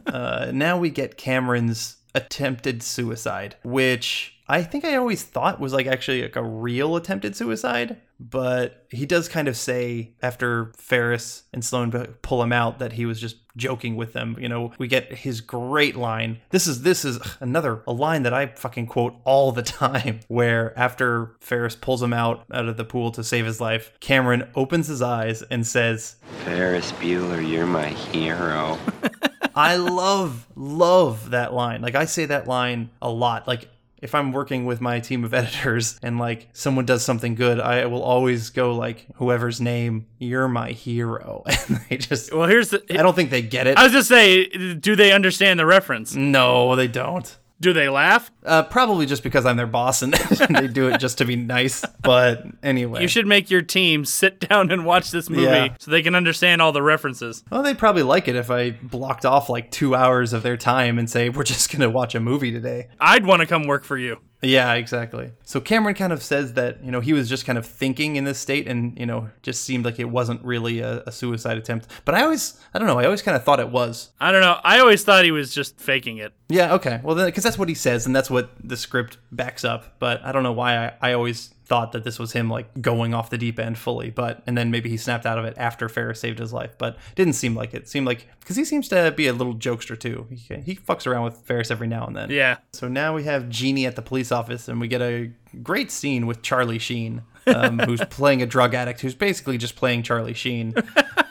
[0.07, 5.88] uh, now we get Cameron's attempted suicide, which I think I always thought was like
[5.88, 11.66] actually like a real attempted suicide, but he does kind of say after Ferris and
[11.66, 11.89] Sloane
[12.22, 14.38] pull him out that he was just joking with them.
[14.39, 16.39] You know, we get his great line.
[16.51, 20.78] This is this is another a line that I fucking quote all the time where
[20.78, 24.86] after Ferris pulls him out out of the pool to save his life, Cameron opens
[24.86, 28.78] his eyes and says, Ferris Bueller, you're my hero.
[29.56, 31.82] I love love that line.
[31.82, 33.47] Like I say that line a lot.
[33.47, 33.70] Like
[34.04, 37.86] if I'm working with my team of editors and like someone does something good, I
[37.86, 41.43] will always go like whoever's name, you're my hero.
[41.70, 43.78] And they just Well, here's the I don't think they get it.
[43.78, 46.14] I was just say, do they understand the reference?
[46.14, 47.36] No, they don't.
[47.64, 48.30] Do they laugh?
[48.45, 51.86] Uh, probably just because I'm their boss and they do it just to be nice.
[52.01, 55.76] But anyway, You should make your team sit down and watch this movie Yeah.
[55.80, 57.41] so they can understand all the references.
[57.49, 60.99] Well, they'd probably like it if I blocked off like two hours of their time
[60.99, 62.89] and say we're just gonna watch a movie today.
[62.99, 64.20] I'd want to come work for you.
[64.43, 65.31] Yeah, exactly.
[65.43, 68.25] So Cameron kind of says that, you know, he was just kind of thinking in
[68.25, 71.87] this state and, you know, just seemed like it wasn't really a, a suicide attempt.
[72.05, 74.11] But I always, I don't know, I always kind of thought it was.
[74.19, 74.59] I don't know.
[74.63, 76.33] I always thought he was just faking it.
[76.49, 76.99] Yeah, okay.
[77.03, 79.97] Well, then, because that's what he says and that's what the script backs up.
[79.99, 83.14] But I don't know why I, I always thought that this was him like going
[83.14, 84.09] off the deep end fully.
[84.09, 86.78] But, and then maybe he snapped out of it after Ferris saved his life.
[86.78, 87.88] But didn't seem like it.
[87.88, 90.28] seemed like, because he seems to be a little jokester too.
[90.30, 92.30] He, he fucks around with Ferris every now and then.
[92.30, 92.57] Yeah.
[92.74, 96.28] So now we have Jeannie at the police office, and we get a great scene
[96.28, 100.74] with Charlie Sheen, um, who's playing a drug addict who's basically just playing Charlie Sheen,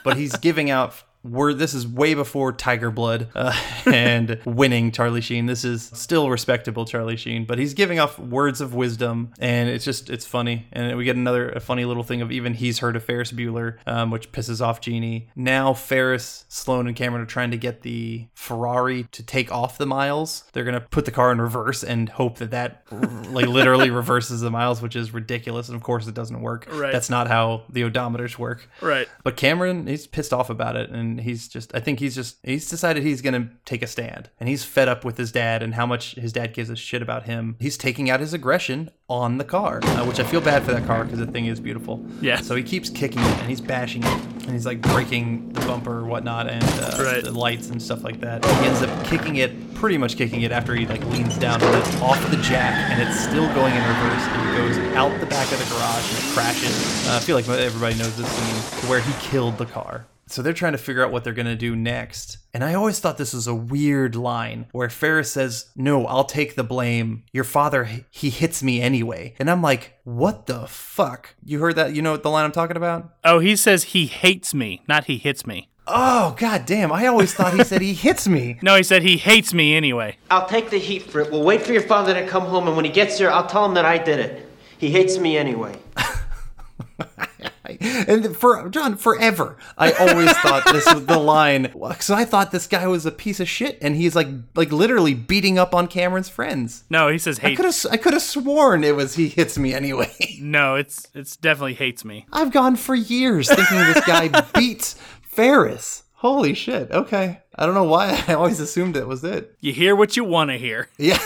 [0.03, 1.03] but he's giving out.
[1.23, 3.53] Word, this is way before Tiger Blood uh,
[3.85, 5.45] and winning Charlie Sheen.
[5.45, 9.85] This is still respectable Charlie Sheen, but he's giving off words of wisdom, and it's
[9.85, 10.67] just it's funny.
[10.73, 13.77] And we get another a funny little thing of even he's heard of Ferris Bueller,
[13.87, 15.29] um, which pisses off Jeannie.
[15.35, 19.85] Now Ferris, Sloane, and Cameron are trying to get the Ferrari to take off the
[19.85, 20.43] miles.
[20.51, 22.83] They're gonna put the car in reverse and hope that that
[23.31, 25.69] like literally reverses the miles, which is ridiculous.
[25.69, 26.67] And of course, it doesn't work.
[26.69, 26.91] Right.
[26.91, 28.69] That's not how the odometers work.
[28.81, 29.07] Right.
[29.23, 32.69] But Cameron, he's pissed off about it, and he's just, I think he's just, he's
[32.69, 34.29] decided he's going to take a stand.
[34.39, 37.01] And he's fed up with his dad and how much his dad gives a shit
[37.01, 37.55] about him.
[37.59, 40.85] He's taking out his aggression on the car, uh, which I feel bad for that
[40.87, 42.03] car because the thing is beautiful.
[42.21, 42.37] Yeah.
[42.41, 45.99] So he keeps kicking it and he's bashing it and he's like breaking the bumper
[45.99, 47.23] or whatnot and uh, Right.
[47.23, 48.43] the lights and stuff like that.
[48.43, 51.75] He ends up kicking it, pretty much kicking it after he like leans down and
[51.75, 55.25] it's off the jack and it's still going in reverse and it goes out the
[55.27, 57.07] back of the garage and it crashes.
[57.07, 60.05] Uh, I feel like everybody knows this scene to where he killed the car.
[60.27, 62.37] So they're trying to figure out what they're going to do next.
[62.53, 66.55] And I always thought this was a weird line where Ferris says, No, I'll take
[66.55, 67.23] the blame.
[67.33, 69.35] Your father, he hits me anyway.
[69.39, 71.35] And I'm like, What the fuck?
[71.43, 71.93] You heard that?
[71.95, 73.13] You know what the line I'm talking about?
[73.23, 75.69] Oh, he says he hates me, not he hits me.
[75.85, 76.93] Oh, god damn.
[76.93, 78.57] I always thought he said he hits me.
[78.61, 80.17] No, he said he hates me anyway.
[80.31, 81.31] I'll take the heat for it.
[81.31, 83.65] We'll wait for your father to come home, and when he gets here, I'll tell
[83.65, 84.49] him that I did it.
[84.77, 85.75] He hates me anyway.
[87.65, 91.71] And for John, forever, I always thought this was the line.
[91.99, 95.13] So I thought this guy was a piece of shit, and he's like, like literally
[95.13, 96.83] beating up on Cameron's friends.
[96.89, 99.73] No, he says I could have, I could have sworn it was he hits me
[99.73, 100.11] anyway.
[100.43, 102.25] No, it's it's definitely hates me.
[102.33, 106.03] I've gone for years thinking this guy beats Ferris.
[106.15, 106.91] Holy shit.
[106.91, 107.41] Okay.
[107.55, 109.55] I don't know why I always assumed it was it.
[109.59, 110.89] You hear what you want to hear.
[110.97, 111.19] Yeah.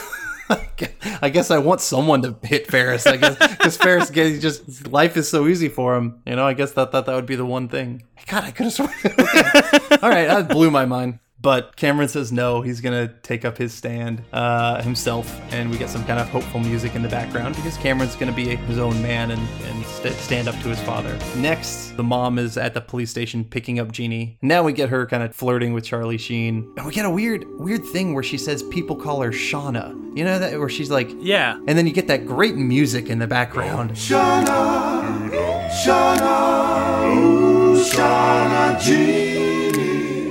[1.22, 3.06] I guess I want someone to hit Ferris.
[3.06, 6.22] I guess because Ferris gets just life is so easy for him.
[6.26, 8.04] You know, I guess that that, that would be the one thing.
[8.28, 8.92] God, I could have sworn.
[9.06, 9.98] Okay.
[10.02, 11.20] All right, that blew my mind.
[11.40, 12.62] But Cameron says no.
[12.62, 16.60] He's gonna take up his stand uh, himself, and we get some kind of hopeful
[16.60, 20.48] music in the background because Cameron's gonna be his own man and and st- stand
[20.48, 21.18] up to his father.
[21.38, 24.38] Next, the mom is at the police station picking up Jeannie.
[24.42, 27.46] Now we get her kind of flirting with Charlie Sheen, and we get a weird
[27.60, 29.94] weird thing where she says people call her Shauna.
[30.18, 31.54] You know that where she's like, Yeah.
[31.68, 33.92] and then you get that great music in the background.
[33.92, 35.30] Shauna,
[35.70, 39.17] Shauna, ooh, Shauna Jeannie.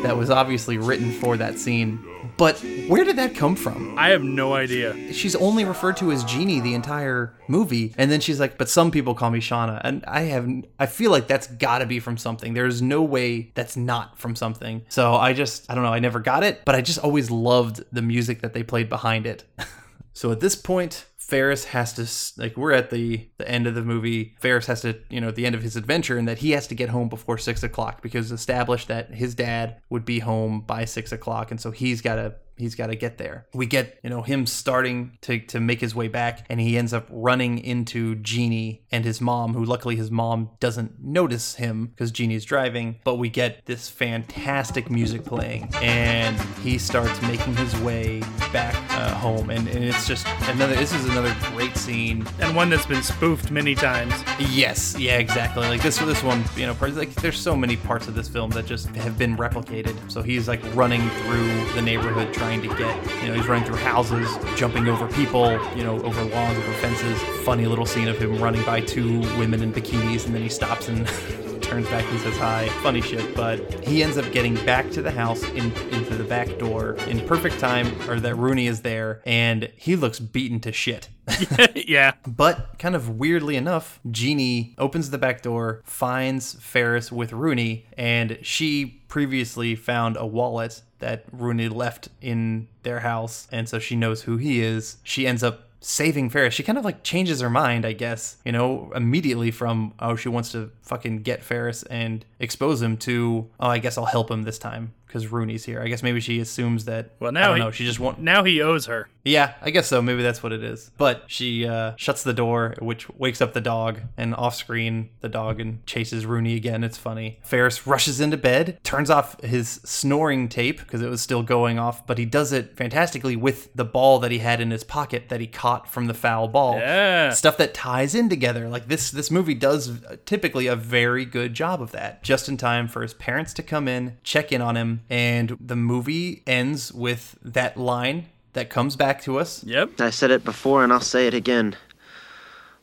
[0.06, 2.04] That was obviously written for that scene.
[2.36, 3.98] But Where did that come from?
[3.98, 5.12] I have no idea.
[5.12, 8.90] She's only referred to as Jeannie the entire movie, and then she's like, "But some
[8.90, 10.48] people call me Shauna," and I have,
[10.78, 12.54] I feel like that's got to be from something.
[12.54, 14.82] There's no way that's not from something.
[14.88, 17.82] So I just, I don't know, I never got it, but I just always loved
[17.90, 19.44] the music that they played behind it.
[20.12, 23.82] so at this point, Ferris has to like we're at the the end of the
[23.82, 24.36] movie.
[24.38, 26.68] Ferris has to you know at the end of his adventure, and that he has
[26.68, 30.84] to get home before six o'clock because established that his dad would be home by
[30.84, 33.46] six o'clock, and so he's got to he's got to get there.
[33.54, 36.92] We get you know him starting to to make his way back, and he ends
[36.92, 42.10] up running into Jeannie and his mom, who luckily his mom doesn't notice him because
[42.10, 43.00] Jeannie's driving.
[43.04, 48.20] But we get this fantastic music playing, and he starts making his way
[48.52, 50.74] back uh, home, and, and it's just another.
[50.74, 52.26] This is another great scene.
[52.40, 54.12] And one that's been spoofed many times.
[54.38, 55.66] Yes, yeah, exactly.
[55.68, 58.50] Like this, this one, you know, part- like there's so many parts of this film
[58.50, 59.96] that just have been replicated.
[60.10, 63.76] So he's like running through the neighborhood trying to get, you know, he's running through
[63.76, 67.20] houses, jumping over people, you know, over lawns, over fences.
[67.44, 70.88] Funny little scene of him running by two women in bikinis, and then he stops
[70.88, 71.08] and.
[71.66, 72.68] turns back and says hi.
[72.80, 76.58] Funny shit, but he ends up getting back to the house in, into the back
[76.58, 81.08] door in perfect time, or that Rooney is there, and he looks beaten to shit.
[81.74, 82.12] yeah.
[82.24, 88.38] But kind of weirdly enough, Jeannie opens the back door, finds Ferris with Rooney, and
[88.42, 94.22] she previously found a wallet that Rooney left in their house, and so she knows
[94.22, 94.96] who he is.
[95.02, 96.54] She ends up saving Ferris.
[96.54, 100.28] She kind of like changes her mind, I guess, you know, immediately from oh she
[100.28, 104.42] wants to fucking get Ferris and expose him to oh I guess I'll help him
[104.42, 105.80] this time because Rooney's here.
[105.80, 107.70] I guess maybe she assumes that Well, I now don't he, know.
[107.70, 109.08] She just want now he owes her.
[109.26, 110.00] Yeah, I guess so.
[110.00, 110.90] Maybe that's what it is.
[110.96, 115.28] But she uh, shuts the door, which wakes up the dog, and off screen, the
[115.28, 116.84] dog and chases Rooney again.
[116.84, 117.40] It's funny.
[117.42, 122.06] Ferris rushes into bed, turns off his snoring tape because it was still going off,
[122.06, 125.40] but he does it fantastically with the ball that he had in his pocket that
[125.40, 126.78] he caught from the foul ball.
[126.78, 127.30] Yeah.
[127.30, 128.68] Stuff that ties in together.
[128.68, 132.22] Like this, this movie does typically a very good job of that.
[132.22, 135.76] Just in time for his parents to come in, check in on him, and the
[135.76, 139.62] movie ends with that line that comes back to us.
[139.64, 140.00] Yep.
[140.00, 141.76] I said it before and I'll say it again.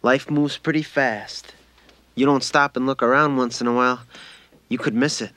[0.03, 1.55] Life moves pretty fast.
[2.13, 4.01] You don't stop and look around once in a while,
[4.69, 5.31] you could miss it.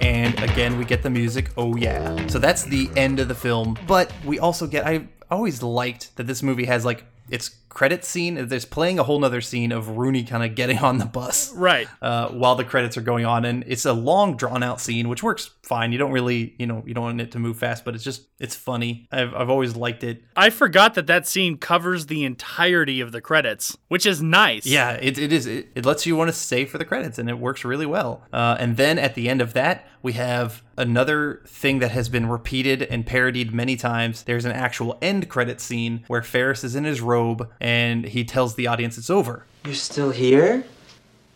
[0.00, 1.50] And again, we get the music.
[1.56, 2.28] Oh, yeah.
[2.28, 3.76] So that's the end of the film.
[3.88, 8.46] But we also get, I always liked that this movie has like its credit scene.
[8.48, 11.52] There's playing a whole nother scene of Rooney kind of getting on the bus.
[11.54, 11.88] Right.
[12.00, 13.44] Uh, while the credits are going on.
[13.44, 15.92] And it's a long, drawn out scene, which works fine.
[15.92, 18.26] You don't really, you know, you don't want it to move fast, but it's just,
[18.38, 19.08] it's funny.
[19.10, 20.22] I've, I've always liked it.
[20.36, 24.66] I forgot that that scene covers the entirety of the credits, which is nice.
[24.66, 25.46] Yeah, it, it is.
[25.46, 28.22] It, it lets you want to stay for the credits, and it works really well.
[28.32, 32.28] Uh, and then at the end of that, we have another thing that has been
[32.28, 34.24] repeated and parodied many times.
[34.24, 38.56] There's an actual end credit scene where Ferris is in his robe and he tells
[38.56, 39.46] the audience it's over.
[39.64, 40.64] You're still here?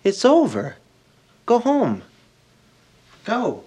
[0.02, 0.76] It's over.
[1.46, 2.02] Go home.
[3.24, 3.62] Go.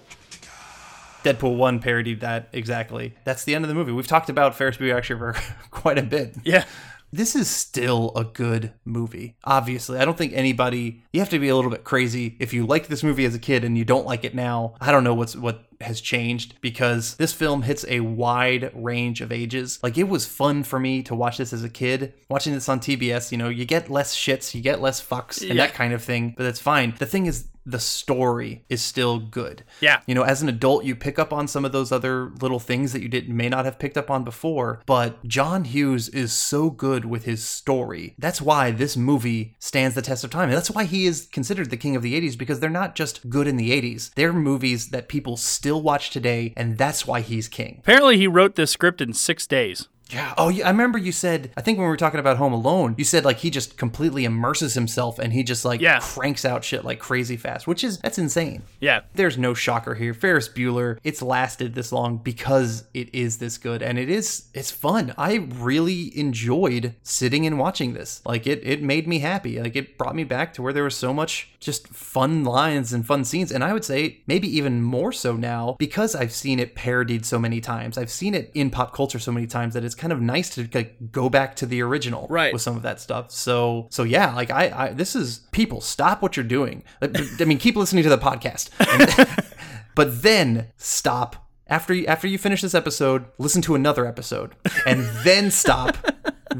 [1.24, 3.16] Deadpool 1 parodied that exactly.
[3.24, 3.93] That's the end of the movie.
[3.93, 5.36] We've talked about Ferris Bueller actually for
[5.72, 6.36] quite a bit.
[6.43, 6.66] Yeah.
[7.12, 9.36] This is still a good movie.
[9.43, 11.01] Obviously, I don't think anybody.
[11.12, 13.39] You have to be a little bit crazy if you liked this movie as a
[13.39, 14.76] kid and you don't like it now.
[14.80, 19.32] I don't know what's what has changed because this film hits a wide range of
[19.32, 19.80] ages.
[19.82, 22.14] Like it was fun for me to watch this as a kid.
[22.30, 25.55] Watching this on TBS, you know, you get less shits, you get less fucks, and
[25.57, 25.66] Yeah.
[25.68, 26.34] that kind of thing.
[26.38, 26.93] But that's fine.
[26.99, 29.63] The thing is, the story is still good.
[29.82, 30.01] Yeah.
[30.05, 32.93] You know, as an adult, you pick up on some of those other little things
[32.93, 34.82] that you didn't may not have picked up on before.
[34.86, 38.15] But John Hughes is so good with his story.
[38.17, 40.49] That's why this movie stands the test of time.
[40.49, 43.30] And that's why he is considered the king of the 80s because they're not just
[43.30, 44.13] good in the 80s.
[44.15, 47.78] They're movies that people still watch today, and that's why he's king.
[47.80, 49.88] Apparently, he wrote this script in six days.
[50.10, 50.34] Yeah.
[50.38, 50.66] Oh, yeah.
[50.68, 51.51] I remember you said.
[51.55, 54.26] I think when we were talking about Home Alone, you said like he just completely
[54.26, 55.99] immerses himself and he just like Yeah.
[56.01, 58.64] cranks out shit like crazy fast, which is that's insane.
[58.80, 59.01] Yeah.
[59.14, 60.14] There's no shocker here.
[60.14, 60.97] Ferris Bueller.
[61.03, 65.14] It's lasted this long because it is this good and it is it's fun.
[65.18, 68.22] I really enjoyed sitting and watching this.
[68.26, 69.60] Like it it made me happy.
[69.62, 73.05] Like it brought me back to where there was so much just fun lines and
[73.05, 76.74] fun scenes and I would say maybe even more so now because I've seen it
[76.74, 77.97] parodied so many times.
[77.97, 80.68] I've seen it in pop culture so many times that it's kind of nice to
[80.74, 82.52] like go back to the original Right.
[82.54, 83.32] with some of that stuff.
[83.32, 86.84] So so yeah, like I, I this is people stop what you're doing.
[87.02, 89.45] I mean, keep listening to the podcast, And-
[89.95, 93.26] but then stop after you after you finish this episode.
[93.38, 94.56] Listen to another episode,
[94.88, 95.97] and then stop.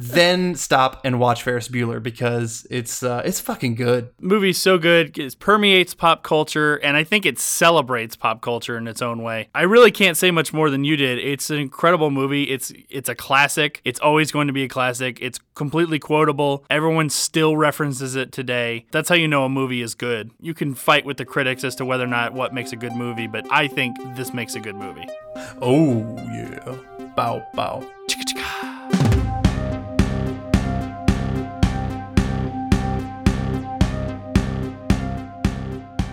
[0.02, 4.10] Then stop and watch Ferris Bueller because it's uh, it's fucking good.
[4.20, 8.88] movie's so good it permeates pop culture and i think it celebrates pop culture in
[8.88, 9.47] its own way.
[9.54, 11.20] I really can't say much more than you did.
[11.20, 12.43] It's an incredible movie.
[12.43, 13.82] It's it's a classic.
[13.86, 15.20] It's always going to be a classic.
[15.22, 16.66] It's completely quotable.
[16.70, 18.86] Everyone still references it today.
[18.91, 20.32] That's how you know a movie is good.
[20.39, 22.93] You can fight with the critics as to whether or not what makes a good
[22.93, 25.08] movie but i think this makes a good movie.
[25.62, 26.00] Oh
[26.34, 26.76] yeah,
[27.16, 27.86] bow bow.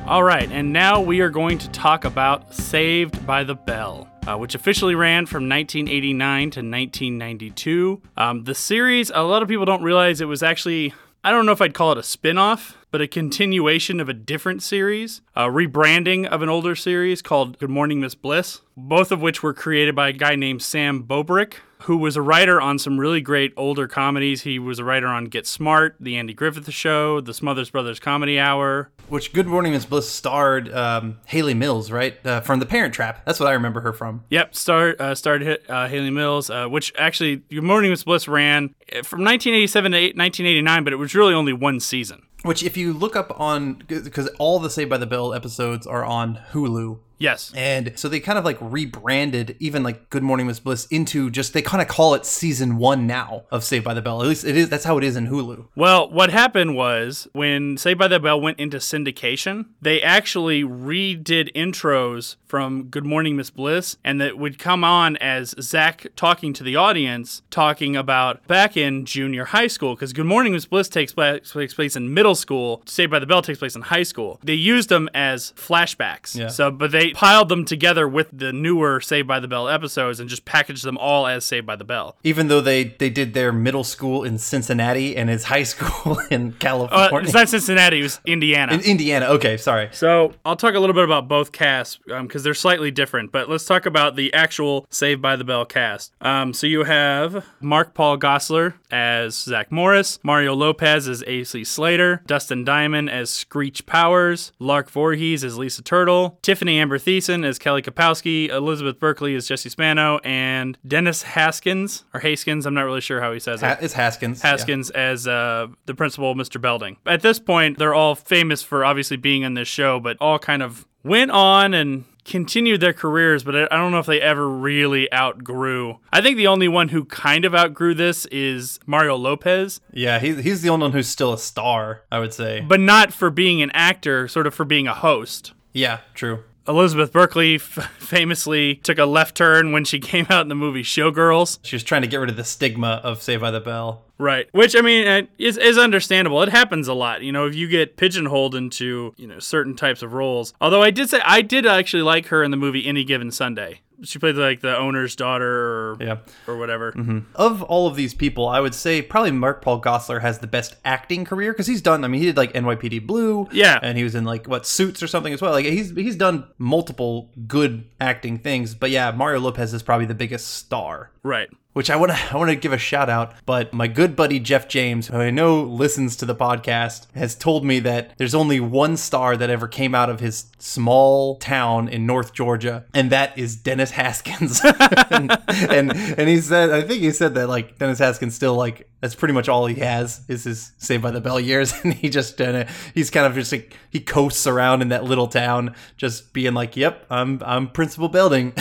[0.06, 4.36] All right, and now we are going to talk about Saved by the Bell, uh,
[4.38, 8.02] which officially ran from 1989 to 1992.
[8.16, 10.94] Um, the series, a lot of people don't realize it was actually,
[11.24, 14.12] I don't know if I'd call it a spin off, but a continuation of a
[14.12, 19.20] different series, a rebranding of an older series called Good Morning Miss Bliss, both of
[19.20, 21.54] which were created by a guy named Sam Bobrick.
[21.82, 24.42] Who was a writer on some really great older comedies?
[24.42, 28.38] He was a writer on Get Smart, The Andy Griffith Show, The Smothers Brothers Comedy
[28.38, 32.14] Hour, Which Good Morning Miss Bliss starred um, Hayley Mills, right?
[32.26, 33.24] Uh, from The Parent Trap.
[33.24, 34.24] That's what I remember her from.
[34.30, 38.74] Yep, star, uh, starred uh, Hayley Mills, uh, which actually Good Morning Miss Bliss ran
[38.92, 42.22] uh, from 1987 to 1989, but it was really only one season.
[42.42, 46.04] Which, if you look up on, because all the Saved by the Bell episodes are
[46.04, 46.98] on Hulu.
[47.18, 47.52] Yes.
[47.54, 51.52] And so they kind of like rebranded even like Good Morning Miss Bliss into just,
[51.52, 54.20] they kind of call it season one now of Saved by the Bell.
[54.22, 55.68] At least it is, that's how it is in Hulu.
[55.74, 61.52] Well, what happened was when Saved by the Bell went into syndication, they actually redid
[61.54, 66.62] intros from Good Morning Miss Bliss, and that would come on as Zach talking to
[66.62, 71.12] the audience, talking about back in junior high school, because Good Morning Miss Bliss takes,
[71.12, 74.38] pla- takes place in middle school, Saved by the Bell takes place in high school.
[74.44, 76.36] They used them as flashbacks.
[76.36, 76.48] Yeah.
[76.48, 80.28] So, but they piled them together with the newer Saved by the Bell episodes and
[80.28, 82.16] just packaged them all as Saved by the Bell.
[82.24, 86.48] Even though they, they did their middle school in Cincinnati and his high school in
[86.48, 87.20] Uh, California.
[87.26, 88.72] it's not Cincinnati, it was Indiana.
[88.74, 89.26] in Indiana.
[89.26, 89.88] Okay, sorry.
[89.92, 93.32] So I'll talk a little bit about both casts because they're slightly different.
[93.32, 96.12] But let's talk about the actual Saved by the Bell cast.
[96.20, 102.22] Um, so you have Mark Paul Gosselaar as Zach Morris, Mario Lopez as AC Slater,
[102.26, 107.82] Dustin Diamond as Screech Powers, Lark Voorhees as Lisa Turtle, Tiffany Amber Thiessen as Kelly
[107.82, 112.66] Kapowski, Elizabeth Berkley as Jesse Spano, and Dennis Haskins or Haskins.
[112.66, 113.78] I'm not really sure how he says it.
[113.80, 114.40] It's Haskins.
[114.42, 114.50] yeah.
[114.50, 116.60] Haskins as uh, the principal, Mr.
[116.60, 116.96] Belding.
[117.06, 120.62] At this point, they're all famous for obviously being on this show, but all kind
[120.62, 125.12] of went on and continued their careers, but I don't know if they ever really
[125.12, 125.98] outgrew.
[126.12, 130.38] I think the only one who kind of outgrew this is Mario Lopez, Yeah, he's,
[130.42, 132.62] he's the only one who's still a star, I would say.
[132.66, 135.52] but not for being an actor, sort of for being a host.
[135.72, 136.42] yeah, true.
[136.68, 137.62] Elizabeth Berkley f-
[137.98, 141.58] famously took a left turn when she came out in the movie Showgirls.
[141.62, 144.02] She was trying to get rid of the stigma of Saved by the Bell.
[144.18, 144.48] Right.
[144.52, 146.42] Which I mean is is understandable.
[146.42, 147.22] It happens a lot.
[147.22, 150.54] You know, if you get pigeonholed into, you know, certain types of roles.
[150.60, 153.80] Although I did say I did actually like her in the movie Any Given Sunday.
[154.02, 156.16] She played like the owner's daughter or Yeah.
[156.46, 156.92] or whatever.
[156.92, 157.20] Mm-hmm.
[157.34, 160.76] Of all of these people, I would say probably Mark Paul Gosselaar has the best
[160.84, 162.04] acting career because he's done.
[162.04, 163.78] I mean, he did like NYPD Blue, Yeah.
[163.82, 165.52] and he was in like what Suits or something as well.
[165.52, 168.74] Like he's he's done multiple good acting things.
[168.74, 171.10] But yeah, Mario Lopez is probably the biggest star.
[171.22, 171.48] Right.
[171.76, 174.40] Which I want to I want to give a shout out, but my good buddy
[174.40, 178.60] Jeff James, who I know listens to the podcast, has told me that there's only
[178.60, 183.36] one star that ever came out of his small town in North Georgia, and that
[183.36, 184.62] is Dennis Haskins.
[185.10, 188.88] and, and and he said, I think he said that like Dennis Haskins still like
[189.02, 192.08] that's pretty much all he has is his Saved by the Bell years, and he
[192.08, 192.64] just uh,
[192.94, 196.74] he's kind of just like he coasts around in that little town, just being like,
[196.74, 198.54] "Yep, I'm I'm Principal Belding."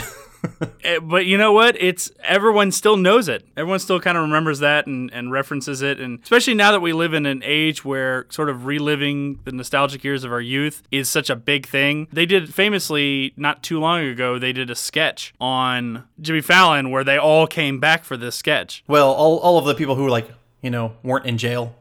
[0.83, 1.75] Eh, But you know what?
[1.81, 3.45] It's everyone still knows it.
[3.57, 5.99] Everyone still kind of remembers that and, and references it.
[5.99, 10.03] And especially now that we live in an age where sort of reliving the nostalgic
[10.03, 12.07] years of our youth is such a big thing.
[12.11, 17.03] They did famously not too long ago, they did a sketch on Jimmy Fallon where
[17.03, 18.83] they all came back for this sketch.
[18.87, 20.29] Well, all, all of the people who like
[20.61, 21.75] you know weren't in jail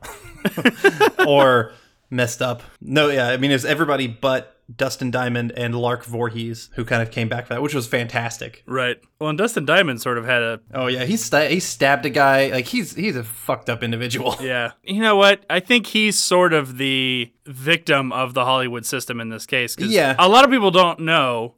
[1.27, 1.73] or
[2.11, 2.63] messed up.
[2.81, 7.11] No, yeah, I mean it's everybody but Dustin Diamond and Lark Voorhees who kind of
[7.11, 8.63] came back for that, which was fantastic.
[8.67, 8.99] Right.
[9.21, 12.11] Well, and Dustin Diamond sort of had a Oh yeah, he sta- he stabbed a
[12.11, 12.49] guy.
[12.49, 14.37] Like he's he's a fucked up individual.
[14.45, 14.73] Yeah.
[14.83, 15.45] You know what?
[15.49, 19.77] I think he's sort of the victim of the Hollywood system in this case.
[19.79, 20.15] Yeah.
[20.19, 21.55] A lot of people don't know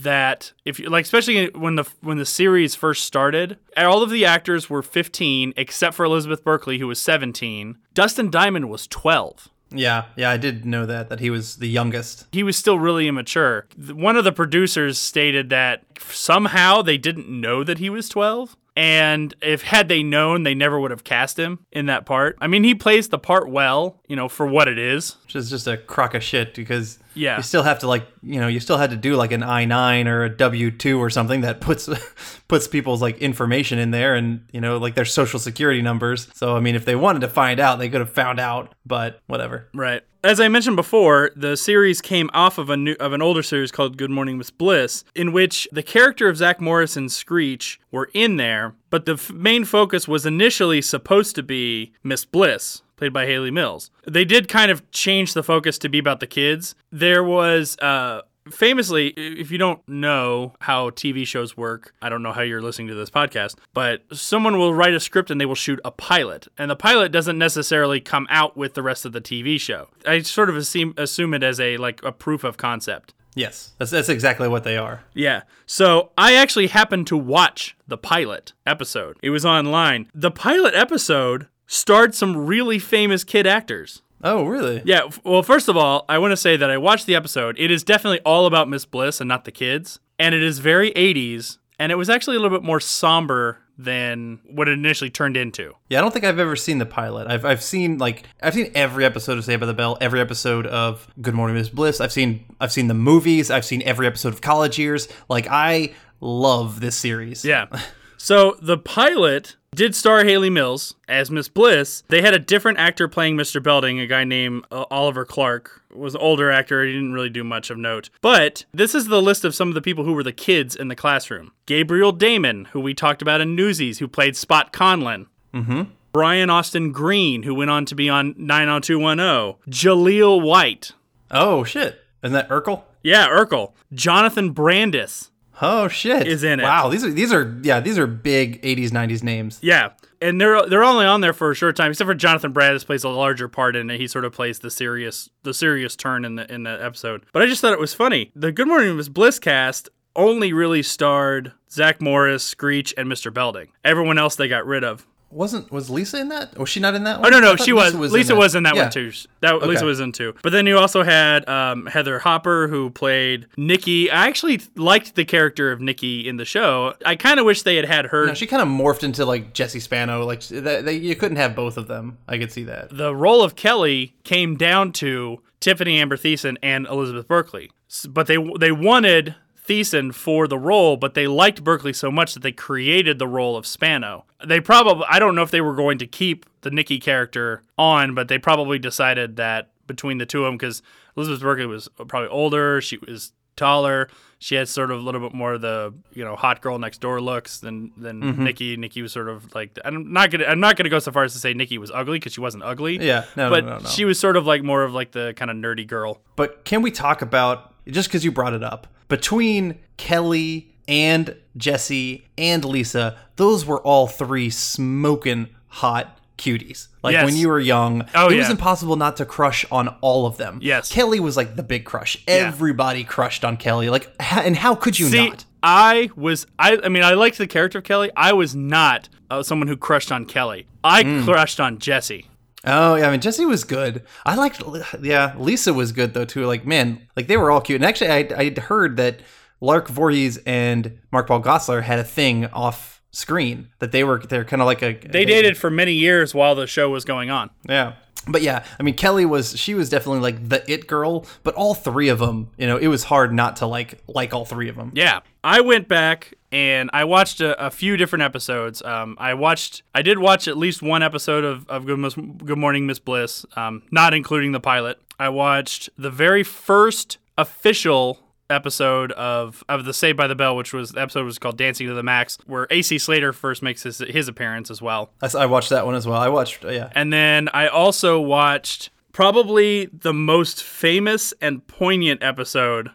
[0.00, 4.24] that if you like especially when the when the series first started, all of the
[4.24, 7.78] actors were 15 except for Elizabeth Berkley who was 17.
[7.94, 9.48] Dustin Diamond was 12.
[9.70, 12.26] Yeah, yeah, I did know that that he was the youngest.
[12.32, 13.66] He was still really immature.
[13.92, 18.56] One of the producers stated that somehow they didn't know that he was 12.
[18.76, 22.38] And if had they known, they never would have cast him in that part.
[22.40, 25.16] I mean, he plays the part well, you know, for what it is.
[25.24, 27.36] Which is just a crock of shit because Yeah.
[27.36, 29.64] you still have to like you know you still had to do like an I
[29.64, 31.88] nine or a W two or something that puts
[32.48, 36.28] puts people's like information in there and you know like their social security numbers.
[36.34, 38.74] So I mean, if they wanted to find out, they could have found out.
[38.86, 39.68] But whatever.
[39.74, 40.02] Right.
[40.24, 43.70] As I mentioned before, the series came off of a new of an older series
[43.70, 48.10] called Good Morning Miss Bliss, in which the character of Zach Morris and Screech were
[48.14, 53.12] in there, but the f- main focus was initially supposed to be Miss Bliss, played
[53.12, 53.90] by Hayley Mills.
[54.06, 56.74] They did kind of change the focus to be about the kids.
[56.92, 58.22] There was uh
[58.52, 62.88] famously, if you don't know how TV shows work, I don't know how you're listening
[62.88, 66.48] to this podcast, but someone will write a script and they will shoot a pilot.
[66.56, 69.88] And the pilot doesn't necessarily come out with the rest of the TV show.
[70.06, 73.14] I sort of assume, assume it as a like a proof of concept.
[73.34, 75.04] Yes, that's that's exactly what they are.
[75.14, 75.42] Yeah.
[75.64, 79.16] So I actually happened to watch the pilot episode.
[79.22, 80.10] It was online.
[80.12, 84.02] The pilot episode starred some really famous kid actors.
[84.24, 84.82] Oh, really?
[84.84, 85.02] Yeah.
[85.06, 87.54] f- Well, first of all, I want to say that I watched the episode.
[87.56, 90.00] It is definitely all about Miss Bliss and not the kids.
[90.18, 91.58] And it is very 80s.
[91.78, 95.72] And it was actually a little bit more somber than what it initially turned into.
[95.88, 97.28] Yeah, I don't think I've ever seen the pilot.
[97.28, 100.66] I've I've seen like I've seen every episode of Saved by the Bell, every episode
[100.66, 102.00] of Good Morning Miss Bliss.
[102.00, 103.52] I've seen I've seen the movies.
[103.52, 105.06] I've seen every episode of College Years.
[105.28, 107.44] Like I love this series.
[107.44, 107.66] Yeah.
[108.20, 112.02] So the pilot did star Hayley Mills as Miss Bliss.
[112.08, 113.62] They had a different actor playing Mr.
[113.62, 115.82] Belding, a guy named uh, Oliver Clark.
[115.94, 116.84] Was an older actor.
[116.84, 118.10] He didn't really do much of note.
[118.20, 120.88] But this is the list of some of the people who were the kids in
[120.88, 121.52] the classroom.
[121.66, 125.26] Gabriel Damon, who we talked about in Newsies, who played Spot Conlon.
[125.54, 125.82] Mm-hmm.
[126.12, 129.72] Brian Austin Green, who went on to be on 90210.
[129.72, 130.92] Jaleel White.
[131.30, 132.00] Oh shit!
[132.22, 132.82] Isn't that Urkel?
[133.02, 133.72] Yeah, Urkel.
[133.92, 135.30] Jonathan Brandis.
[135.60, 136.26] Oh shit!
[136.26, 136.62] Is in it.
[136.62, 139.58] Wow, these are these are yeah these are big '80s '90s names.
[139.60, 139.90] Yeah,
[140.20, 143.04] and they're they're only on there for a short time, except for Jonathan Brandis plays
[143.04, 143.98] a larger part in it.
[144.00, 147.24] He sort of plays the serious the serious turn in the in the episode.
[147.32, 148.30] But I just thought it was funny.
[148.36, 153.32] The Good Morning Miss Bliss cast only really starred Zach Morris, Screech, and Mr.
[153.32, 153.72] Belding.
[153.84, 155.06] Everyone else they got rid of.
[155.30, 156.56] Wasn't was Lisa in that?
[156.58, 157.30] Was she not in that Oh one?
[157.32, 158.84] no I no she was Lisa, was, in that Yeah.
[158.84, 159.12] one too.
[159.40, 159.66] That Okay.
[159.66, 160.34] Lisa was in too.
[160.42, 164.10] But then you also had um, Heather Hopper who played Nikki.
[164.10, 166.94] I actually liked the character of Nikki in the show.
[167.04, 168.26] I kind of wish they had had her.
[168.26, 170.24] No, she kind of morphed into like Jesse Spano.
[170.24, 172.16] Like they, you couldn't have both of them.
[172.26, 172.88] I could see that.
[172.96, 177.70] the role of Kelly came down to Tiffany Amber Thiessen and Elizabeth Berkley.
[178.08, 179.34] But they they wanted
[179.68, 183.56] Thiessen for the role, but they liked Berkley so much that they created the role
[183.56, 184.24] of Spano.
[184.44, 188.14] They probably I don't know if they were going to keep the Nikki character on,
[188.14, 190.82] but they probably decided that between the two of them because
[191.16, 194.08] Elizabeth Berkley was probably older, she was taller,
[194.38, 197.00] she had sort of a little bit more of the you know hot girl next
[197.00, 198.38] door looks than than Mhm.
[198.38, 198.76] Nikki.
[198.76, 201.32] Nikki was sort of like I'm not gonna I'm not gonna go so far as
[201.32, 202.98] to say Nikki was ugly because she wasn't ugly.
[203.04, 203.88] Yeah, no, no, but no, no.
[203.88, 206.20] she was sort of like more of like the kind of nerdy girl.
[206.36, 212.26] But can we talk about just because you brought it up between Kelly and Jesse
[212.36, 213.16] and Lisa?
[213.36, 216.88] Those were all three smoking hot cuties.
[217.02, 217.24] Like Yes.
[217.24, 220.60] when you were young, Oh, it was impossible not to crush on all of them.
[220.62, 220.90] Yes.
[220.90, 222.16] Kelly was like the big crush.
[222.28, 223.90] Everybody crushed on Kelly.
[223.90, 225.44] Like, and how could you See, not?
[225.62, 228.10] I was I I mean I liked the character of Kelly.
[228.16, 230.66] I was not uh, someone who crushed on Kelly.
[230.84, 231.24] I Mm.
[231.24, 232.26] crushed on Jesse.
[232.68, 234.04] Oh yeah, I mean Jesse was good.
[234.26, 234.62] I liked,
[235.00, 236.44] yeah, Lisa was good though too.
[236.46, 237.80] Like man, like they were all cute.
[237.80, 239.20] And actually, I I heard that
[239.60, 244.44] Lark Voorhees and Mark Paul Gosselaar had a thing off screen that they were they're
[244.44, 247.50] kind of like a They dated for many years while the show was going on.
[247.68, 247.94] Yeah.
[248.28, 251.74] But yeah, I mean Kelly was she was definitely like the it girl, but all
[251.74, 254.76] three of them, you know, it was hard not to like like all three of
[254.76, 254.92] them.
[254.94, 255.20] Yeah.
[255.42, 258.82] I went back and I watched a, a few different episodes.
[258.82, 261.98] Um, I watched, I did watch at least one episode of, of Good,
[262.44, 265.00] Good Morning Miss Bliss, um, not including the pilot.
[265.18, 268.20] I watched the very first official
[268.50, 271.86] episode of of the Saved by the Bell, which was the episode was called Dancing
[271.86, 275.10] to the Max, where AC Slater first makes his his appearance as well.
[275.34, 276.20] I watched that one as well.
[276.20, 276.90] I watched uh, yeah.
[276.94, 282.90] And then I also watched probably the most famous and poignant episode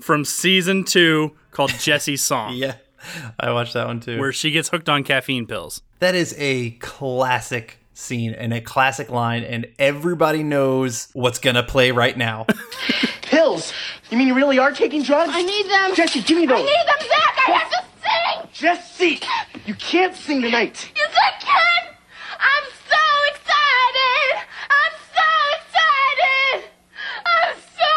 [0.00, 2.54] from season two called Jesse's Song.
[2.54, 2.76] yeah.
[3.38, 4.18] I watched that one too.
[4.18, 5.82] Where she gets hooked on caffeine pills.
[6.00, 11.90] That is a classic scene and a classic line, and everybody knows what's gonna play
[11.92, 12.46] right now.
[13.22, 13.72] Pills?
[14.10, 15.30] You mean you really are taking drugs?
[15.32, 15.94] I need them.
[15.94, 16.58] Jesse, give me those.
[16.58, 17.38] I need them, Zach.
[17.46, 18.48] I have to sing.
[18.52, 19.20] Jesse,
[19.66, 20.90] you can't sing tonight.
[20.96, 21.94] Yes, I can.
[22.40, 24.46] I'm so excited.
[24.70, 25.28] I'm so
[26.58, 26.70] excited.
[27.26, 27.92] I'm so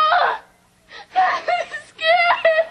[1.87, 2.67] scared.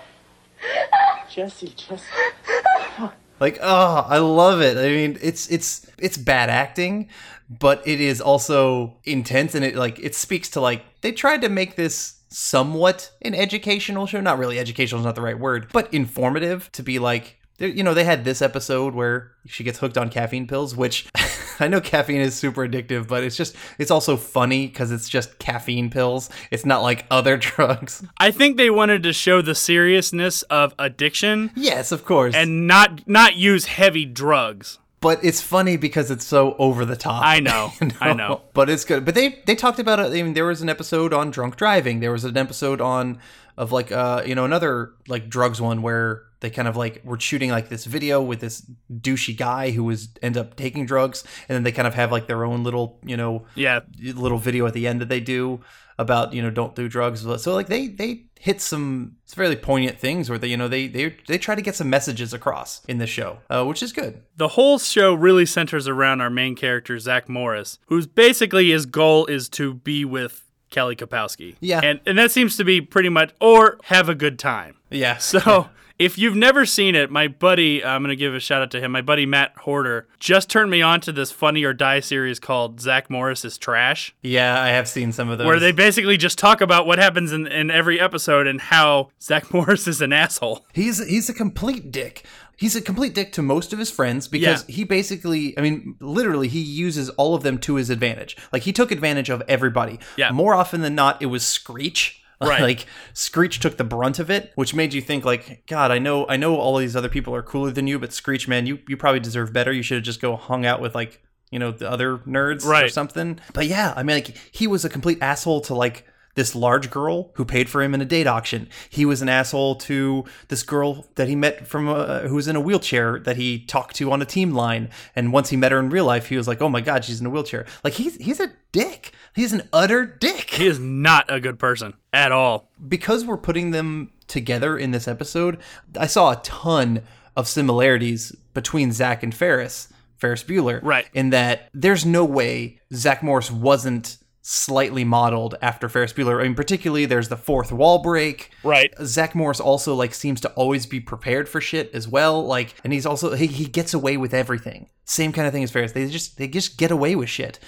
[1.30, 3.10] Jesse, Jesse.
[3.42, 4.78] Like, oh, I love it.
[4.78, 7.08] I mean, it's it's it's bad acting,
[7.50, 11.48] but it is also intense and it like it speaks to like they tried to
[11.48, 14.20] make this somewhat an educational show.
[14.20, 17.94] Not really educational is not the right word, but informative to be like you know,
[17.94, 21.08] they had this episode where she gets hooked on caffeine pills, which
[21.62, 25.38] I know caffeine is super addictive, but it's just it's also funny because it's just
[25.38, 26.28] caffeine pills.
[26.50, 28.04] It's not like other drugs.
[28.18, 31.50] I think they wanted to show the seriousness of addiction.
[31.56, 32.34] Yes, of course.
[32.34, 34.78] And not not use heavy drugs.
[35.00, 37.24] But it's funny because it's so over the top.
[37.24, 37.72] I know.
[37.80, 38.42] You I know.
[38.54, 39.04] But it's good.
[39.04, 40.06] But they they talked about it.
[40.06, 42.00] I mean, there was an episode on drunk driving.
[42.00, 43.18] There was an episode on
[43.56, 47.18] of like uh you know another like drugs one where they kind of like were
[47.18, 51.54] shooting like this video with this douchey guy who was end up taking drugs and
[51.56, 53.80] then they kind of have like their own little you know Yeah.
[53.98, 55.60] little video at the end that they do
[55.98, 60.28] about you know don't do drugs so like they they hit some fairly poignant things
[60.28, 63.10] where they you know they they they try to get some messages across in this
[63.10, 67.28] show uh, which is good The whole show really centers around our main character, Zach
[67.28, 71.54] Morris, who's basically his goal is to be with Kelly Kapowski.
[71.60, 71.80] Yeah.
[71.84, 74.76] And and that seems to be pretty much or have a good time.
[74.90, 75.18] Yeah.
[75.18, 75.68] So
[76.02, 78.80] if you've never seen it, my buddy, I'm going to give a shout out to
[78.80, 78.90] him.
[78.90, 82.80] My buddy Matt Horder just turned me on to this Funny or Die series called
[82.80, 84.12] Zach Morris is Trash.
[84.20, 85.46] Yeah, I have seen some of those.
[85.46, 89.52] Where they basically just talk about what happens in, in every episode and how Zach
[89.54, 90.66] Morris is an asshole.
[90.72, 92.24] He's he's a complete dick.
[92.56, 96.46] He's a complete dick to most of his friends because he basically, I mean, literally,
[96.46, 98.36] he uses all of them to his advantage.
[98.52, 99.98] Like he took advantage of everybody.
[100.16, 100.30] Yeah.
[100.30, 102.21] More often than not, it was Screech.
[102.48, 102.60] Right.
[102.60, 106.26] like Screech took the brunt of it, which made you think like, God, I know,
[106.28, 108.96] I know, all these other people are cooler than you, but Screech, man, you you
[108.96, 109.72] probably deserve better.
[109.72, 112.88] You should have just go hung out with like, you know, the other nerds or
[112.88, 113.38] something.
[113.54, 117.30] But yeah, I mean, like he was a complete asshole to like this large girl
[117.34, 118.68] who paid for him in a date auction.
[118.88, 122.56] He was an asshole to this girl that he met from uh, who was in
[122.56, 124.88] a wheelchair that he talked to on a team line.
[125.14, 127.20] And once he met her in real life, he was like, "Oh my god, she's
[127.20, 129.12] in a wheelchair." Like he's he's a dick.
[129.34, 130.50] He's an utter dick.
[130.50, 132.70] He is not a good person at all.
[132.86, 135.58] Because we're putting them together in this episode,
[135.98, 137.02] I saw a ton
[137.36, 139.88] of similarities between Zach and Ferris.
[140.16, 140.78] Ferris Bueller.
[140.84, 141.06] Right.
[141.14, 146.40] In that there's no way Zach Morris wasn't slightly modeled after Ferris Bueller.
[146.40, 148.50] I mean, particularly there's the fourth wall break.
[148.64, 148.92] Right.
[149.04, 152.44] Zach Morris also like seems to always be prepared for shit as well.
[152.44, 154.88] Like, and he's also he, he gets away with everything.
[155.04, 155.92] Same kind of thing as Ferris.
[155.92, 157.58] They just they just get away with shit.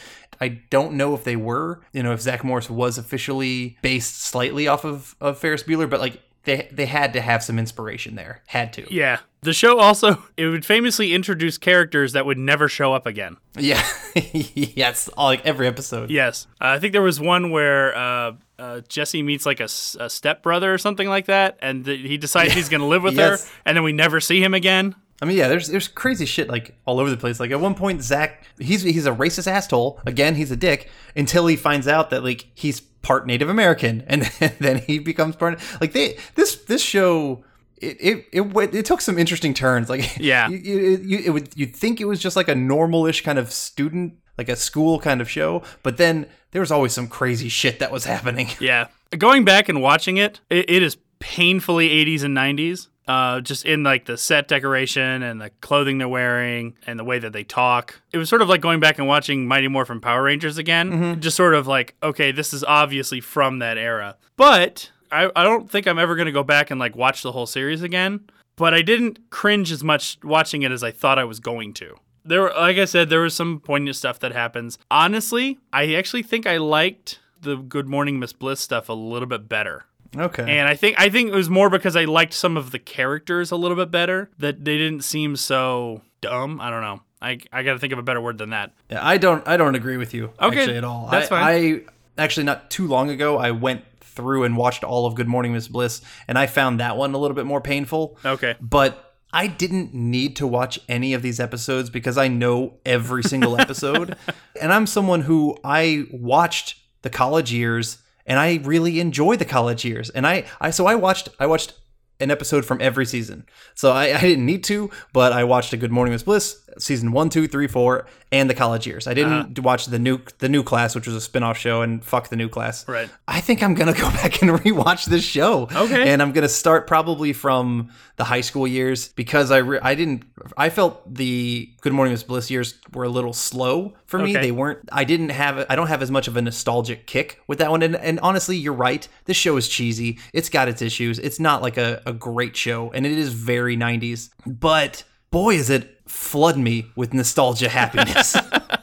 [0.40, 4.66] I don't know if they were, you know, if Zach Morris was officially based slightly
[4.66, 8.42] off of, of Ferris Bueller, but like they they had to have some inspiration there.
[8.46, 8.94] Had to.
[8.94, 9.18] Yeah.
[9.42, 13.36] The show also it would famously introduce characters that would never show up again.
[13.58, 13.82] Yeah.
[14.14, 15.08] yes.
[15.16, 16.10] All, like every episode.
[16.10, 20.08] Yes, uh, I think there was one where uh, uh, Jesse meets like a, a
[20.08, 23.44] stepbrother or something like that, and th- he decides he's going to live with Yes.
[23.48, 24.94] her, and then we never see him again.
[25.22, 27.40] I mean, yeah, there's there's crazy shit like all over the place.
[27.40, 30.00] Like at one point, Zach he's he's a racist asshole.
[30.06, 34.22] Again, he's a dick until he finds out that like he's part Native American, and
[34.58, 35.60] then he becomes part.
[35.80, 37.44] Like they this this show.
[37.76, 39.90] It, it, it, it took some interesting turns.
[39.90, 40.48] Like Yeah.
[40.48, 43.52] you, you, you, it would you'd think it was just like a normalish kind of
[43.52, 47.80] student, like a school kind of show, but then there was always some crazy shit
[47.80, 48.48] that was happening.
[48.60, 48.86] Yeah,
[49.18, 52.88] going back and watching it, it, it is painfully 80s and 90s.
[53.06, 57.18] Uh, just in like the set decoration and the clothing they're wearing and the way
[57.18, 58.00] that they talk.
[58.12, 61.20] It was sort of like going back and watching Mighty Morphin Power Rangers again.
[61.20, 64.16] Just sort of like, okay, this is obviously from that era.
[64.36, 67.32] But I, I don't think I'm ever going to go back and like watch the
[67.32, 68.20] whole series again.
[68.56, 71.96] But I didn't cringe as much watching it as I thought I was going to.
[72.24, 74.78] There, were, like I said, there was some poignant stuff that happens.
[74.90, 79.48] Honestly, I actually think I liked the Good Morning Miss Bliss stuff a little bit
[79.48, 79.84] better.
[80.16, 80.42] Okay.
[80.58, 83.50] And I think I think it was more because I liked some of the characters
[83.50, 86.60] a little bit better that they didn't seem so dumb.
[86.60, 87.00] I don't know.
[87.20, 88.72] I I got to think of a better word than that.
[88.90, 91.08] Yeah, I don't I don't agree with you Okay, actually at all.
[91.10, 91.86] that's I, fine.
[92.18, 95.52] I actually not too long ago I went through and watched all of Good Morning
[95.52, 98.16] Miss Bliss and I found that one a little bit more painful.
[98.24, 98.54] Okay.
[98.60, 103.60] But I didn't need to watch any of these episodes because I know every single
[103.60, 104.16] episode.
[104.60, 109.84] and I'm someone who I watched the college years and I really enjoy the college
[109.84, 110.10] years.
[110.10, 111.74] And I, I so I watched I watched
[112.20, 113.46] an episode from every season.
[113.74, 117.12] So I, I didn't need to, but I watched a Good Morning Miss Bliss season
[117.12, 119.06] one, two, three, four, and the college years.
[119.06, 119.62] I didn't uh-huh.
[119.62, 122.48] watch the new the new class, which was a spin-off show, and fuck the new
[122.48, 122.86] class.
[122.88, 123.08] Right.
[123.28, 125.68] I think I'm gonna go back and rewatch this show.
[125.74, 126.10] Okay.
[126.10, 130.24] And I'm gonna start probably from the high school years because I re- I didn't
[130.56, 134.30] I felt the Good Morning Miss Bliss years were a little slow for me.
[134.30, 134.40] Okay.
[134.40, 134.80] They weren't.
[134.92, 135.66] I didn't have.
[135.68, 137.82] I don't have as much of a nostalgic kick with that one.
[137.82, 139.06] And, and honestly, you're right.
[139.24, 140.18] This show is cheesy.
[140.32, 141.18] It's got its issues.
[141.18, 144.30] It's not like a, a great show, and it is very 90s.
[144.46, 148.36] But boy, is it flood me with nostalgia happiness.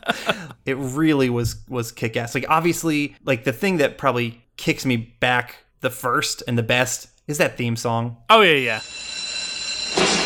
[0.65, 2.35] it really was was kick ass.
[2.35, 7.07] Like obviously, like the thing that probably kicks me back the first and the best
[7.27, 8.17] is that theme song.
[8.29, 8.81] Oh yeah, yeah.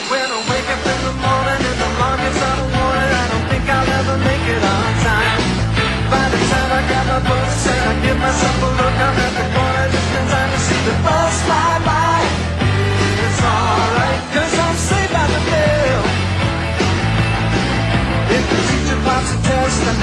[0.10, 3.26] When I wake up in the morning and the longest I don't want it, I
[3.32, 5.42] don't think I'll ever make it on time.
[6.10, 8.75] By the time I got my books and I give myself a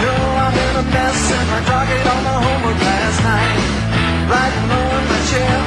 [0.03, 3.59] know I'm in a mess and I grog it on my homework last night.
[4.33, 5.59] Right low my chair,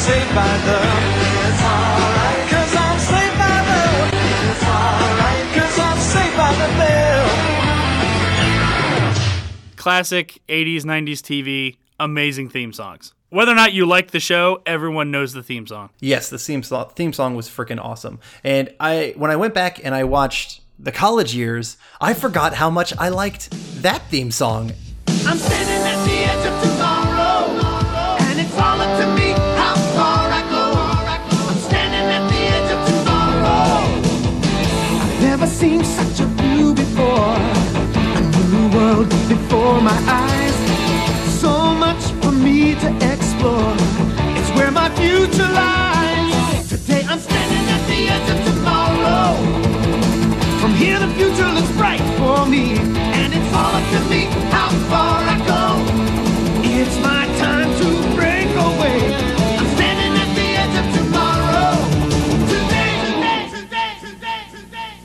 [0.00, 0.78] cause by the
[1.46, 3.82] It's alright, cause I'm safe by the
[4.50, 7.28] It's alright, cause I'm safe by the bell.
[9.76, 13.12] Classic 80s, 90s TV, amazing theme songs.
[13.28, 15.90] Whether or not you like the show, everyone knows the theme song.
[16.00, 18.20] Yes, the theme song, theme song was freaking awesome.
[18.42, 22.70] And I when I went back and I watched the college years, I forgot how
[22.70, 23.50] much I liked
[23.82, 24.72] that theme song.
[25.26, 26.79] I'm standing at the edge of tomorrow,
[39.50, 40.54] before my eyes.
[41.40, 43.74] So much for me to explore.
[44.38, 46.68] It's where my future lies.
[46.68, 49.34] Today I'm standing at the edge of tomorrow.
[50.60, 54.22] From here the future looks bright for me, and it's all up to me
[54.54, 55.29] how far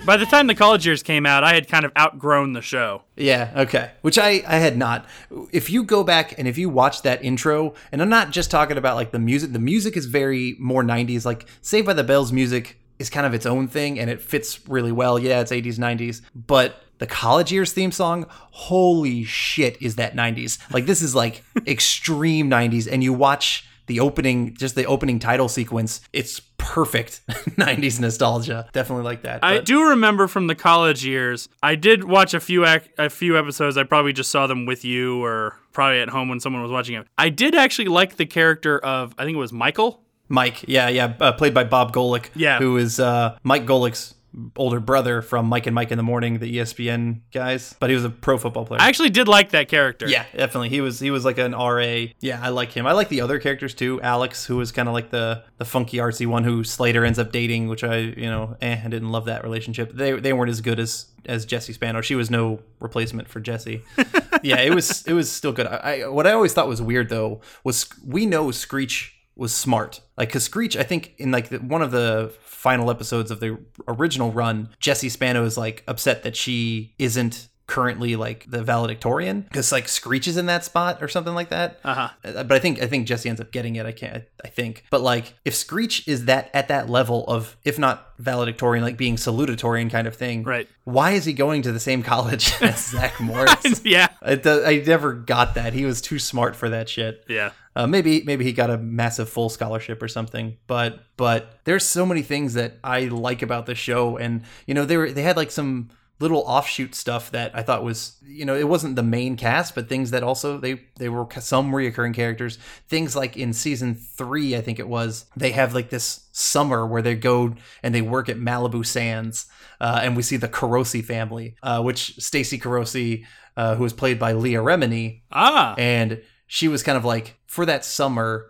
[0.05, 3.01] By the time the college years came out, I had kind of outgrown the show.
[3.15, 3.91] Yeah, okay.
[4.01, 5.07] Which I I had not.
[5.51, 8.77] If you go back and if you watch that intro, and I'm not just talking
[8.77, 11.25] about like the music, the music is very more 90s.
[11.25, 14.67] Like Saved by the Bell's music is kind of its own thing and it fits
[14.69, 15.17] really well.
[15.17, 20.59] Yeah, it's 80s, 90s, but the college years theme song, holy shit, is that 90s.
[20.71, 25.47] Like this is like extreme 90s and you watch the opening just the opening title
[25.49, 28.67] sequence, it's perfect 90s nostalgia.
[28.73, 29.43] Definitely like that.
[29.43, 31.47] I do remember from the college years.
[31.61, 33.77] I did watch a few ac- a few episodes.
[33.77, 36.95] I probably just saw them with you or probably at home when someone was watching
[36.95, 37.05] it.
[37.17, 40.01] I did actually like the character of I think it was Michael.
[40.27, 42.29] Mike, yeah, yeah, uh, played by Bob Golic.
[42.35, 42.57] Yeah.
[42.57, 44.14] who is uh, Mike Golic's
[44.55, 47.75] older brother from Mike and Mike in the Morning, the ESPN guys.
[47.79, 48.81] But he was a pro football player.
[48.81, 50.07] I actually did like that character.
[50.07, 50.69] yeah, definitely.
[50.69, 52.05] He was he was like an RA.
[52.19, 52.85] Yeah, I like him.
[52.85, 54.01] I like the other characters too.
[54.01, 57.31] Alex, who was kind of like the the funky artsy one who Slater ends up
[57.31, 59.93] dating, which I you know eh, I didn't love that relationship.
[59.93, 62.01] They they weren't as good as as Jesse Spano.
[62.01, 63.83] She was no replacement for Jesse.
[64.43, 65.67] yeah, it was it was still good.
[65.67, 70.01] I, I what I always thought was weird though was we know Screech was smart.
[70.17, 72.33] Like, cause Screech, I think in like the, one of the
[72.65, 78.15] final episodes of the original run, Jesse Spano is like upset that she isn't currently
[78.15, 81.79] like the valedictorian because like Screech is in that spot or something like that.
[81.83, 82.09] Uh-huh.
[82.23, 83.85] Uh, But I think I think Jesse ends up getting it.
[83.85, 84.23] I can't.
[84.43, 84.83] I think.
[84.89, 89.15] But like, if Screech is that at that level of, if not valedictorian, like being
[89.15, 90.67] salutatorian kind of thing, Right.
[90.85, 93.81] Why is he going to the same college as Zach Morris?
[93.85, 94.07] yeah.
[94.23, 95.73] I, never got that.
[95.73, 97.23] He was too smart for that shit.
[97.27, 97.51] Yeah.
[97.75, 100.57] Uh, maybe maybe he got a massive full scholarship or something.
[100.67, 104.85] But but there's so many things that I like about the show, and you know
[104.85, 105.89] they were they had like some
[106.19, 109.89] little offshoot stuff that I thought was you know it wasn't the main cast, but
[109.89, 112.57] things that also they they were some reoccurring characters.
[112.87, 117.01] Things like in season three, I think it was, they have like this summer where
[117.01, 119.47] they go and they work at Malibu Sands,
[119.81, 123.25] uh, and we see the Carosi family, uh, which Stacy Carosi,
[123.57, 125.75] uh, who was played by Leah Remini, Ah.
[125.77, 128.47] and she was kind of like for that summer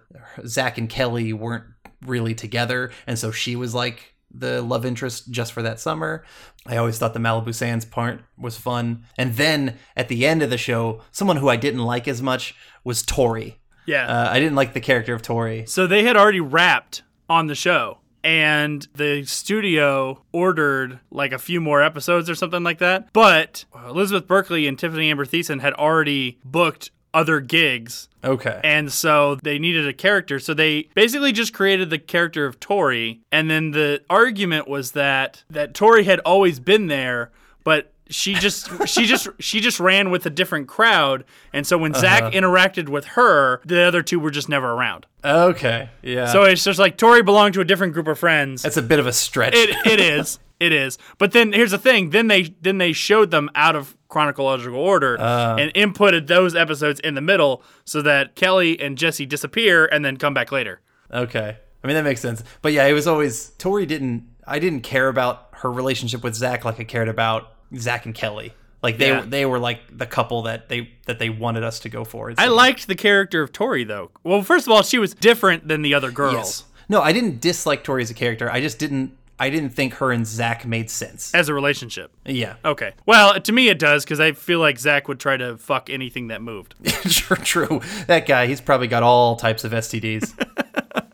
[0.47, 1.63] zach and kelly weren't
[2.05, 6.23] really together and so she was like the love interest just for that summer
[6.65, 10.49] i always thought the malibu sands part was fun and then at the end of
[10.49, 14.07] the show someone who i didn't like as much was tori Yeah.
[14.07, 17.55] uh, i didn't like the character of tori So they had already wrapped on the
[17.55, 17.99] show.
[18.23, 23.13] And the studio ordered like a few more episodes or something like that.
[23.13, 28.09] But Elizabeth Berkley and Tiffany Amber Thiessen had already booked other gigs.
[28.23, 30.39] okay And so they needed a character.
[30.39, 33.21] So they basically just created the character of Tori.
[33.31, 37.31] And then the argument was that that Tori had always been there,
[37.63, 41.23] but she just she just she just ran with a different crowd,
[41.53, 42.31] and so when Zach Uh-huh.
[42.37, 45.07] interacted with her, the other two were just never around.
[45.23, 45.89] Okay.
[46.03, 46.27] Yeah.
[46.27, 48.61] So it's just like Tori belonged to a different group of friends.
[48.61, 49.55] that's a bit of a stretch.
[49.55, 50.37] It it is.
[50.59, 50.97] It is.
[51.17, 52.11] But then here's the thing.
[52.11, 55.57] Then they then they showed them out of chronological order Uh.
[55.59, 60.15] and inputted those episodes in the middle so that Kelly and Jesse disappear and then
[60.17, 60.79] come back later.
[61.13, 61.57] Okay.
[61.83, 62.41] I mean that makes sense.
[62.61, 66.63] But yeah, it was always Tori didn't I didn't care about her relationship with Zach
[66.63, 68.53] like I cared about Zach and Kelly.
[68.81, 69.25] Like they Yeah.
[69.27, 72.33] they were like the couple that they that they wanted us to go for.
[72.37, 74.11] I liked the character of Tori though.
[74.23, 76.33] Well, first of all, she was different than the other girls.
[76.35, 76.63] Yes.
[76.87, 78.49] No, I didn't dislike Tori as a character.
[78.49, 81.33] I just didn't I didn't think her and Zach made sense.
[81.33, 82.15] As a relationship.
[82.25, 82.55] Yeah.
[82.63, 82.93] Okay.
[83.05, 86.27] Well, to me it does because I feel like Zach would try to fuck anything
[86.27, 86.75] that moved.
[87.09, 87.81] sure, true.
[88.07, 90.33] That guy, he's probably got all types of STDs.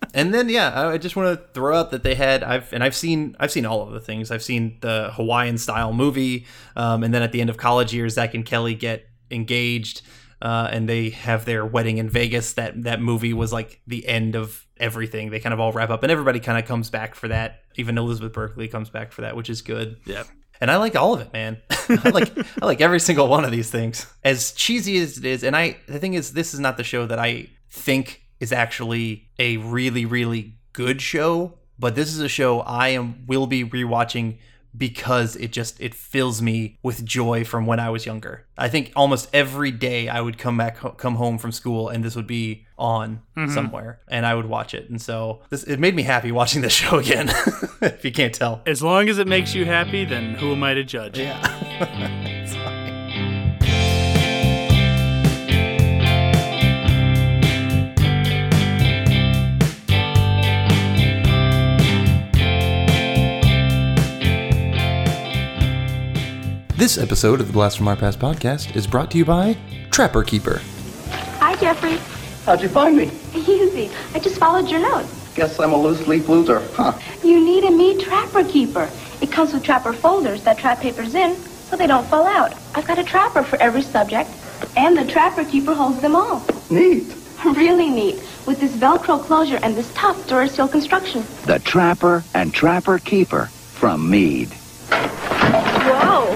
[0.14, 2.84] and then yeah, I I just want to throw out that they had I've and
[2.84, 4.30] I've seen I've seen all of the things.
[4.30, 6.46] I've seen the Hawaiian style movie,
[6.76, 10.02] um, and then at the end of college years, Zach and Kelly get engaged,
[10.42, 12.54] uh, and they have their wedding in Vegas.
[12.54, 15.30] That that movie was like the end of everything.
[15.30, 17.62] They kind of all wrap up, and everybody kind of comes back for that.
[17.76, 19.98] Even Elizabeth Berkley comes back for that, which is good.
[20.06, 20.24] Yeah.
[20.60, 21.62] And I like all of it, man.
[21.70, 24.06] I like I like every single one of these things.
[24.24, 27.06] As cheesy as it is, and I the thing is this is not the show
[27.06, 32.60] that I think is actually a really really good show, but this is a show
[32.62, 34.38] I am will be rewatching
[34.76, 38.46] because it just it fills me with joy from when I was younger.
[38.58, 42.16] I think almost every day I would come back come home from school and this
[42.16, 43.54] would be on Mhm.
[43.54, 44.90] somewhere and I would watch it.
[44.90, 47.30] And so this it made me happy watching this show again.
[47.82, 48.62] if you can't tell.
[48.66, 51.18] As long as it makes you happy, then who am I to judge?
[51.20, 51.38] Yeah.
[66.76, 69.56] This episode of the Blast from Our Past podcast is brought to you by
[69.92, 70.60] Trapper Keeper.
[71.40, 72.00] Hi, Jeffrey.
[72.46, 73.12] How'd you find me?
[73.36, 73.92] Easy.
[74.16, 75.34] I just followed your notes.
[75.36, 76.98] Guess I'm a loose leaf loser, huh?
[77.24, 78.90] You need a meat trapper keeper.
[79.22, 82.54] It comes with trapper folders that trap papers in so they don't fall out.
[82.76, 84.30] I've got a trapper for every subject,
[84.76, 86.44] and the trapper keeper holds them all.
[86.70, 87.16] Neat.
[87.44, 88.16] Really neat.
[88.46, 91.24] With this Velcro closure and this tough Duracell construction.
[91.48, 94.50] The Trapper and Trapper Keeper from Mead.
[94.92, 96.36] Whoa.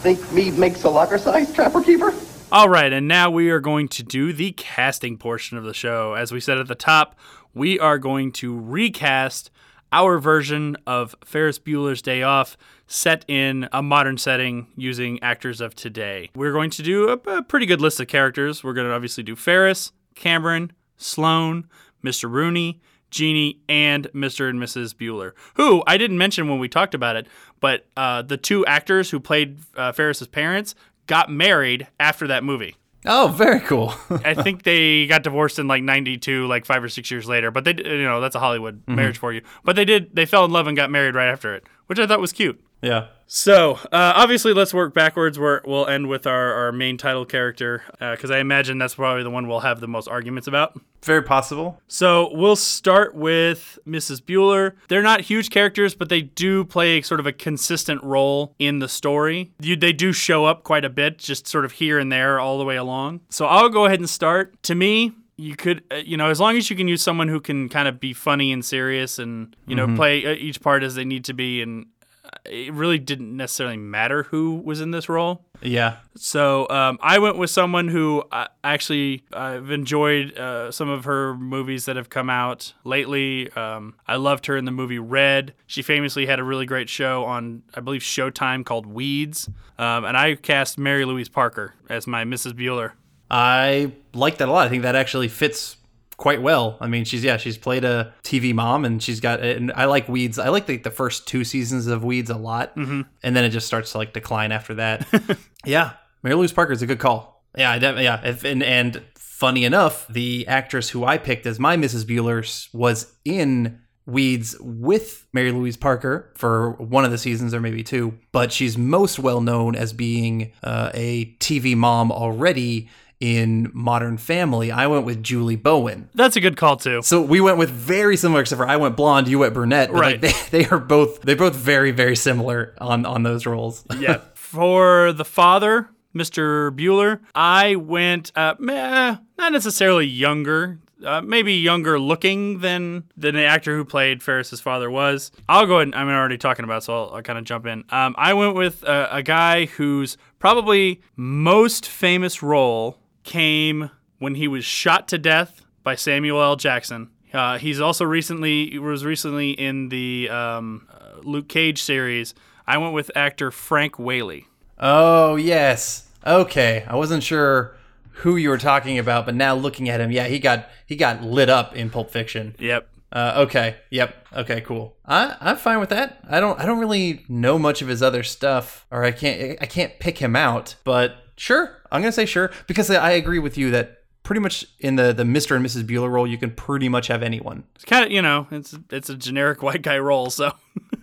[0.00, 2.14] Think Mead makes a locker size trapper keeper?
[2.52, 6.14] All right, and now we are going to do the casting portion of the show.
[6.14, 7.16] As we said at the top,
[7.54, 9.52] we are going to recast
[9.92, 12.56] our version of Ferris Bueller's Day Off
[12.88, 16.28] set in a modern setting using actors of today.
[16.34, 18.64] We're going to do a, a pretty good list of characters.
[18.64, 21.68] We're going to obviously do Ferris, Cameron, Sloane,
[22.04, 22.28] Mr.
[22.28, 22.80] Rooney,
[23.12, 24.50] Jeannie, and Mr.
[24.50, 24.94] and Mrs.
[24.94, 27.28] Bueller, who I didn't mention when we talked about it,
[27.60, 30.74] but uh, the two actors who played uh, Ferris's parents
[31.10, 32.76] got married after that movie.
[33.04, 33.92] Oh, very cool.
[34.24, 37.64] I think they got divorced in like 92, like five or six years later, but
[37.64, 38.94] they, you know, that's a Hollywood Mhm.
[38.94, 39.40] marriage for you.
[39.64, 42.06] But they did, they fell in love and got married right after it, which I
[42.06, 42.62] thought was cute.
[42.82, 43.08] Yeah.
[43.26, 45.40] So, uh, obviously, let's work backwards.
[45.40, 49.30] Where we'll end with our, our main title character, because I imagine that's probably the
[49.30, 50.80] one we'll have the most arguments about.
[51.02, 51.80] Very possible.
[51.88, 54.20] So, we'll start with Mrs.
[54.20, 54.74] Bueller.
[54.88, 58.88] They're not huge characters, but they do play sort of a consistent role in the
[58.88, 59.50] story.
[59.60, 62.56] You, they do show up quite a bit, just sort of here and there all
[62.56, 63.20] the way along.
[63.30, 64.60] So, I'll go ahead and start.
[64.64, 67.40] To me, you could, uh, you know, as long as you can use someone who
[67.40, 69.96] can kind of be funny and serious and, you know, Mhm.
[69.96, 71.86] play uh, each part as they need to be and
[72.22, 75.46] uh, it really didn't necessarily matter who was in this role.
[75.62, 75.96] Yeah.
[76.16, 81.34] So um, I went with someone who I actually I've enjoyed uh, some of her
[81.34, 83.50] movies that have come out lately.
[83.52, 85.54] Um, I loved her in the movie Red.
[85.66, 89.48] She famously had a really great show on I believe Showtime called Weeds,
[89.78, 92.52] um, and I cast Mary Louise Parker as my Mrs.
[92.52, 92.92] Bueller.
[93.30, 94.66] I like that a lot.
[94.66, 95.76] I think that actually fits
[96.16, 96.76] quite well.
[96.80, 99.40] I mean, she's yeah, she's played a TV mom, and she's got.
[99.40, 100.38] And I like Weeds.
[100.38, 103.06] I like the, the first two seasons of Weeds a lot, Mhm.
[103.22, 105.06] and then it just starts to like decline after that.
[105.64, 105.92] yeah,
[106.22, 107.44] Mary Louise Parker is a good call.
[107.56, 111.76] Yeah, I yeah, if, and and funny enough, the actress who I picked as my
[111.76, 112.04] Mrs.
[112.04, 113.80] Bueller was in.
[114.06, 118.76] Weeds with Mary Louise Parker for one of the seasons or maybe two, but she's
[118.76, 122.88] most well known as being uh, a TV mom already
[123.20, 124.72] in Modern Family.
[124.72, 126.08] I went with Julie Bowen.
[126.14, 127.02] That's a good call too.
[127.02, 129.92] So we went with very similar, except for I went blonde, you went brunette.
[129.92, 130.20] Right.
[130.20, 133.84] Like they, they are both they're both very very similar on on those roles.
[133.98, 134.20] yeah.
[134.34, 136.72] For the father, Mr.
[136.72, 140.80] Bueller, I went uh, meh, not necessarily younger.
[141.06, 145.30] uh, maybe younger looking than than the actor who played Ferris's father was.
[145.48, 145.88] I'll go ahead.
[145.88, 147.84] And, I'm already talking about, so I'll, I'll kind of jump in.
[147.90, 154.48] Um, I went with a, a guy whose probably most famous role came when he
[154.48, 156.56] was shot to death by Samuel L.
[156.56, 157.10] Jackson.
[157.32, 162.34] Uh, he's also recently was recently in the um, uh, Luke Cage series.
[162.66, 164.46] I went with actor Frank Whaley.
[164.78, 166.08] Oh yes.
[166.26, 167.76] Okay, I wasn't sure
[168.10, 171.22] who you were talking about, but now looking at him, yeah, he got he got
[171.22, 172.54] lit up in Pulp Fiction.
[172.58, 172.88] Yep.
[173.12, 173.76] Uh, okay.
[173.90, 174.26] Yep.
[174.36, 174.60] Okay.
[174.60, 174.96] Cool.
[175.04, 176.20] I I'm fine with that.
[176.28, 179.66] I don't I don't really know much of his other stuff, or I can't I
[179.66, 180.76] can't pick him out.
[180.84, 184.96] But sure, I'm gonna say sure because I agree with you that pretty much in
[184.96, 185.56] the the Mr.
[185.56, 185.84] and Mrs.
[185.84, 187.64] Bueller role, you can pretty much have anyone.
[187.74, 190.52] It's kind of you know it's it's a generic white guy role, so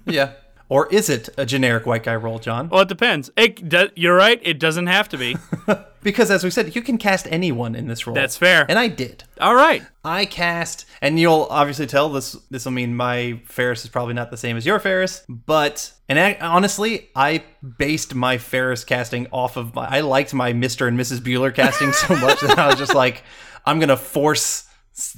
[0.06, 0.34] yeah.
[0.70, 2.70] Or is it a generic white guy role, John?
[2.70, 3.30] well it depends.
[3.38, 4.42] It do, you're right.
[4.44, 5.38] It doesn't have to be.
[6.08, 8.14] Because as we said, you can cast anyone in this role.
[8.14, 8.66] That's fair.
[8.70, 9.26] And I did.
[9.42, 9.84] All right.
[10.06, 12.32] I cast, and you'll obviously tell this.
[12.50, 16.18] This will mean my Ferris is probably not the same as your Ferris, but and
[16.18, 17.44] I, honestly, I
[17.78, 19.86] based my Ferris casting off of my.
[19.86, 21.20] I liked my Mister and Mrs.
[21.20, 23.24] Bueller casting so much that I was just like,
[23.66, 24.66] I'm gonna force,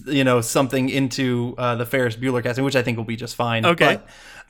[0.07, 3.35] you know, something into uh, the Ferris Bueller casting, which I think will be just
[3.35, 3.63] fine.
[3.63, 3.97] Okay.
[3.97, 4.07] But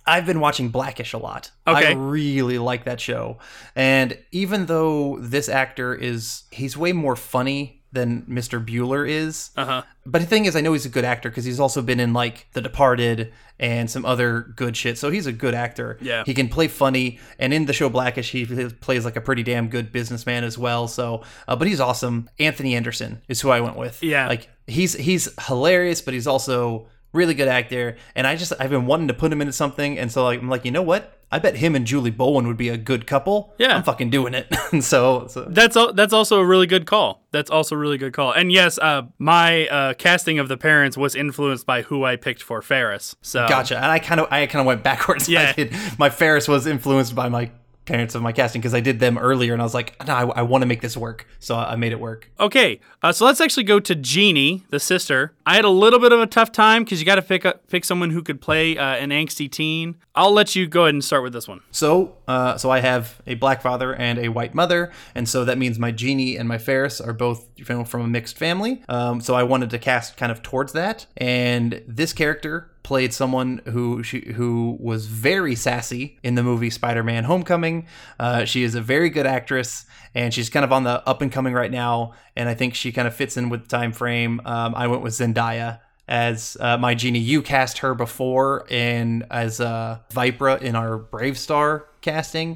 [0.09, 1.51] I've been watching Blackish a lot.
[1.67, 1.87] Okay.
[1.87, 3.37] I really like that show.
[3.75, 8.63] And even though this actor is he's way more funny than Mr.
[8.63, 9.51] Bueller is.
[9.55, 9.83] Uh-huh.
[10.05, 12.13] But the thing is I know he's a good actor because he's also been in
[12.13, 14.97] like The Departed and some other good shit.
[14.97, 15.97] So he's a good actor.
[16.01, 16.23] Yeah.
[16.25, 19.69] He can play funny and in the show Blackish he plays like a pretty damn
[19.69, 20.87] good businessman as well.
[20.87, 22.29] So uh, but he's awesome.
[22.39, 24.01] Anthony Anderson is who I went with.
[24.01, 24.27] Yeah.
[24.27, 28.85] Like he's he's hilarious but he's also really good actor and i just i've been
[28.85, 31.39] wanting to put him into something and so like, i'm like you know what i
[31.39, 33.75] bet him and julie bowen would be a good couple Yeah.
[33.75, 37.25] i'm fucking doing it and so, so That's al- that's also a really good call.
[37.31, 38.31] That's also a really good call.
[38.31, 42.41] And yes, uh, my uh, casting of the parents was influenced by who I picked
[42.41, 43.15] for Ferris.
[43.21, 45.53] So gotcha and i kind of i kind of went backwards Yeah.
[45.99, 47.51] My ferris was influenced by my
[47.89, 50.21] parents of my casting because i did them earlier and i was like no i,
[50.39, 53.41] I want to make this work so i made it work Okay, uh, so let's
[53.41, 55.33] actually go to Jeannie, the sister.
[55.45, 57.67] I had a little bit of a tough time because you got to pick up,
[57.67, 59.95] pick someone who could play uh, an angsty teen.
[60.19, 61.61] I'll let you go ahead and start with this one.
[61.71, 65.57] So, uh, so I have a black father and a white mother, and so that
[65.57, 68.83] means my Jeannie and my Ferris are both from a mixed family.
[68.89, 73.61] Um, so I wanted to cast kind of towards that, and this character played someone
[73.67, 77.87] who she, who was very sassy in the movie Spider-Man: Homecoming.
[78.19, 81.31] Uh, she is a very good actress, and she's kind of on the up and
[81.31, 82.11] coming right now.
[82.35, 84.41] And I think she kind of fits in with the time frame.
[84.43, 85.79] Um, I went with Zendaya
[86.09, 87.19] as uh, my Jeannie.
[87.19, 92.55] You cast her before in as uh, Vipra in our BraveStarr casting.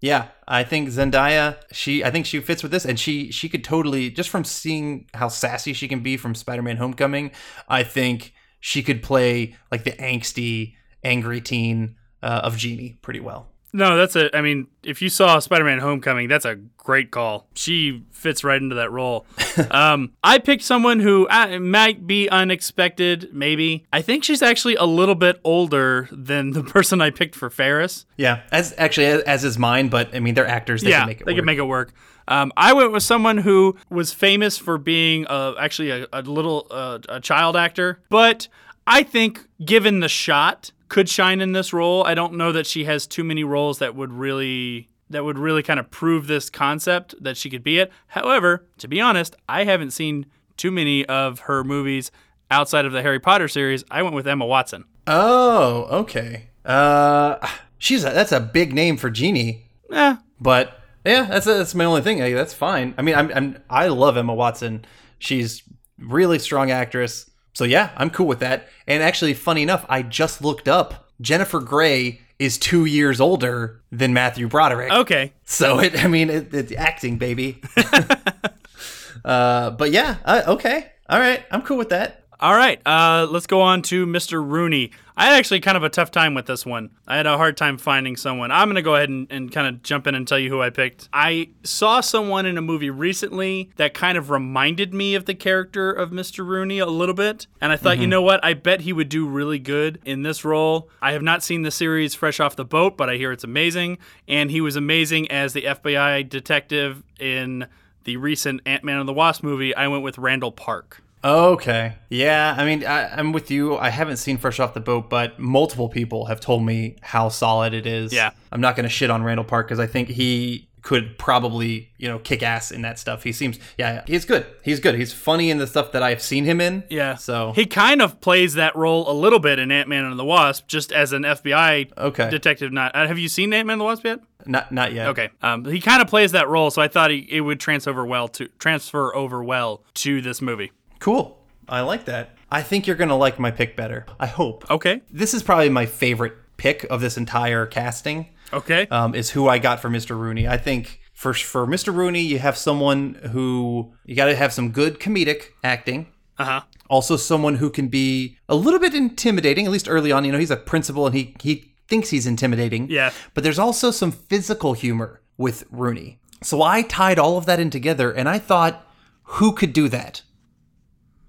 [0.00, 1.56] Yeah, I think Zendaya.
[1.72, 5.06] She, I think she fits with this, and she she could totally just from seeing
[5.14, 7.30] how sassy she can be from Spider-Man: Homecoming.
[7.68, 13.48] I think she could play like the angsty, angry teen uh, of Jeannie pretty well.
[13.72, 14.34] No, that's a.
[14.36, 17.46] I mean, if you saw Spider-Man: Homecoming, that's a great call.
[17.54, 19.26] She fits right into that role.
[19.70, 23.28] um, I picked someone who uh, might be unexpected.
[23.32, 27.50] Maybe I think she's actually a little bit older than the person I picked for
[27.50, 28.06] Ferris.
[28.16, 30.82] Yeah, as actually as, as is mine, but I mean they're actors.
[30.82, 31.38] They yeah, can make it they work.
[31.38, 31.92] can make it work.
[32.26, 36.66] Um, I went with someone who was famous for being uh, actually a, a little
[36.70, 38.48] uh, a child actor, but
[38.86, 42.04] I think given the shot, could shine in this role.
[42.04, 45.62] I don't know that she has too many roles that would really that would really
[45.62, 47.90] kind of prove this concept that she could be it.
[48.08, 52.10] However, to be honest, I haven't seen too many of her movies
[52.50, 53.84] outside of the Harry Potter series.
[53.90, 54.84] I went with Emma Watson.
[55.06, 56.48] Oh, okay.
[56.64, 57.36] Uh,
[57.78, 59.66] she's a, that's a big name for Jeannie.
[59.90, 60.16] Eh.
[60.40, 62.18] But yeah, that's that's my only thing.
[62.18, 62.94] Hey, that's fine.
[62.98, 64.84] I mean, I'm, I'm I love Emma Watson.
[65.18, 65.62] She's
[65.98, 67.27] really strong actress.
[67.58, 68.68] So yeah, I'm cool with that.
[68.86, 74.14] And actually, funny enough, I just looked up Jennifer Grey is two years older than
[74.14, 74.92] Matthew Broderick.
[74.92, 75.32] Okay.
[75.44, 77.60] So it, I mean, it, it's acting, baby.
[79.24, 82.27] uh, but yeah, uh, okay, all right, I'm cool with that.
[82.40, 84.34] All right, uh, let's go on to Mr.
[84.46, 84.92] Rooney.
[85.16, 86.90] I had actually kind of a tough time with this one.
[87.08, 88.52] I had a hard time finding someone.
[88.52, 90.62] I'm going to go ahead and, and kind of jump in and tell you who
[90.62, 91.08] I picked.
[91.12, 95.90] I saw someone in a movie recently that kind of reminded me of the character
[95.90, 96.46] of Mr.
[96.46, 97.48] Rooney a little bit.
[97.60, 98.10] And I thought, you Mhm.
[98.10, 98.44] know what?
[98.44, 100.88] I bet he would do really good in this role.
[101.02, 103.98] I have not seen the series Fresh Off the Boat, but I hear it's amazing.
[104.28, 107.66] And he was amazing as the FBI detective in
[108.04, 109.74] the recent Ant Man and the Wasp movie.
[109.74, 111.02] I went with Randall Park.
[111.24, 111.94] Okay.
[112.10, 113.76] Yeah, I mean, I, I'm with you.
[113.76, 117.74] I haven't seen Fresh Off the Boat, but multiple people have told me how solid
[117.74, 118.12] it is.
[118.12, 118.30] Yeah.
[118.52, 122.08] I'm not going to shit on Randall Park because I think he could probably you
[122.08, 123.22] know kick ass in that stuff.
[123.24, 124.46] He seems yeah, he's good.
[124.62, 124.94] He's good.
[124.94, 126.84] He's funny in the stuff that I've seen him in.
[126.88, 127.16] Yeah.
[127.16, 130.24] So He kind of plays that role a little bit in Ant Man and the
[130.24, 132.30] Wasp, just as an FBI Okay.
[132.30, 132.72] detective.
[132.72, 134.20] Not uh, have you seen Ant Man and the Wasp yet?
[134.46, 135.08] not not yet.
[135.08, 135.28] Okay.
[135.42, 138.28] Um, he kind of plays that role, so I thought he, it would transfer well
[138.28, 140.70] to transfer over well to this movie.
[140.98, 141.38] Cool.
[141.68, 142.30] I like that.
[142.50, 144.06] I think you're gonna like my pick better.
[144.18, 144.70] I hope.
[144.70, 145.02] Okay.
[145.10, 148.30] This is probably my favorite pick of this entire casting.
[148.52, 148.86] Okay.
[148.90, 150.18] Um, is who I got for Mr.
[150.18, 150.48] Rooney.
[150.48, 151.94] I think for for Mr.
[151.94, 156.06] Rooney, you have someone who you got to have some good comedic acting.
[156.38, 156.60] Uh huh.
[156.88, 160.24] Also, someone who can be a little bit intimidating, at least early on.
[160.24, 162.90] You know, he's a principal and he he thinks he's intimidating.
[162.90, 163.10] Yeah.
[163.34, 166.18] But there's also some physical humor with Rooney.
[166.42, 168.86] So I tied all of that in together, and I thought,
[169.24, 170.22] who could do that?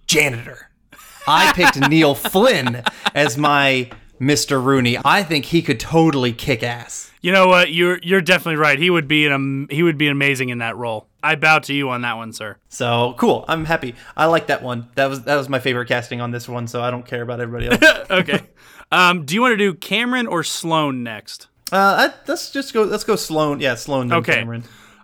[0.09, 0.69] Janitor.
[1.27, 2.83] I picked Neil Flynn
[3.13, 4.61] as my Mr.
[4.63, 4.97] Rooney.
[5.05, 7.11] I think he could totally kick ass.
[7.21, 7.71] You know what?
[7.71, 8.79] You're you're definitely right.
[8.79, 11.07] He would be an am- he would be amazing in that role.
[11.21, 12.57] I bow to you on that one, sir.
[12.69, 13.45] So cool.
[13.47, 13.93] I'm happy.
[14.17, 14.87] I like that one.
[14.95, 16.67] That was that was my favorite casting on this one.
[16.67, 18.07] So I don't care about everybody else.
[18.09, 18.39] okay.
[18.91, 21.47] Um, do you want to do Cameron or Sloane next?
[21.71, 22.81] uh, I- let's just go.
[22.83, 23.59] Let's go Sloane.
[23.59, 24.07] Yeah, Sloane.
[24.07, 24.33] Then Okay.
[24.35, 24.63] Cameron.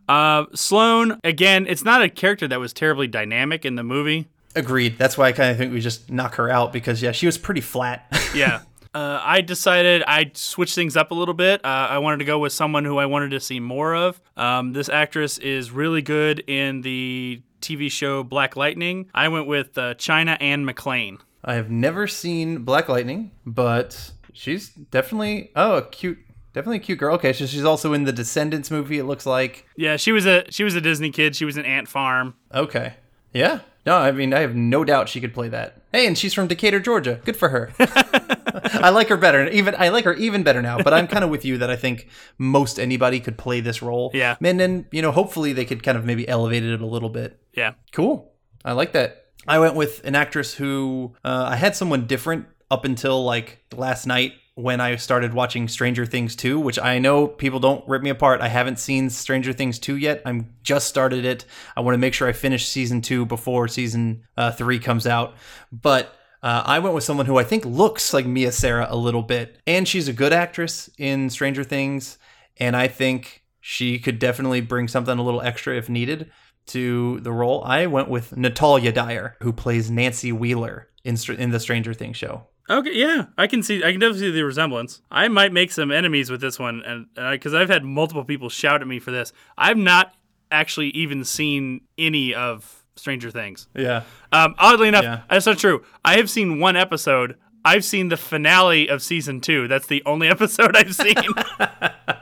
[0.10, 1.68] Uh, Sloane again.
[1.68, 4.30] It's not a character that was terribly dynamic in the movie.
[4.56, 4.98] Agreed.
[4.98, 7.38] That's why I kind of think we just knock her out because yeah, she was
[7.38, 8.06] pretty flat.
[8.36, 8.62] yeah.
[8.94, 11.64] Uh, I decided I'd switch things up a little bit.
[11.66, 14.22] Uh, I wanted to go with someone who I wanted to see more of.
[14.38, 19.10] Um, this actress is really good in the TV show Black Lightning.
[19.14, 21.20] I went with uh, China Anne McClain.
[21.44, 26.18] I have never seen Black Lightning, but she's definitely oh a cute,
[26.54, 27.16] definitely a cute girl.
[27.16, 28.98] Okay, so she's also in the Descendants movie.
[28.98, 29.66] It looks like.
[29.76, 31.36] Yeah, she was a she was a Disney kid.
[31.36, 32.36] She was an ant farm.
[32.54, 32.94] Okay.
[33.34, 33.60] Yeah.
[33.86, 35.82] No, I mean I have no doubt she could play that.
[35.92, 37.20] Hey, and she's from Decatur, Georgia.
[37.24, 37.72] Good for her.
[37.80, 39.48] I like her better.
[39.50, 40.78] Even I like her even better now.
[40.78, 42.08] But I'm kind of with you that I think
[42.38, 44.12] most anybody could play this role.
[44.14, 44.38] Yeah.
[44.44, 47.40] And then you know hopefully they could kind of maybe elevate it a little bit.
[47.54, 47.74] Yeah.
[47.92, 48.32] Cool.
[48.64, 49.26] I like that.
[49.48, 54.08] I went with an actress who uh, I had someone different up until like last
[54.08, 58.10] night when I started watching Stranger Things 2, which I know people don't rip me
[58.10, 58.40] apart.
[58.40, 60.22] I haven't seen Stranger Things 2 yet.
[60.26, 61.46] I'm just started it.
[61.76, 65.36] I want to make sure I finish season 2 before season uh, 3 comes out.
[65.74, 69.24] But uh, I went with someone who I think looks like Mia Sara a little
[69.24, 72.18] bit, and she's a good actress in Stranger Things,
[72.58, 76.32] and I think she could definitely bring something a little extra if needed
[76.68, 77.64] to the role.
[77.66, 82.48] I went with Natalia Dyer, who plays Nancy Wheeler in in the Stranger Things show.
[82.70, 83.84] Okay, yeah, I can see.
[83.84, 85.02] I can definitely see the resemblance.
[85.12, 88.82] I might make some enemies with this one, and because I've had multiple people shout
[88.82, 90.16] at me for this, I've not
[90.52, 93.68] actually even seen any of Stranger Things.
[93.76, 94.02] Yeah.
[94.32, 95.22] Um, oddly enough, Yeah.
[95.30, 95.84] that's not true.
[96.04, 97.36] I have seen one episode.
[97.64, 99.68] I've seen the finale of season two.
[99.68, 101.16] That's the only episode I've seen.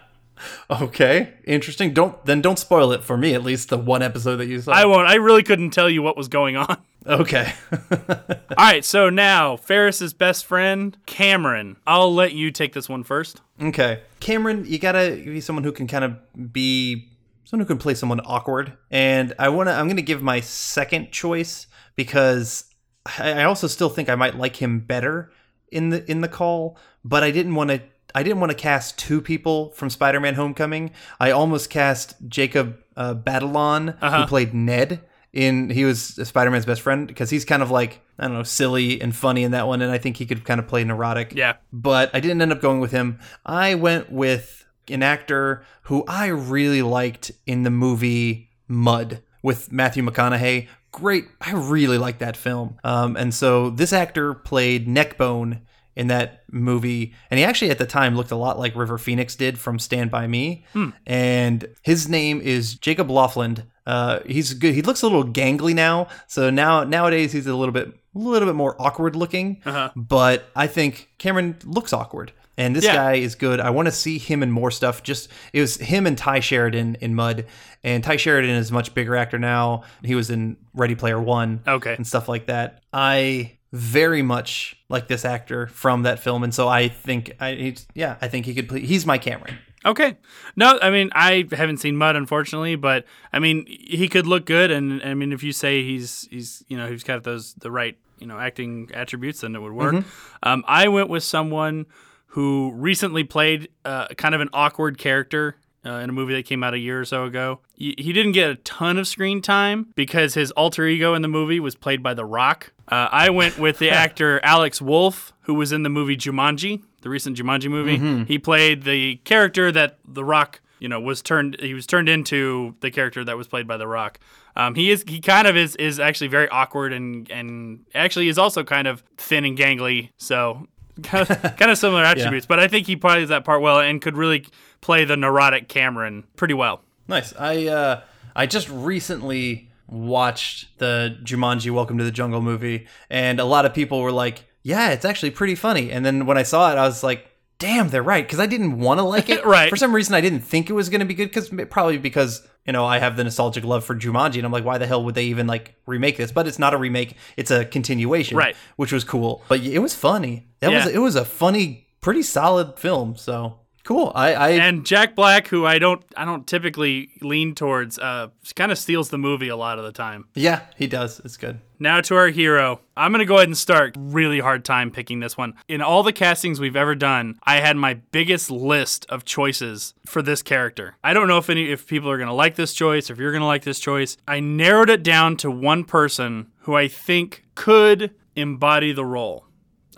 [0.81, 1.93] Okay, interesting.
[1.93, 3.33] Don't then don't spoil it for me.
[3.33, 4.71] At least the one episode that you saw.
[4.71, 5.07] I won't.
[5.07, 6.77] I really couldn't tell you what was going on.
[7.05, 7.53] Okay.
[7.91, 11.75] All right, so now Ferris's best friend, Cameron.
[11.85, 13.41] I'll let you take this one first.
[13.61, 14.03] Okay.
[14.21, 17.09] Cameron, you gotta be someone who can kind of be
[17.43, 18.77] someone who can play someone awkward.
[18.89, 21.67] And I wanna I'm gonna give my second choice
[21.97, 22.73] because
[23.19, 25.29] I I also still think I might like him better
[25.73, 27.81] in the in the call, but I didn't want to
[28.15, 30.91] I didn't want to cast two people from Spider-Man Homecoming.
[31.19, 34.21] I almost cast Jacob uh, Batalon, Uh-huh.
[34.21, 38.25] who played Ned in he was Spider-Man's best friend because he's kind of like I
[38.27, 40.67] don't know silly and funny in that one, and I think he could kind of
[40.67, 41.53] play neurotic Yeah.
[41.71, 43.17] but I didn't end up going with him.
[43.45, 50.03] I went with an actor who I really liked in the movie Mud with Matthew
[50.03, 50.67] McConaughey.
[50.91, 52.77] Great, I really like that film.
[52.83, 55.61] Um, and so this actor played Neckbone
[55.95, 59.35] in that movie, and he actually at the time looked a lot like River Phoenix
[59.35, 60.65] did from Stand by Me.
[60.73, 60.89] Hmm.
[61.05, 63.65] And his name is Jacob Lofland.
[63.85, 64.73] Uh, he's good.
[64.73, 68.47] He looks a little gangly now, so now nowadays he's a little bit, a little
[68.47, 69.91] bit more awkward looking Uh-huh.
[69.95, 72.31] but I think Cameron looks awkward.
[72.55, 72.93] And this Yeah.
[72.93, 73.59] guy is good.
[73.59, 75.01] I want to see him in more stuff.
[75.01, 77.45] Just it was him and Tye Sheridan in Mud,
[77.83, 79.81] and Tye Sheridan is a much bigger actor now.
[80.03, 81.95] He was in Ready Player One, Okay.
[81.95, 82.83] and stuff like that.
[82.93, 87.87] I very much like this actor from that film, and so I think I he's,
[87.95, 88.81] yeah I think he could play.
[88.81, 89.57] He's my Cameron.
[89.83, 90.15] Okay.
[90.55, 94.69] No, I mean I haven't seen Mud unfortunately, but I mean he could look good,
[94.71, 97.97] and I mean if you say he's he's you know he's got those the right
[98.19, 99.95] you know acting attributes, then it would work.
[99.95, 100.05] Mhm.
[100.43, 101.87] Um, I went with someone
[102.27, 105.57] who recently played uh, kind of an awkward character.
[105.85, 108.31] Uh, in a movie that came out a year or so ago, he, he didn't
[108.31, 112.01] get a ton of screen time because his alter ego in the movie was played
[112.01, 112.71] by The Rock.
[112.87, 117.09] Uh, I went with the actor Alex Wolff, who was in the movie Jumanji, the
[117.09, 117.97] recent Jumanji movie.
[117.97, 118.27] Mhm.
[118.27, 122.75] He played the character that The Rock you know was turned he was turned into
[122.81, 124.19] the character that was played by The Rock.
[124.55, 128.37] Um, he is he kind of is is actually very awkward and and actually is
[128.37, 130.09] also kind of thin and gangly.
[130.17, 130.67] So
[131.03, 134.01] kind of, kind of similar attributes, but I think he plays that part well and
[134.01, 134.45] could really
[134.81, 136.81] play the neurotic Cameron pretty well.
[137.07, 137.33] Nice.
[137.39, 138.01] I uh,
[138.35, 143.73] I just recently watched the Jumanji Welcome to the Jungle movie, and a lot of
[143.73, 146.85] people were like, "Yeah, it's actually pretty funny." And then when I saw it, I
[146.85, 147.27] was like,
[147.59, 149.45] "Damn, they're right," because I didn't want to like it.
[149.45, 149.69] Right.
[149.69, 151.29] For some reason, I didn't think it was going to be good.
[151.29, 154.65] Because probably because you know I have the nostalgic love for Jumanji, and I'm like,
[154.65, 156.31] why the hell would they even like remake this?
[156.31, 158.55] But it's not a remake; it's a continuation, Right.
[158.77, 160.47] Which was cool, but it was funny.
[160.59, 163.15] That was it was a funny, pretty solid film.
[163.15, 164.11] So cool.
[164.15, 168.71] I, I and Jack Black, who I don't I don't typically lean towards, uh, kind
[168.71, 170.25] of steals the movie a lot of the time.
[170.35, 171.19] yeah, he does.
[171.21, 171.59] It's good.
[171.79, 172.79] Now to our hero.
[172.95, 173.95] I'm going to go ahead and start.
[173.97, 175.55] Really hard time picking this one.
[175.67, 180.21] In all the castings we've ever done, I had my biggest list of choices for
[180.21, 180.95] this character.
[181.03, 183.31] I don't know if any if people are going to like this choice, if you're
[183.31, 184.15] going to like this choice.
[184.27, 189.45] I narrowed it down to one person who I think could embody the role.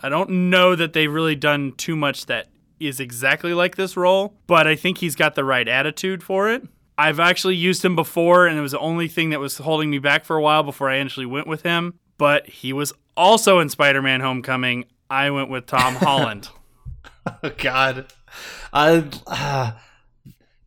[0.02, 2.48] I don't know that they've really done too much that
[2.80, 6.62] is exactly like this role, but I think he's got the right attitude for it.
[6.98, 9.98] I've actually used him before, and it was the only thing that was holding me
[9.98, 11.94] back for a while before I actually went with him.
[12.18, 14.86] But he was also in Spider Man Homecoming.
[15.10, 16.48] I went with Tom Holland.
[17.42, 18.06] Oh God,
[18.72, 19.72] I uh,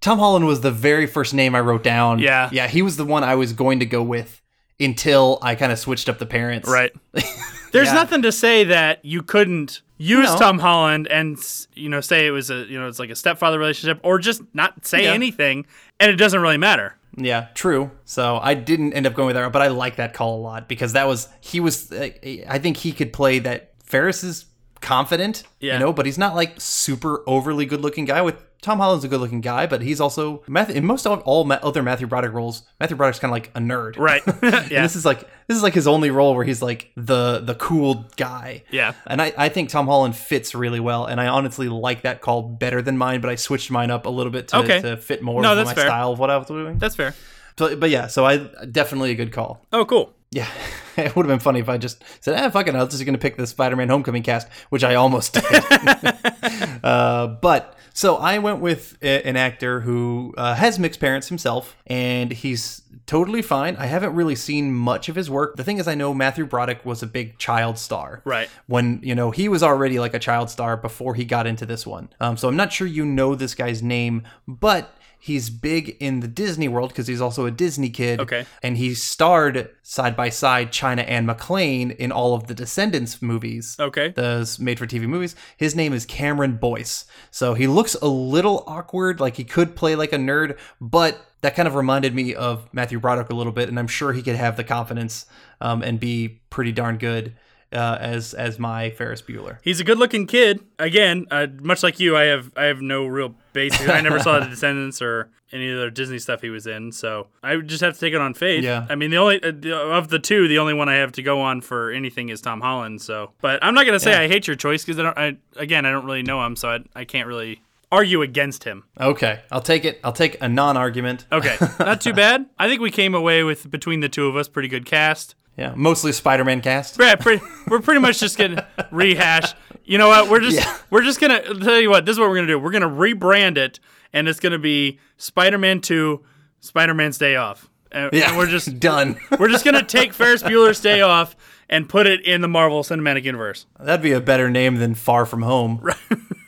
[0.01, 2.19] Tom Holland was the very first name I wrote down.
[2.19, 2.49] Yeah.
[2.51, 4.41] yeah, he was the one I was going to go with
[4.79, 6.69] until I kind of switched up the parents.
[6.69, 6.93] Right.
[7.71, 7.93] There's Yeah.
[7.93, 10.37] nothing to say that you couldn't use No.
[10.39, 11.37] Tom Holland and
[11.75, 14.41] you know say it was a you know it's like a stepfather relationship or just
[14.55, 15.11] not say Yeah.
[15.13, 15.67] anything
[15.99, 16.95] and it doesn't really matter.
[17.17, 17.91] Yeah, true.
[18.05, 20.67] So I didn't end up going with that, but I like that call a lot
[20.69, 21.91] because that was he was.
[21.91, 22.09] uh,
[22.47, 23.71] I think he could play that.
[23.83, 24.45] Ferris is
[24.79, 25.73] confident, Yeah.
[25.73, 28.21] you know, but he's not like super overly good looking guy.
[28.21, 31.45] With Tom Holland's a good looking guy, but he's also Matthew, in most of all
[31.45, 32.63] Ma- other Matthew Broderick roles.
[32.79, 34.21] Matthew Broderick's kind of like a nerd, Right.
[34.43, 34.81] And yeah.
[34.81, 38.05] this is like this is like his only role where he's like the the cool
[38.17, 38.63] guy.
[38.69, 38.93] Yeah.
[39.07, 42.41] And I, I think Tom Holland fits really well, and I honestly like that call
[42.41, 44.81] better than mine, but I switched mine up a little bit to, Okay.
[44.81, 45.85] to fit more No, that's my fair.
[45.85, 46.77] style of what I was doing.
[46.77, 47.15] That's fair.
[47.57, 48.37] So, but yeah, so I
[48.71, 49.65] definitely a good call.
[49.73, 50.13] Oh, cool.
[50.31, 50.47] Yeah,
[50.97, 53.13] it would have been funny if I just said, "Ah, fuck it, I'm just going
[53.13, 55.43] to pick the Spider-Man Homecoming cast," which I almost did.
[56.83, 61.75] uh, but so I went with a- an actor who uh, has mixed parents himself,
[61.87, 63.75] and he's totally fine.
[63.77, 65.55] I haven't really seen much of his work.
[65.55, 68.49] The thing is, I know Matthew Broderick was a big child star, Right.
[68.67, 71.87] When you know he was already like a child star before he got into this
[71.87, 72.09] one.
[72.19, 74.93] Um, so I'm not sure you know this guy's name, but.
[75.21, 78.21] He's big in the Disney world because he's also a Disney kid.
[78.21, 78.45] Okay.
[78.63, 83.75] And he starred side by side China Anne McClain in all of the Descendants movies.
[83.79, 84.09] Okay.
[84.09, 85.35] Those made for TV movies.
[85.57, 87.05] His name is Cameron Boyce.
[87.31, 91.55] So he looks a little awkward, like he could play like a nerd, but that
[91.55, 94.35] kind of reminded me of Matthew Broderick a little bit, and I'm sure he could
[94.35, 95.25] have the confidence
[95.61, 97.33] um, and be pretty darn good
[97.73, 99.57] uh, as as my Ferris Bueller.
[99.61, 100.61] He's a good-looking kid.
[100.77, 103.87] Again, uh, much like you, I have I have no real basis.
[103.89, 107.55] I never saw the Descendants or any other Disney stuff he was in, so I
[107.55, 108.63] would just have to take it on faith.
[108.63, 108.85] Yeah.
[108.89, 111.41] I mean, the only uh, of the two, the only one I have to go
[111.41, 113.01] on for anything is Tom Holland.
[113.01, 114.21] So, but I'm not gonna say Yeah.
[114.21, 115.17] I hate your choice because I don't.
[115.17, 118.83] I again, I don't really know him, so I, I can't really argue against him.
[118.99, 119.99] Okay, I'll take it.
[120.03, 121.25] I'll take a non-argument.
[121.31, 122.45] Okay, not too bad.
[122.59, 125.33] I think we came away with between the two of us pretty good cast.
[125.59, 126.97] Yeah, mostly Spider-Man cast.
[126.99, 129.53] Yeah, pretty, we're pretty much just gonna rehash.
[129.83, 130.29] You know what?
[130.29, 130.77] We're just Yeah.
[130.89, 132.05] we're just gonna I'll tell you what.
[132.05, 132.57] This is what we're gonna do.
[132.57, 133.79] We're gonna rebrand it,
[134.13, 136.23] and it's gonna be Spider-Man Two,
[136.61, 137.69] Spider-Man's Day Off.
[137.91, 139.19] And, Yeah, and we're just done.
[139.37, 141.35] we're just gonna take Ferris Bueller's Day Off
[141.69, 143.65] and put it in the Marvel Cinematic Universe.
[143.79, 145.79] That'd be a better name than Far From Home.
[145.81, 145.97] Right.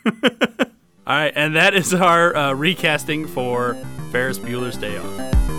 [1.06, 3.74] All right, and that is our uh, recasting for
[4.12, 5.51] Ferris Bueller's Day Off.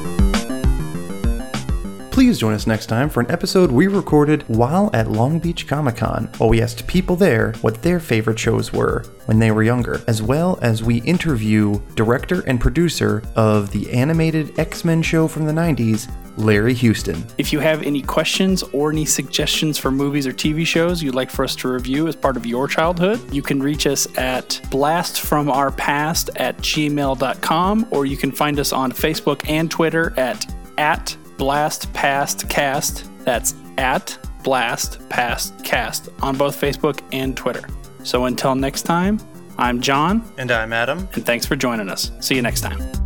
[2.12, 5.96] Please join us next time for an episode we recorded while at Long Beach Comic
[5.96, 9.98] Con, while we asked people there what their favorite shows were when they were younger,
[10.06, 15.46] as well as we interview director and producer of the animated X Men show from
[15.46, 17.24] the 90s, Larry Houston.
[17.38, 21.30] If you have any questions or any suggestions for movies or TV shows you'd like
[21.30, 26.28] for us to review as part of your childhood, you can reach us at blastfromourpast
[26.36, 33.24] at gmail.com or you can find us on Facebook and Twitter at, at blastpastcast.
[33.24, 37.66] That's at Blast Past Cast on both Facebook and Twitter.
[38.04, 39.18] So until next time,
[39.58, 40.22] I'm John.
[40.38, 41.08] And I'm Adam.
[41.14, 42.12] And thanks for joining us.
[42.20, 43.01] See you next time.